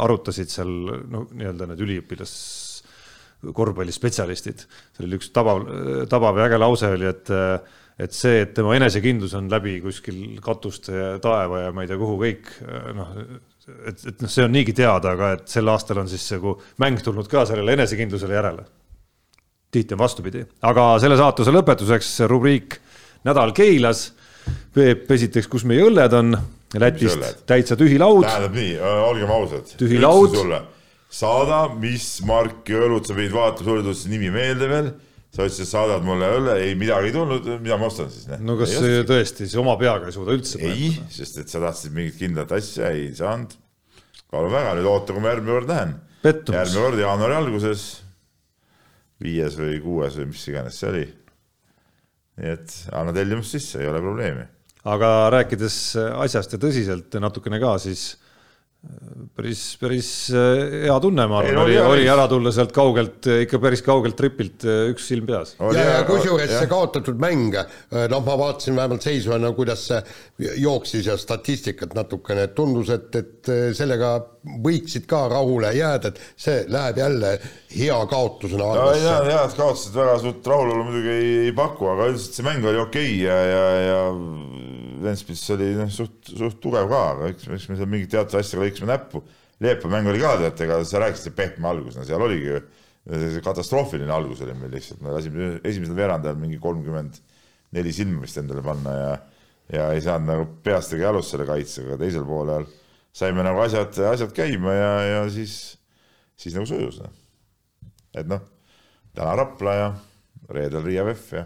[0.04, 0.74] arutasid seal
[1.14, 2.34] no nii-öelda need üliõpilas
[3.56, 5.64] korvpallispetsialistid, seal oli üks tabav,
[6.12, 7.32] tabav ja äge lause oli, et
[8.02, 12.00] et see, et tema enesekindlus on läbi kuskil katuste ja taeva ja ma ei tea,
[12.02, 12.50] kuhu kõik
[12.98, 13.12] noh,
[13.86, 17.04] et, et noh, see on niigi teada, aga et sel aastal on siis nagu mäng
[17.06, 18.66] tulnud ka sellele enesekindlusele järele.
[19.74, 22.80] tihti on vastupidi, aga selle saatuse lõpetuseks rubriik
[23.24, 24.10] Nädal Keilas.
[24.76, 26.36] Peep, esiteks, kus meie õlled on?
[26.82, 28.26] Lätist täitsa tühi laud.
[28.26, 29.76] tähendab nii, olgem ausad.
[29.80, 30.36] tühi laud.
[31.14, 34.90] saada, mis marki õlut sa pidid vaatama, sulle tuli see nimi meelde veel
[35.34, 38.28] sa ütlesid, saadad mulle õlle, ei midagi ei tulnud, mida ma ostan siis?
[38.38, 40.62] no kas ei tõesti, siis oma peaga ei suuda üldse?
[40.62, 43.56] ei, sest et sa tahtsid mingit kindlat asja, ei saanud.
[44.34, 45.96] palun väga, nüüd oota, kui ma järgmine kord lähen.
[46.24, 47.88] järgmine kord jaanuari alguses,
[49.24, 51.06] viies või kuues või mis iganes see oli.
[52.42, 54.46] nii et anna tellimus sisse, ei ole probleemi.
[54.94, 55.80] aga rääkides
[56.28, 58.12] asjast ja tõsiselt natukene ka, siis
[59.36, 63.84] päris, päris äh, hea tunne, ma arvan, oli, oli ära tulla sealt kaugelt, ikka päris
[63.86, 65.56] kaugelt tripilt, äh, üks silm peas.
[65.76, 70.02] ja, ja kusjuures see kaotatud mäng, äh, noh, ma vaatasin vähemalt seisvana, kuidas see
[70.62, 74.16] jooksis ja statistikat natukene, et tundus, et, et sellega
[74.64, 77.36] võiksid ka rahule jääda, et see läheb jälle
[77.74, 79.06] hea kaotusena arvesse.
[79.08, 82.68] ja, ja head kaotused väga suurt rahulolu muidugi ei, ei paku, aga üldiselt see mäng
[82.68, 84.02] oli okei okay ja, ja, ja
[85.04, 88.68] Ventspils oli noh, suht, suht tugev ka, aga eks, eks me seal mingite teatud asjadega
[88.68, 89.24] lõikasime näppu.
[89.64, 92.58] Leepa mäng oli ka tead, ega sa rääkisid pehme algus, no seal oligi
[93.44, 97.18] katastroofiline algus oli meil lihtsalt, me lasime esimesel veerandajal mingi kolmkümmend
[97.76, 99.14] neli silma vist endale panna ja
[99.74, 102.66] ja ei saanud nagu peast ega jalust selle kaitsega, teisel poolel
[103.16, 105.78] saime nagu asjad, asjad käima ja, ja siis,
[106.40, 107.00] siis nagu sujus.
[107.00, 107.14] Noh.
[108.20, 108.44] et noh,
[109.16, 109.90] täna Rapla ja
[110.52, 111.46] reedel Riia VEF ja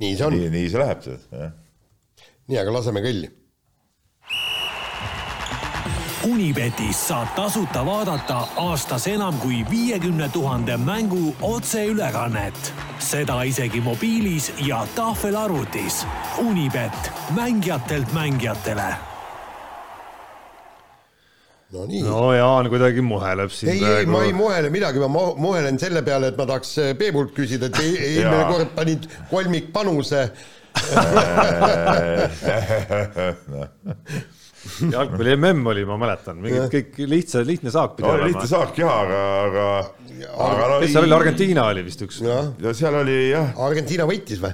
[0.00, 0.38] nii see on.
[0.54, 1.58] nii see läheb, jah
[2.50, 3.30] nii, aga laseme kõlli.
[6.28, 12.72] Unibetis saab tasuta vaadata aastas enam kui viiekümne tuhande mängu otseülekannet.
[13.00, 16.06] seda isegi mobiilis ja tahvelarvutis.
[16.38, 18.94] Unibet, mängijatelt mängijatele
[21.72, 22.02] no nii.
[22.02, 26.32] no Jaan kuidagi muheleb siin ei, ei, ma ei muhele midagi, ma muhelen selle peale,
[26.32, 30.26] et ma tahaks Peebult küsida, et eelmine kord panid kolmikpanuse
[34.92, 38.26] jalgpalli mm oli, ma mäletan, mingid kõik lihtsa, lihtne saak pidi olema.
[38.28, 39.66] lihtne saak jah, aga, aga,
[40.46, 42.16] aga no, kes seal oli, Argentiina oli vist üks.
[42.24, 43.46] ja seal oli jah.
[43.66, 44.52] Argentiina võitis või?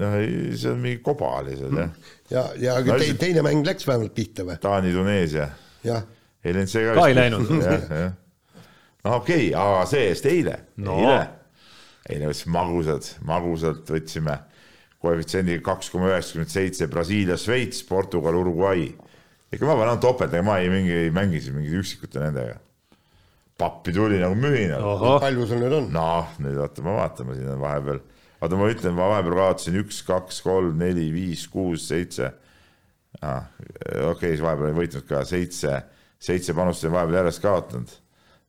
[0.00, 0.16] noh,
[0.58, 1.90] see on mingi koba oli seal jah.
[2.34, 4.56] ja, ja no, te, teine mäng läks vähemalt pihta või?
[4.62, 5.46] Taani, Tuneesia.
[6.44, 6.90] ei läinud see ka.
[6.98, 7.54] ka ei läinud.
[7.54, 7.64] noh,
[9.14, 11.20] okei okay,, aga see-eest eile no., eile,
[12.10, 14.36] eile võtsime magusad, magusalt võtsime
[15.00, 18.90] koefitsiendiga kaks koma üheksakümmend seitse, Brasiilia, Šveits, Portugal, Uruguay.
[19.50, 22.58] ikka ma panen topelt, ega ma ei mingi, ei mängi siin mingite üksikute nendega.
[23.58, 24.84] pappi tuli nagu mühinal.
[25.20, 25.88] palju sul nüüd on?
[25.94, 28.02] noh, nüüd oota, ma vaatan, ma siin on vahepeal,
[28.40, 32.32] oota, ma ütlen, ma vahepeal kaotasin üks, kaks, kolm, neli, viis, kuus, seitse
[33.22, 33.48] ah,.
[33.56, 35.80] okei okay,, siis vahepeal ei võitnud ka seitse,
[36.20, 37.96] seitse panust olen vahepeal järjest kaotanud.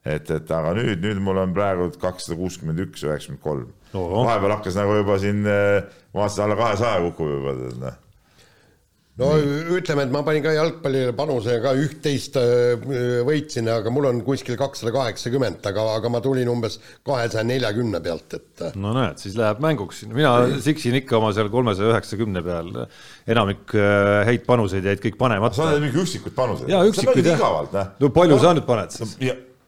[0.05, 4.77] Et, et aga nüüd, nüüd mul on praegu kakssada kuuskümmend üks, üheksakümmend kolm vahepeal hakkas
[4.79, 7.99] nagu juba siin, ma vaatasin alla kahesaja kukub juba, tead noh
[9.19, 9.29] no
[9.75, 12.85] ütleme, et ma panin ka jalgpallile panuse ka üht-teist äh,
[13.27, 18.37] võitsin, aga mul on kuskil kakssada kaheksakümmend, aga, aga ma tulin umbes kahesaja neljakümne pealt,
[18.37, 18.49] et.
[18.63, 18.79] Äh.
[18.79, 20.33] no näed, siis läheb mänguks, mina
[20.63, 22.73] siksin ikka oma seal kolmesaja üheksakümne peal.
[23.29, 25.59] enamik äh, häid panuseid jäid kõik panemata.
[25.59, 26.71] sa oled mingi üksikud panused.
[26.71, 27.95] jaa, üksikud jah.
[27.99, 29.17] no palju no, sa nüüd paned siis?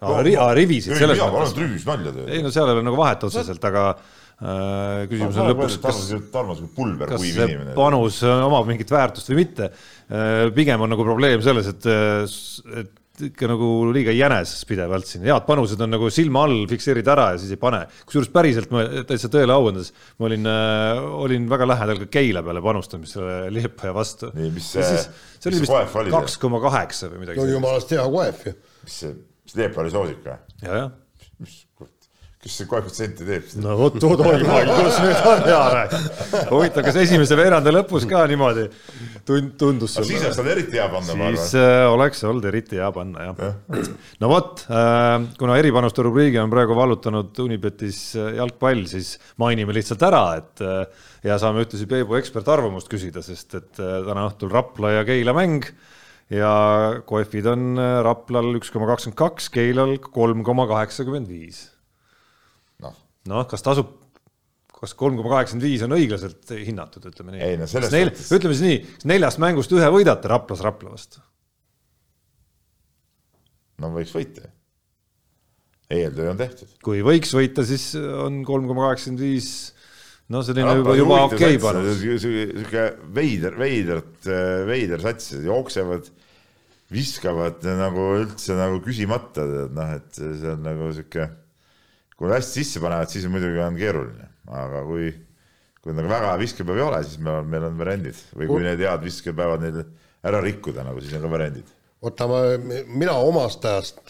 [0.03, 1.55] Aa, rivisid selles mõttes.
[1.59, 2.33] rivis nalja teed.
[2.35, 7.21] ei no seal ei ole nagu vahet otseselt, aga äh, küsimus on lõpus, kas, kas
[7.23, 7.77] see inimene.
[7.77, 10.49] panus omab mingit väärtust või mitte äh,.
[10.55, 11.89] pigem on nagu probleem selles, et,
[12.83, 17.27] et ikka nagu liiga jänes pidevalt siin, head panused on nagu silma all, fikseerid ära
[17.33, 17.83] ja siis ei pane.
[18.07, 22.41] kusjuures päriselt ma täitsa tõele au andes, ma olin äh,, olin väga lähedal ka Keila
[22.45, 24.31] peale panustamisele Liepaja vastu.
[24.33, 25.03] nii, mis see,
[25.37, 27.41] see oli vist kaks koma kaheksa või midagi.
[27.41, 28.55] no jumalast hea koef ju.
[28.87, 29.13] mis see
[29.53, 30.39] mis Leep oli soosik või?
[30.65, 30.91] ja, jah.
[31.43, 31.61] mis,
[32.43, 33.51] kes see koefitsienti teeb?
[33.63, 35.43] no vot, oi poiss, kus nüüd on
[35.77, 36.41] rääkida.
[36.49, 38.65] huvitav, kas esimese veeranda lõpus ka niimoodi
[39.27, 40.09] tund-, tundus sulle?
[40.09, 41.39] siis oleks olnud eriti hea panna, ma arvan.
[41.39, 43.85] siis äh, oleks olnud eriti hea panna, jah ja..
[44.23, 50.03] no vot äh,, kuna eripanuste rubriigi on praegu vallutanud Unibetis äh, jalgpall, siis mainime lihtsalt
[50.09, 50.67] ära, et
[51.23, 55.71] ja saame ühtlasi Peebu ekspertarvamust küsida, sest et täna õhtul Rapla ja Keila mäng
[56.31, 61.65] ja kohvid on äh, Raplal üks koma kakskümmend kaks, Keilal kolm koma kaheksakümmend viis.
[62.83, 62.95] noh,
[63.29, 63.91] noh, kas tasub
[64.83, 67.43] kas kolm koma kaheksakümmend viis on õiglaselt hinnatud, ütleme nii.
[67.45, 71.21] Ei, no selles Nel, suhtes- ütleme siis nii, neljast mängust ühe võidate Raplas Rapla vastu.
[73.83, 74.47] no võiks võita
[75.93, 76.69] eeltöö on tehtud.
[76.83, 79.72] kui võiks võita, siis on kolm koma kaheksakümmend viis,
[80.31, 81.99] no selline juba, juba okei panus.
[81.99, 82.85] sihuke
[83.15, 84.29] veider, veidrat,
[84.69, 86.07] veider sats, jooksevad,
[86.93, 91.27] viskavad nagu üldse nagu küsimata, tead noh, et see on nagu sihuke,
[92.15, 94.31] kui nad hästi sisse panevad, siis muidugi on keeruline,
[94.63, 95.11] aga kui,
[95.83, 98.83] kui nagu väga viskepäev ei ole, siis meil on, meil on variandid või kui need
[98.83, 99.83] head viskepäevad neil
[100.23, 102.39] ära rikkuda, nagu siis on ka variandid oota, ma,
[102.91, 104.01] mina omast ajast,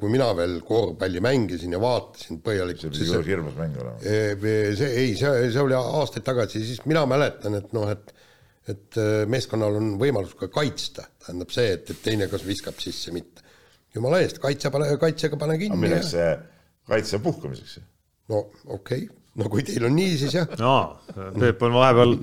[0.00, 3.96] kui mina veel korvpalli mängisin ja vaatasin see põhjalikult, siis küll hirmus mäng olema.
[4.02, 8.12] see ei, see, see oli aastaid tagasi, siis mina mäletan, et noh, et
[8.64, 8.96] et
[9.28, 13.42] meeskonnal on võimalus ka kaitsta, tähendab see, et, et teine kas viskab sisse, mitte.
[13.92, 15.76] jumala eest, kaitse pane, kaitsega pane kinni.
[15.82, 16.30] milleks see
[16.88, 17.78] kaitse puhkamiseks?
[18.32, 19.08] no okei okay.,
[19.40, 20.50] no kui teil on nii, siis jah.
[20.64, 20.84] aa,
[21.38, 22.16] Peep on vahepeal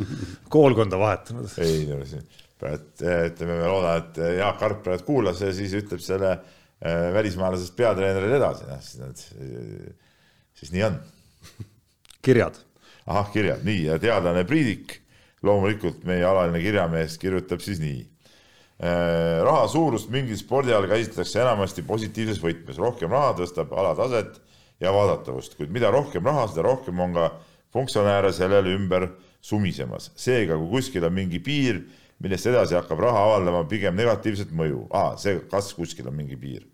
[0.51, 1.51] koolkonda vahetanud.
[1.63, 2.25] ei no siin,
[2.69, 7.75] et ütleme, me loodame, et Jaak Arp praegu kuulas ja siis ütleb selle äh, välismaalasest
[7.77, 9.23] peatreenerile edasi, noh siis nad,
[10.59, 10.99] siis nii on.
[12.27, 12.59] kirjad.
[13.05, 14.99] ahah, kirjad, nii ja teadlane Priidik,
[15.45, 18.05] loomulikult meie alaline kirjamees kirjutab siis nii.
[19.45, 24.39] raha suurust mingil spordialal käsitletakse enamasti positiivses võtmes, rohkem raha tõstab ala taset
[24.81, 27.27] ja vaadatavust, kuid mida rohkem raha, seda rohkem on ka
[27.73, 29.07] funktsionääre sellele ümber
[29.41, 30.11] sumisemas.
[30.15, 31.83] seega, kui kuskil on mingi piir,
[32.21, 36.65] millest edasi hakkab raha avaldama pigem negatiivset mõju ah,, see, kas kuskil on mingi piir.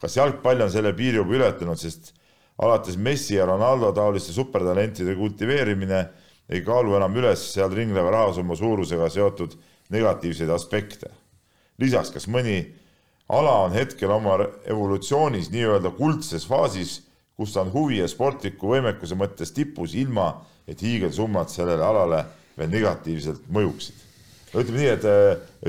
[0.00, 2.12] kas jalgpall on selle piiri juba ületanud, sest
[2.60, 6.00] alates Messi ja Ronaldo taoliste supertalentide kultiveerimine
[6.50, 9.56] ei kaalu enam üles seal ringleva rahasumma suurusega seotud
[9.90, 11.10] negatiivseid aspekte.
[11.78, 12.58] lisaks, kas mõni
[13.28, 14.36] ala on hetkel oma
[14.68, 17.00] evolutsioonis nii-öelda kuldses faasis,
[17.36, 20.34] kus ta on huvi ja sportliku võimekuse mõttes tipus, ilma
[20.68, 22.24] et hiigelsummad sellele alale
[22.58, 24.09] veel negatiivselt mõjuksid.
[24.54, 25.04] Ütleme nii, et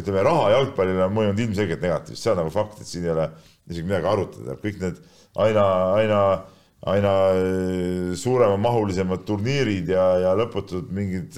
[0.01, 3.27] ütleme, raha jalgpallile on mõjunud ilmselgelt negatiivselt, see on nagu fakt, et siin ei ole
[3.69, 5.01] isegi midagi arutada, kõik need
[5.41, 5.65] aina,
[5.99, 6.21] aina,
[6.91, 7.13] aina
[8.17, 11.37] suuremamahulisemad turniirid ja, ja lõputud mingid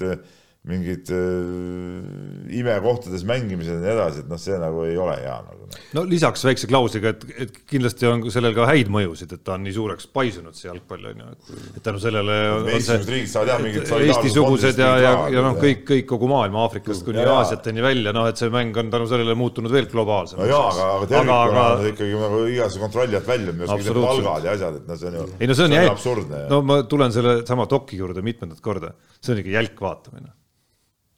[0.64, 5.66] mingid äh, imekohtades mängimised ja nii edasi, et noh, see nagu ei ole hea nagu.
[5.92, 9.66] no lisaks väikse klausliga, et, et kindlasti on sellel ka häid mõjusid, et ta on
[9.66, 11.32] nii suureks paisunud, see jalgpall on ju,
[11.76, 15.82] et tänu sellele on see riigid saavad jah mingit Eesti-sugused ja, ja, ja noh, kõik,
[15.90, 19.74] kõik kogu maailm Aafrikast kuni Aasiateni välja, noh, et see mäng on tänu sellele muutunud
[19.74, 20.48] veel globaalsemaks.
[20.48, 24.56] no jaa, aga, aga tervikuna on ikkagi nagu igasuguse kontrolli alt välja, need palgad ja
[24.56, 25.26] asjad, et noh, see on ju.
[25.36, 26.40] ei no see on, absurdne.
[26.54, 30.32] no ma tulen selle sama doki juurde mitmendat korda, see on ikka jälk vaatamine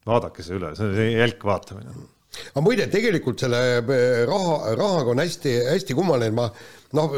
[0.06, 1.94] vaadake see üle, see on jälk vaatamine.
[2.52, 3.60] aga muide, tegelikult selle
[4.28, 6.46] raha, rahaga on hästi-hästi kummaline, ma
[6.96, 7.14] noh,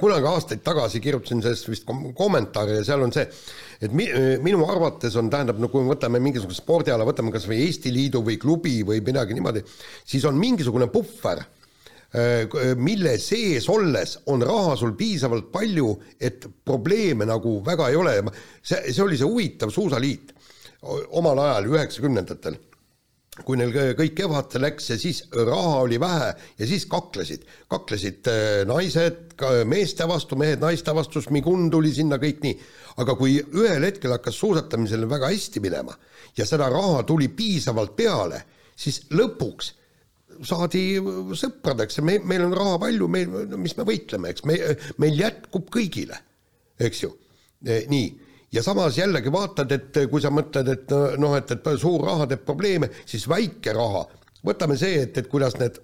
[0.00, 3.24] kunagi aastaid tagasi kirjutasin sellest vist kommentaari ja seal on see,
[3.84, 4.08] et mi,
[4.44, 8.24] minu arvates on, tähendab, no kui me võtame mingisuguse spordiala, võtame kas või Eesti Liidu
[8.26, 9.64] või klubi või midagi niimoodi,
[10.04, 11.44] siis on mingisugune puhver,
[12.78, 15.88] mille sees olles on raha sul piisavalt palju,
[16.22, 18.12] et probleeme nagu väga ei ole.
[18.62, 20.30] see, see oli see huvitav suusaliit
[20.84, 22.56] omal ajal, üheksakümnendatel,
[23.44, 26.28] kui neil kõik kevadel läks ja siis raha oli vähe
[26.60, 28.28] ja siis kaklesid, kaklesid
[28.70, 29.34] naised
[29.66, 32.58] meeste vastu, mehed naiste vastu, Šmigun tuli sinna, kõik nii.
[33.02, 35.96] aga kui ühel hetkel hakkas suusatamisel väga hästi minema
[36.36, 38.44] ja seda raha tuli piisavalt peale,
[38.76, 39.72] siis lõpuks
[40.46, 40.84] saadi
[41.34, 44.58] sõpradeks ja me, meil on raha palju, meil, mis me võitleme, eks me,
[45.02, 46.20] meil jätkub kõigile,
[46.78, 47.10] eks ju,
[47.64, 48.06] nii
[48.54, 52.44] ja samas jällegi vaatad, et kui sa mõtled, et noh, et, et suur raha teeb
[52.46, 54.04] probleeme, siis väike raha,
[54.46, 55.80] võtame see, et, et kuidas need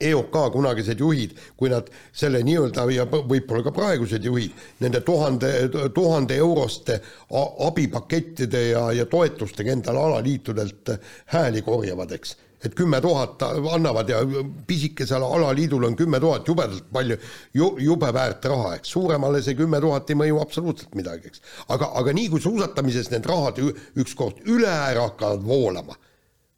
[0.00, 4.54] EOK kunagised juhid, kui nad selle nii-öelda ja võib-olla ka praegused juhid,
[4.84, 5.50] nende tuhande,
[5.94, 7.00] tuhande euroste
[7.66, 10.92] abipakettide ja, ja toetustega endale alaliitudelt
[11.34, 14.18] hääli korjavad, eks et kümme tuhat annavad ja
[14.66, 17.16] pisikesel alaliidul on kümme tuhat jubedalt palju
[17.54, 21.42] ju,, jube väärt raha, eks, suuremale see kümme tuhat ei mõju absoluutselt midagi, eks.
[21.68, 25.96] aga, aga nii kui suusatamises need rahad ükskord üle ära hakkavad voolama,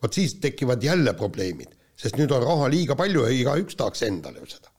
[0.01, 4.41] vot siis tekivad jälle probleemid, sest nüüd on raha liiga palju ja igaüks tahaks endale
[4.41, 4.73] ju seda.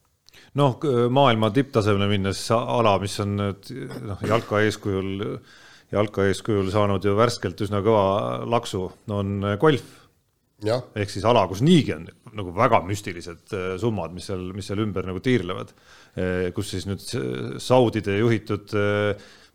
[0.58, 0.82] Noh,
[1.14, 3.70] maailma tipptasemele minnes ala, mis on nüüd
[4.10, 5.38] noh, jalka eeskujul,
[5.94, 10.01] jalka eeskujul saanud ju värskelt üsna kõva laksu, on golf
[10.96, 12.08] ehk siis ala, kus niigi on
[12.38, 15.74] nagu väga müstilised summad, mis seal, mis seal ümber nagu tiirlevad.
[16.56, 17.04] kus siis nüüd
[17.64, 18.74] Saudide juhitud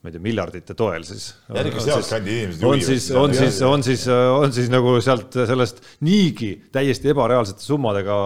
[0.06, 1.30] ma ei tea, miljardite toel siis.
[1.50, 6.52] jällegi sealtkandi inimesed on siis, on siis, on siis, on siis nagu sealt sellest niigi
[6.74, 8.16] täiesti ebareaalsete summadega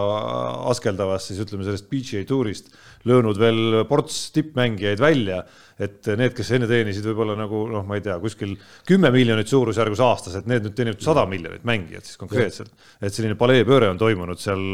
[0.73, 2.69] askeldavast siis ütleme sellest PGA tuurist
[3.09, 5.40] löönud veel ports tippmängijaid välja
[5.81, 8.52] et need, kes enne teenisid võib-olla nagu noh, ma ei tea, kuskil
[8.89, 12.72] kümme miljonit suurusjärgus aastas, et need nüüd teenivad sada miljonit mängijat siis konkreetselt.
[13.01, 14.64] et selline paleepööre on toimunud seal,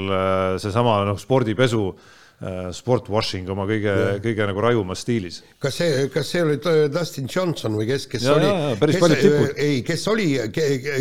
[0.62, 1.92] seesama noh, spordipesu
[2.36, 5.38] Äh, sportwashing oma kõige, kõige nagu rajumas stiilis.
[5.56, 6.58] kas see, kas see oli
[6.92, 8.50] Dustin Johnson või kes, kes ja, oli,
[8.92, 10.26] kes, ei, kes oli,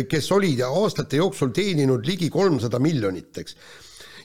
[0.08, 3.58] kes oli aastate jooksul teeninud ligi kolmsada miljonit, eks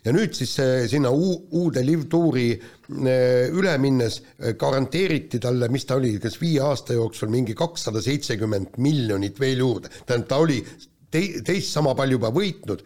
[0.06, 0.54] ja nüüd siis
[0.90, 6.64] sinna uude Live Touri äh, üle minnes äh, garanteeriti talle, mis ta oli, kas viie
[6.66, 10.60] aasta jooksul mingi kakssada seitsekümmend miljonit veel juurde, tähendab, ta oli
[11.12, 12.84] te-, teist sama palju juba võitnud.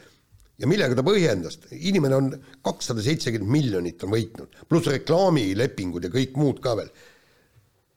[0.56, 2.30] Ja millega ta põhjendas, inimene on
[2.64, 6.94] kakssada seitsekümmend miljonit on võitnud, pluss reklaamilepingud ja kõik muud ka veel.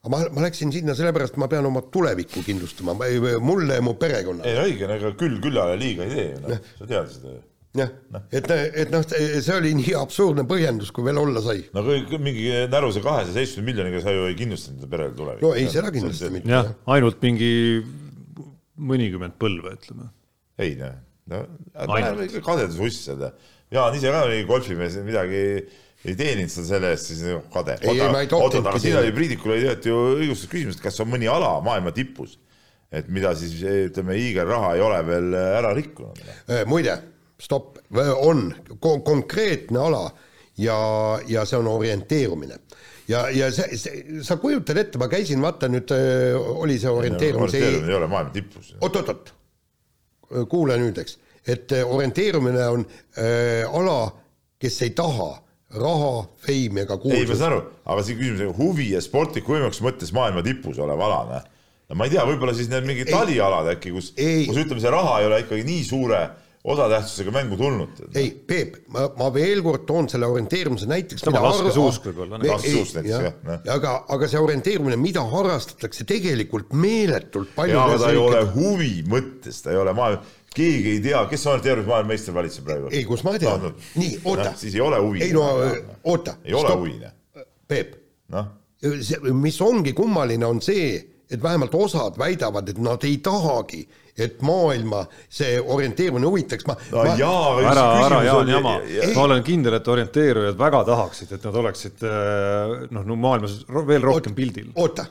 [0.03, 2.97] aga ma, ma läksin sinna sellepärast, ma pean oma tulevikku kindlustama,
[3.43, 4.51] mulle ja mu perekonnale.
[4.51, 7.45] ei õige, ega küll küllale liiga ei tee ju, noh, sa tead seda ju
[7.79, 11.65] jah no., et, et noh, see oli nii absurdne põhjendus, kui veel olla sai.
[11.75, 15.49] no kui mingi näruse kahesaja seitsmekümne miljoniga sa ju ei kindlustanud enda perele tulevikku.
[15.49, 16.53] no ei, seda kindlasti mitte.
[16.53, 17.53] jah, ainult mingi
[18.79, 20.11] mõnikümmend põlve, ütleme.
[20.63, 20.97] ei noh
[21.29, 21.45] no
[21.95, 23.33] läheme ikka kadeduse uss seda.
[23.73, 25.43] Jaan ise ka oli golfimees, midagi
[26.07, 27.77] ei teeninud seda selle eest, siis kade.
[27.85, 31.59] oota, aga siin oli Priidikul oli tegelikult ju õigustatud küsimus, et kas on mõni ala
[31.65, 32.39] maailma tipus,
[32.95, 36.23] et mida siis ütleme, hiigelraha ei ole veel ära rikkunud.
[36.49, 36.97] Äh, muide,
[37.43, 37.79] stopp,
[38.21, 40.05] on konkreetne ala
[40.59, 40.79] ja,
[41.29, 42.59] ja see on orienteerumine
[43.09, 47.59] ja, ja see, see, sa kujutad ette, ma käisin, vaata nüüd oli see orienteerumise.
[47.59, 48.75] orienteerumine ei ole maailma tipus.
[48.81, 49.35] oot-oot-oot
[50.51, 54.01] kuule nüüd, eks, et orienteerumine on äh, ala,
[54.61, 55.31] kes ei taha
[55.79, 57.21] raha, feimi ega kuulsust.
[57.21, 57.63] ei, ma saan aru,
[57.93, 61.49] aga see küsimus, huvi ja sportliku võimekuse mõttes maailma tipus olev ala, noh.
[61.91, 65.19] no ma ei tea, võib-olla siis need mingid talialad äkki, kus, kus ütleme, see raha
[65.21, 66.23] ei ole ikkagi nii suure
[66.65, 68.01] osatähtsusega mängu tulnud.
[68.15, 71.23] ei, Peep, ma, ma veel kord toon selle orienteerumise näiteks.
[71.25, 72.41] sama laskesuusk võib-olla.
[72.43, 73.61] laskesuusk näiteks, jah, jah.
[73.75, 77.77] aga, aga see orienteerumine, mida harrastatakse tegelikult meeletult palju.
[77.77, 81.47] jaa, aga ta ei ole huvi mõttes, ta ei ole maailma, keegi ei tea, kes
[81.47, 82.91] orienteerumise maailmameister valitseb praegu.
[82.93, 83.75] ei, kus ma tean no,.
[84.01, 84.51] nii, oota.
[84.59, 85.23] siis ei ole huvi.
[85.29, 85.47] ei no
[86.05, 86.39] oota.
[86.45, 86.99] ei ole huvi.
[87.69, 87.95] Peep.
[88.35, 88.51] noh.
[88.83, 90.99] see, mis ongi kummaline, on see,
[91.31, 93.83] et vähemalt osad väidavad, et nad ei tahagi
[94.19, 97.15] et maailma see orienteerumine huvitaks, ma no ma...
[97.19, 98.75] jaa, ära, ära Jaan jama,
[99.15, 104.03] ma olen kindel, et orienteerujad väga tahaksid, et nad oleksid äh, noh, no maailmas veel
[104.03, 104.73] rohkem Oot, pildil.
[104.75, 105.07] oota,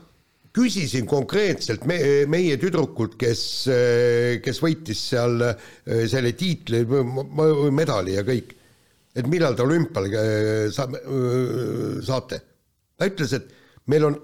[0.57, 1.99] küsisin konkreetselt me,
[2.30, 3.41] meie tüdrukult, kes,
[3.72, 5.68] äh, kes võitis seal äh,
[6.11, 6.84] selle tiitli,
[7.72, 8.56] medali ja kõik,
[9.18, 10.26] et millal te olümpiale
[12.06, 12.41] saate.
[12.98, 14.19] ta ütles, et meil on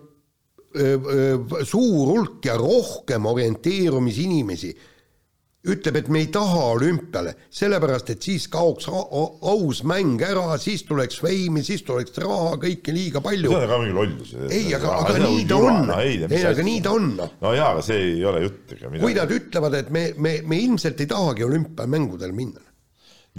[0.73, 4.73] suur hulk ja rohkem orienteerumisinimesi
[5.63, 11.21] ütleb, et me ei taha olümpiale, sellepärast et siis kaoks aus mäng ära, siis tuleks
[11.23, 13.51] feimi, siis tuleks raha, kõike liiga palju.
[13.53, 14.33] see on ka mingi lollus.
[14.49, 15.93] ei, aga, aga nii ta on.
[16.01, 17.07] ei, aga nii ta on.
[17.15, 19.05] no jaa, aga see ei ole jutt ega midagi.
[19.05, 22.67] kui nad ütlevad, et me, me, me ilmselt ei tahagi olümpiamängudel minna.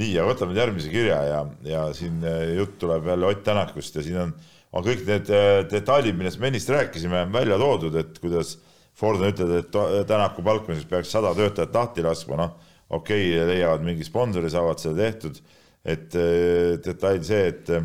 [0.01, 2.24] nii, ja võtame nüüd järgmise kirja ja, ja siin
[2.56, 4.36] jutt tuleb jälle Ott Tänakust ja siin on
[4.74, 8.56] on kõik need äh, detailid, millest me ennist rääkisime, välja toodud, et kuidas
[8.98, 12.55] Ford on ütelnud, et Tänaku palkamiseks peaks sada töötajat lahti laskma, noh,
[12.90, 15.38] okei okay,, leiavad mingi sponsori, saavad seda tehtud,
[15.84, 17.76] et äh, detail see, et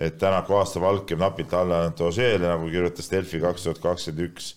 [0.00, 4.54] et Tänaku aastapalk jääb napilt alla Dogeele, nagu kirjutas Delfi kaks tuhat kakskümmend üks,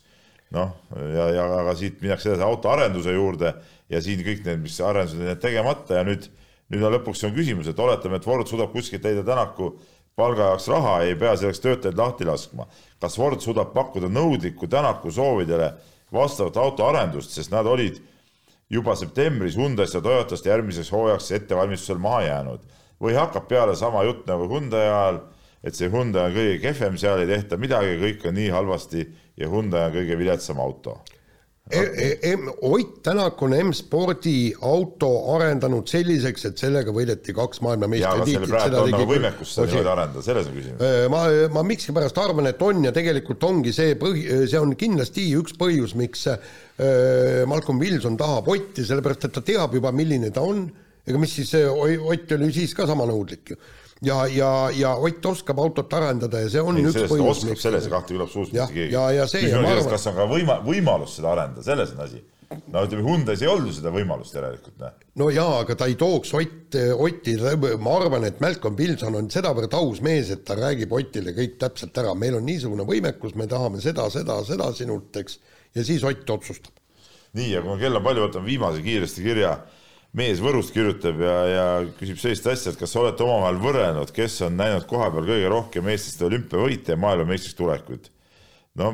[0.55, 3.51] noh, ja, ja aga siit minnakse edasi autoarenduse juurde
[3.91, 6.29] ja siin kõik need, mis arendused on tegemata ja nüüd,
[6.71, 9.73] nüüd on lõpuks on küsimus, et oletame, et Ford suudab kuskilt leida Tänaku
[10.15, 12.67] palga jaoks raha, ei pea selleks töötajaid lahti laskma.
[12.99, 15.73] kas Ford suudab pakkuda nõudlikku Tänaku soovidele
[16.13, 17.99] vastavat autoarendust, sest nad olid
[18.69, 22.61] juba septembris Hyundai'st ja Toyotast järgmiseks hooajaks ettevalmistusel maha jäänud
[23.01, 25.19] või hakkab peale sama jutt nagu Hyundai ajal,
[25.63, 29.07] et see Hyundai on kõige kehvem, seal ei tehta midagi, kõik on nii halvasti
[29.37, 31.01] ja Hyundai on kõige viletsam auto
[31.71, 31.79] E,
[32.21, 38.49] e, Ott Tänak on M-spordi auto arendanud selliseks, et sellega võideti kaks maailmameistritiitlit.
[38.51, 40.83] praegu on nagu võimekus seda niimoodi arendada, selles on küsimus.
[41.13, 41.21] ma,
[41.55, 45.95] ma miskipärast arvan, et on ja tegelikult ongi see põhi, see on kindlasti üks põhjus,
[45.95, 46.51] miks äh,
[47.47, 50.65] Malcolm Wilson tahab Otti, sellepärast et ta teab juba, milline ta on.
[51.07, 53.61] ega mis siis, Ott oli siis ka sama nõudlik ju
[54.03, 57.31] ja, ja, ja Ott oskab autot arendada ja see on ei, üks põhjus.
[57.37, 58.93] oskab, selles ei kahtle küllap suust mitte keegi.
[58.93, 59.45] ja, ja see.
[59.45, 62.21] küsimus on selles, kas on ka võima-, võimalus seda arendada, selles on asi.
[62.73, 64.93] no ütleme, Hyundai's ei olnud ju seda võimalust järelikult, noh.
[65.21, 66.77] no jaa, aga ta ei tooks Ott,
[67.07, 67.37] Otti,
[67.81, 71.97] ma arvan, et Malcolm Wilson on sedavõrd aus mees, et ta räägib Otile kõik täpselt
[72.03, 75.39] ära, meil on niisugune võimekus, me tahame seda, seda, seda sinult, eks,
[75.77, 76.75] ja siis Ott otsustab.
[77.33, 79.57] nii, ja kui kell on palju, võtame viimase kiiresti kirja.
[80.17, 81.67] Mees Võrust kirjutab ja, ja
[81.97, 86.27] küsib sellist asja, et kas olete omavahel võrrelnud, kes on näinud kohapeal kõige rohkem eestlaste
[86.29, 88.11] olümpiavõite ja maailmameistriks tulekuid?
[88.79, 88.89] no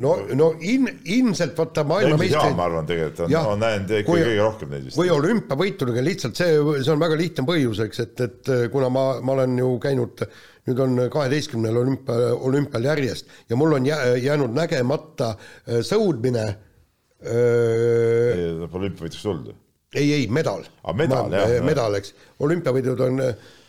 [0.00, 2.56] no, no in, ilmselt vaata maailmameistrid.
[2.56, 4.96] ma arvan tegelikult on, on näinud ikka kui, kõige rohkem neid vist.
[4.96, 9.36] kui olümpiavõitudega lihtsalt see, see on väga lihtne põhjus, eks, et, et kuna ma, ma
[9.36, 10.24] olen ju käinud,
[10.70, 16.48] nüüd on kaheteistkümnel olümpia, olümpial järjest ja mul on jäänud nägemata äh, sõudmine.
[17.18, 19.56] Äh, olümpiavõituks tulnud?
[19.94, 20.66] Ei, ei medal.
[20.82, 21.54] ah, medal, jah.
[21.64, 23.22] medal, eks, olümpiavõidud on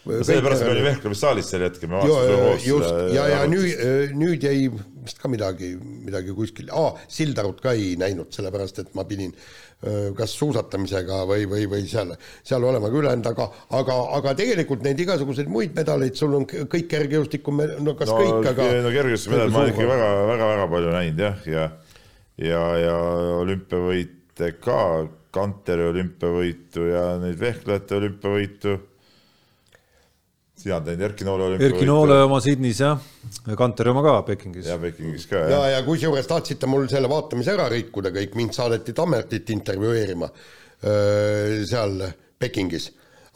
[0.10, 2.66] sellepärast me olime Vehklevis saalis sel hetkel, koos.
[2.66, 3.82] just, ja, ja nüüd,
[4.18, 9.06] nüüd jäi vist ka midagi, midagi kuskil ah,, Sildarut ka ei näinud, sellepärast et ma
[9.10, 9.34] pidin
[10.18, 12.12] kas suusatamisega või, või, või seal,
[12.44, 13.46] seal olema ka ülejäänud, aga,
[13.80, 18.50] aga, aga tegelikult neid igasuguseid muid medaleid, sul on kõik kergejõustiku, no kas no, kõik,
[18.52, 18.66] aga.
[18.84, 21.70] no kergejõustiku medaleid ma olen ikka väga, väga, väga palju näinud jah, ja,
[22.44, 22.98] ja, ja
[23.38, 24.82] olümpiavõite ka,
[25.32, 28.78] Kanteri olümpiavõitu ja neid vehklejate olümpiavõitu
[30.60, 31.76] sina oled teinud Erki Noole olümpiavõitu.
[31.78, 33.04] Erki Noole oma Sydneys jah,
[33.58, 34.68] Kanteri oma ka Pekingis.
[34.68, 35.52] ja Pekingis ka jah.
[35.54, 41.64] ja, ja kusjuures tahtsite mul selle vaatamise ära rikkuda kõik, mind saadeti Tammertit intervjueerima öö,
[41.70, 42.04] seal
[42.40, 42.90] Pekingis.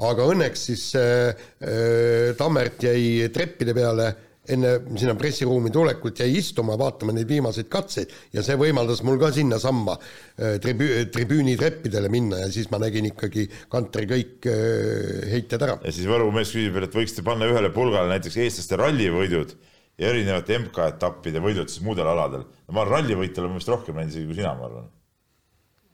[0.03, 4.11] aga õnneks siis öö, Tammert jäi treppide peale
[4.51, 9.31] enne sinna pressiruumi tulekut jäi istuma, vaatama neid viimaseid katseid ja see võimaldas mul ka
[9.35, 15.77] sinnasamma äh, tribüü-, tribüünitreppidele minna ja siis ma nägin ikkagi kantri kõik äh, heited ära.
[15.83, 19.55] ja siis Võru mees küsib veel, et võiksite panna ühele pulgale näiteks eestlaste rallivõidud
[20.01, 22.43] ja erinevate MK-etappide võidud siis muudel aladel.
[22.43, 24.91] no ma olen rallivõitjal on vist rohkem näinud isegi kui sina, ma arvan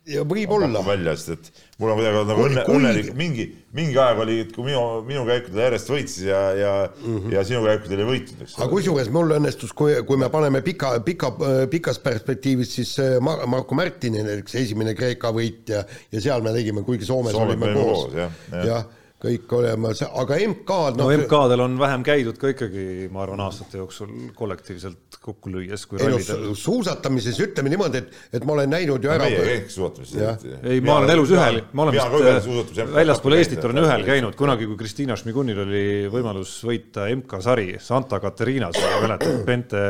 [0.10, 0.82] ja võib-olla.
[0.86, 3.46] välja, sest et mul on kuidagi nagu õnne, õnnelik, mingi,
[3.76, 7.34] mingi aeg oli, et kui minu, minu käikudel järjest võitsis ja, ja mm, -hmm.
[7.36, 8.58] ja sinu käikudel ei võitnud, eks.
[8.60, 11.32] aga kusjuures mul õnnestus, kui, kui me paneme pika, pika,
[11.72, 16.56] pikas perspektiivis, siis äh, Mar Marko Märtini näiteks esimene Kreeka võit ja, ja seal me
[16.58, 18.16] tegime, kuigi Soomes Soome olime koos.
[18.18, 18.66] jah ja.
[18.66, 18.84] ja
[19.20, 23.82] kõik olemas, aga MK-d no, no MK-del on vähem käidud ka ikkagi, ma arvan, aastate
[23.82, 26.56] jooksul kollektiivselt kokku lüües kui rallidel no,.
[26.56, 29.28] suusatamises ütleme niimoodi, et, et ma olen näinud ju ära.
[29.28, 30.48] meie ei käinud suusatamises.
[30.64, 34.70] ei, ma olen elus ühel, ma olen vist äh, väljaspool Eestit olen ühel käinud, kunagi,
[34.72, 35.86] kui Kristiina Šmigunil oli
[36.16, 39.82] võimalus võita MK-sari Santa Catarinas, ma mäletan, Bente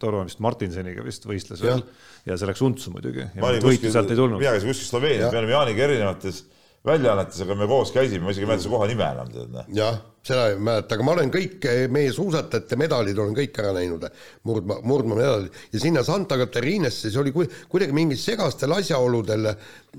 [0.00, 1.84] Toru vist Martinseniga vist võistles veel
[2.24, 3.28] ja see läks untsu muidugi.
[3.36, 3.58] mina
[4.56, 6.46] käisin kuskil Sloveenias, me olime Jaaniga erinevates
[6.86, 9.50] väljaannetes, aga me koos käisime, ma isegi ei mäleta su koha nime enam tead.
[9.52, 9.66] Noh.
[9.74, 14.06] jah, seda ei mäleta, aga ma olen kõik meie suusatajate medalid olen kõik ära näinud,
[14.48, 19.50] murdma, murdmaamedalid ja sinna Santa Catarinasse, see oli kuidagi mingil segastel asjaoludel,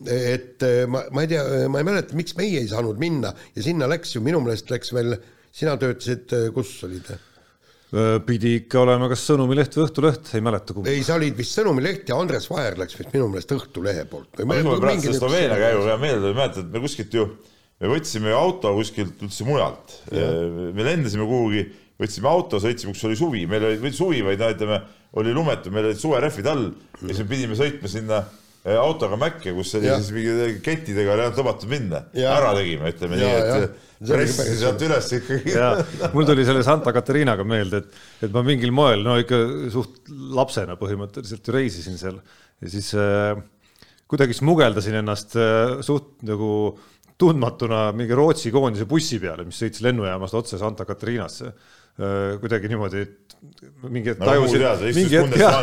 [0.08, 3.90] et ma, ma ei tea, ma ei mäleta, miks meie ei saanud minna ja sinna
[3.92, 5.18] läks ju, minu meelest läks veel,
[5.52, 7.10] sina töötasid, kus olid?
[8.26, 10.90] Pidi ikka olema kas Sõnumileht või Õhtuleht, ei mäleta kumb.
[10.91, 14.30] ei, sa olid vist Sõnumileht ja Andres Vaher läks vist minu meelest Õhtulehe poolt.
[14.38, 17.26] tuleb praegu see Sloveenia käigu hea meelde, mäletad, me kuskilt ju,
[17.82, 21.66] me võtsime auto kuskilt üldse mujalt, me lendasime kuhugi,
[21.99, 24.80] võtsime auto, sõitsime, kus oli suvi, meil oli, või suvi, vaid no ütleme,
[25.20, 28.22] oli lumetu, meil olid suverehvid all ja siis me pidime sõitma sinna
[28.78, 29.98] autoga Mäkke, kus oli ja.
[29.98, 32.03] siis mingi kettidega ei olnud lubatud minna.
[32.14, 35.56] ära tegime, ütleme ja, nii, et pressi sealt üles ikkagi.
[36.16, 39.40] mul tuli selle Santa Catarinaga meelde, et, et ma mingil moel, no ikka
[39.74, 42.20] suht lapsena põhimõtteliselt ju reisisin seal.
[42.60, 43.34] Ja siis äh,
[44.10, 46.52] kuidagi smugeldasin ennast äh, suht nagu
[47.20, 52.38] tundmatuna mingi Rootsi koondise bussi peale, mis sõitis lennujaamast otse Santa Catarinasse äh,.
[52.40, 53.36] kuidagi niimoodi, et
[53.92, 54.64] mingi hetk no, tajusin,
[54.96, 55.60] mingi hetk jah,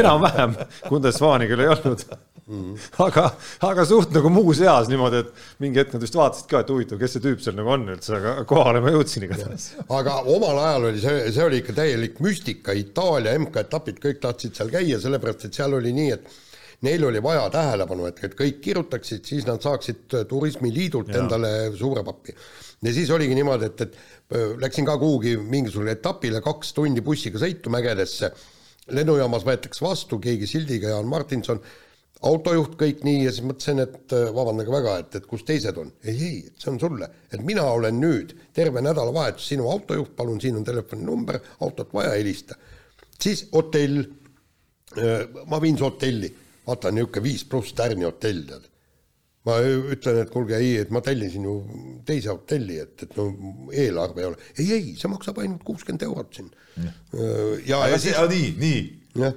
[0.00, 0.56] enam-vähem,
[0.88, 2.02] Kundesvaani küll ei olnud
[2.48, 2.78] Mm.
[3.06, 3.26] aga,
[3.68, 6.96] aga suht nagu muus eas niimoodi, et mingi hetk nad vist vaatasid ka, et huvitav,
[7.00, 9.66] kes see tüüp seal nagu on üldse, aga kohale ma jõudsin igatahes.
[9.92, 14.72] aga omal ajal oli see, see oli ikka täielik müstika, Itaalia MK-etapid, kõik tahtsid seal
[14.72, 16.30] käia, sellepärast et seal oli nii, et
[16.88, 21.20] neil oli vaja tähelepanu, et, et kõik kirjutaksid, siis nad saaksid turismiliidult ja.
[21.20, 22.32] endale suure pappi.
[22.86, 27.72] ja siis oligi niimoodi, et, et läksin ka kuhugi mingisugusele etapile, kaks tundi bussiga sõitu
[27.74, 28.32] mägedesse,
[28.96, 31.60] lennujaamas võetakse vastu keegi sildiga, Jaan Martinson
[32.26, 35.90] autojuht kõik nii ja siis mõtlesin, et äh, vabandage väga, et, et kus teised on.
[36.02, 40.58] ei, ei, see on sulle, et mina olen nüüd terve nädalavahetus sinu autojuht, palun, siin
[40.58, 42.58] on telefoninumber, autot vaja, helista.
[43.22, 44.02] siis hotell,
[44.98, 46.32] äh, ma viin su hotelli,
[46.66, 48.66] vaata niisugune viis pluss tärni hotell, tead.
[49.46, 51.58] ma ütlen, et kuulge, ei, et ma tellisin ju
[52.06, 53.30] teise hotelli, et, et no
[53.70, 54.46] eelarve ei ole.
[54.58, 56.50] ei, ei, see maksab ainult kuuskümmend eurot siin.
[56.82, 58.18] ja, ja, ja siis...
[58.34, 58.80] nii, nii,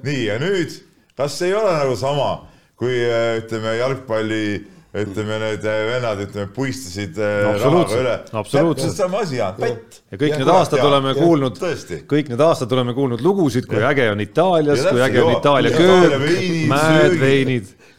[0.02, 0.82] nii ja nüüd,
[1.16, 2.32] kas ei ole nagu sama
[2.82, 4.46] kui äh, ütleme jalgpalli
[4.92, 8.40] ütleme need äh, vennad, ütleme puistasid äh, No absoluutselt, rahaga üle.
[8.42, 8.96] absoluutselt.
[8.98, 10.02] sama asi on, pätt.
[10.12, 11.62] ja kõik Ja need aastad ja- oleme ja kuulnud
[12.12, 15.32] kõik need aastad oleme kuulnud lugusid, kui äge on Itaalias, Ja kui äge on.
[15.38, 17.22] Itaalia köök veinid,, mäed, söögid.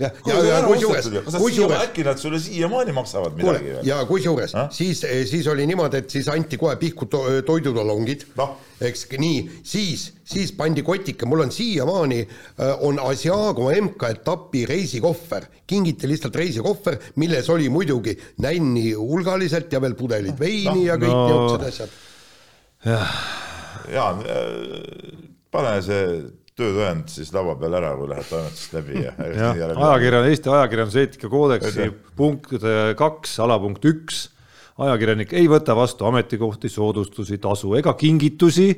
[0.02, 0.26] veinid.
[0.26, 3.84] ja, ja, ja kusjuures, kusjuures äkki nad sulle siiamaani maksavad midagi, või?
[3.88, 8.56] ja kusjuures siis, siis oli niimoodi, et siis anti kohe pihku to toidutalongid Noh.
[8.82, 12.20] eks nii, siis, siis pandi kotike, mul on siiamaani,
[12.88, 20.38] on Asiago MK-etapi reisikohver, kingiti lihtsalt reisikohver, milles oli muidugi nänni hulgaliselt ja veel pudelid
[20.40, 21.26] veini ja kõik no.
[21.28, 21.98] niisugused asjad.
[23.92, 24.22] Jaan,
[25.52, 26.06] pane see
[26.62, 29.12] töötõend siis laua peal ära, kui lähed toimetusest läbi ja.
[29.18, 34.22] jah, ajakirjan, Eesti ajakirjanduseetika koodeksi punkt äh, kaks, alapunkt üks.
[34.82, 38.70] ajakirjanik ei võta vastu ametikohti, soodustusi, tasu ega kingitusi,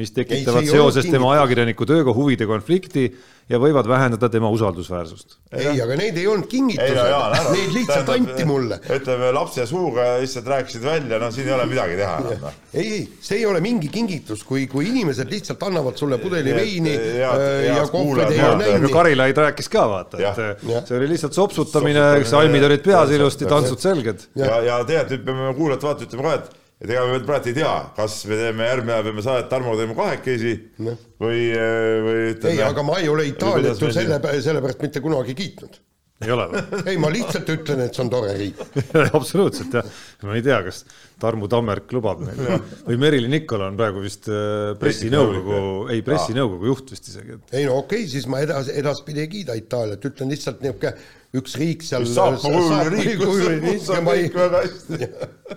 [0.00, 3.10] mis tekitavad ei seoses tema ajakirjaniku tööga huvide konflikti
[3.50, 5.36] ja võivad vähendada tema usaldusväärsust.
[5.58, 8.78] ei, aga neid ei olnud ei kingitused, neid lihtsalt anti mulle.
[8.96, 12.60] ütleme lapse suuga lihtsalt rääkisid välja, no siin ei ole midagi teha enam noh.
[12.72, 16.94] ei, ei, see ei ole mingi kingitus, kui, kui inimesed lihtsalt annavad sulle pudeli veini
[16.94, 18.92] head- äh, ja kohvreid kuulajad, ja head- aga nänni.
[18.94, 20.86] Karilaid rääkis ka vaata, et Jah.
[20.86, 24.28] see oli lihtsalt sopsutamine, Sopsutamine, salmid olid peas ilusti, tantsud selged.
[24.38, 27.50] ja, ja tegelikult nüüd peame kuulajate vaata ütlema ka, et, et ega me veel praegu
[27.50, 32.54] ei tea, kas me teeme järgmine nädal peame saadet Tarmoga teeme kahekesi või, või ütleme.
[32.54, 35.76] ei, aga ma ei ole Itaaliat ju selle, sellepärast mitte kunagi kiitnud.
[36.24, 36.80] ei ole või?
[36.88, 38.64] ei, ma lihtsalt ütlen, et see on tore riik.
[39.18, 39.92] absoluutselt jah,
[40.24, 40.82] ma ei tea, kas
[41.20, 45.62] Tarmo Tammerk lubab meil või Merilin Nikol on praegu vist äh, pressinõukogu,
[45.92, 49.34] ei pressinõukogu juht vist isegi, et ei no okei okay,, siis ma edas, edaspidi ei
[49.36, 50.96] kiida Itaaliat, ütlen lihtsalt niisugune
[51.36, 52.08] üks riik seal.
[52.08, 55.10] saapmakujuline riik, kus on kõik väga hästi.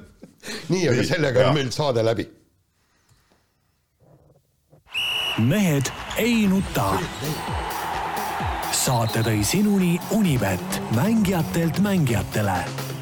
[0.71, 1.49] nii, aga sellega jaa.
[1.49, 2.27] on meil saade läbi.
[5.37, 5.89] mehed
[6.21, 6.87] ei nuta.
[8.71, 12.92] saate tõi sinuni Unibet, mängijatelt mängijatele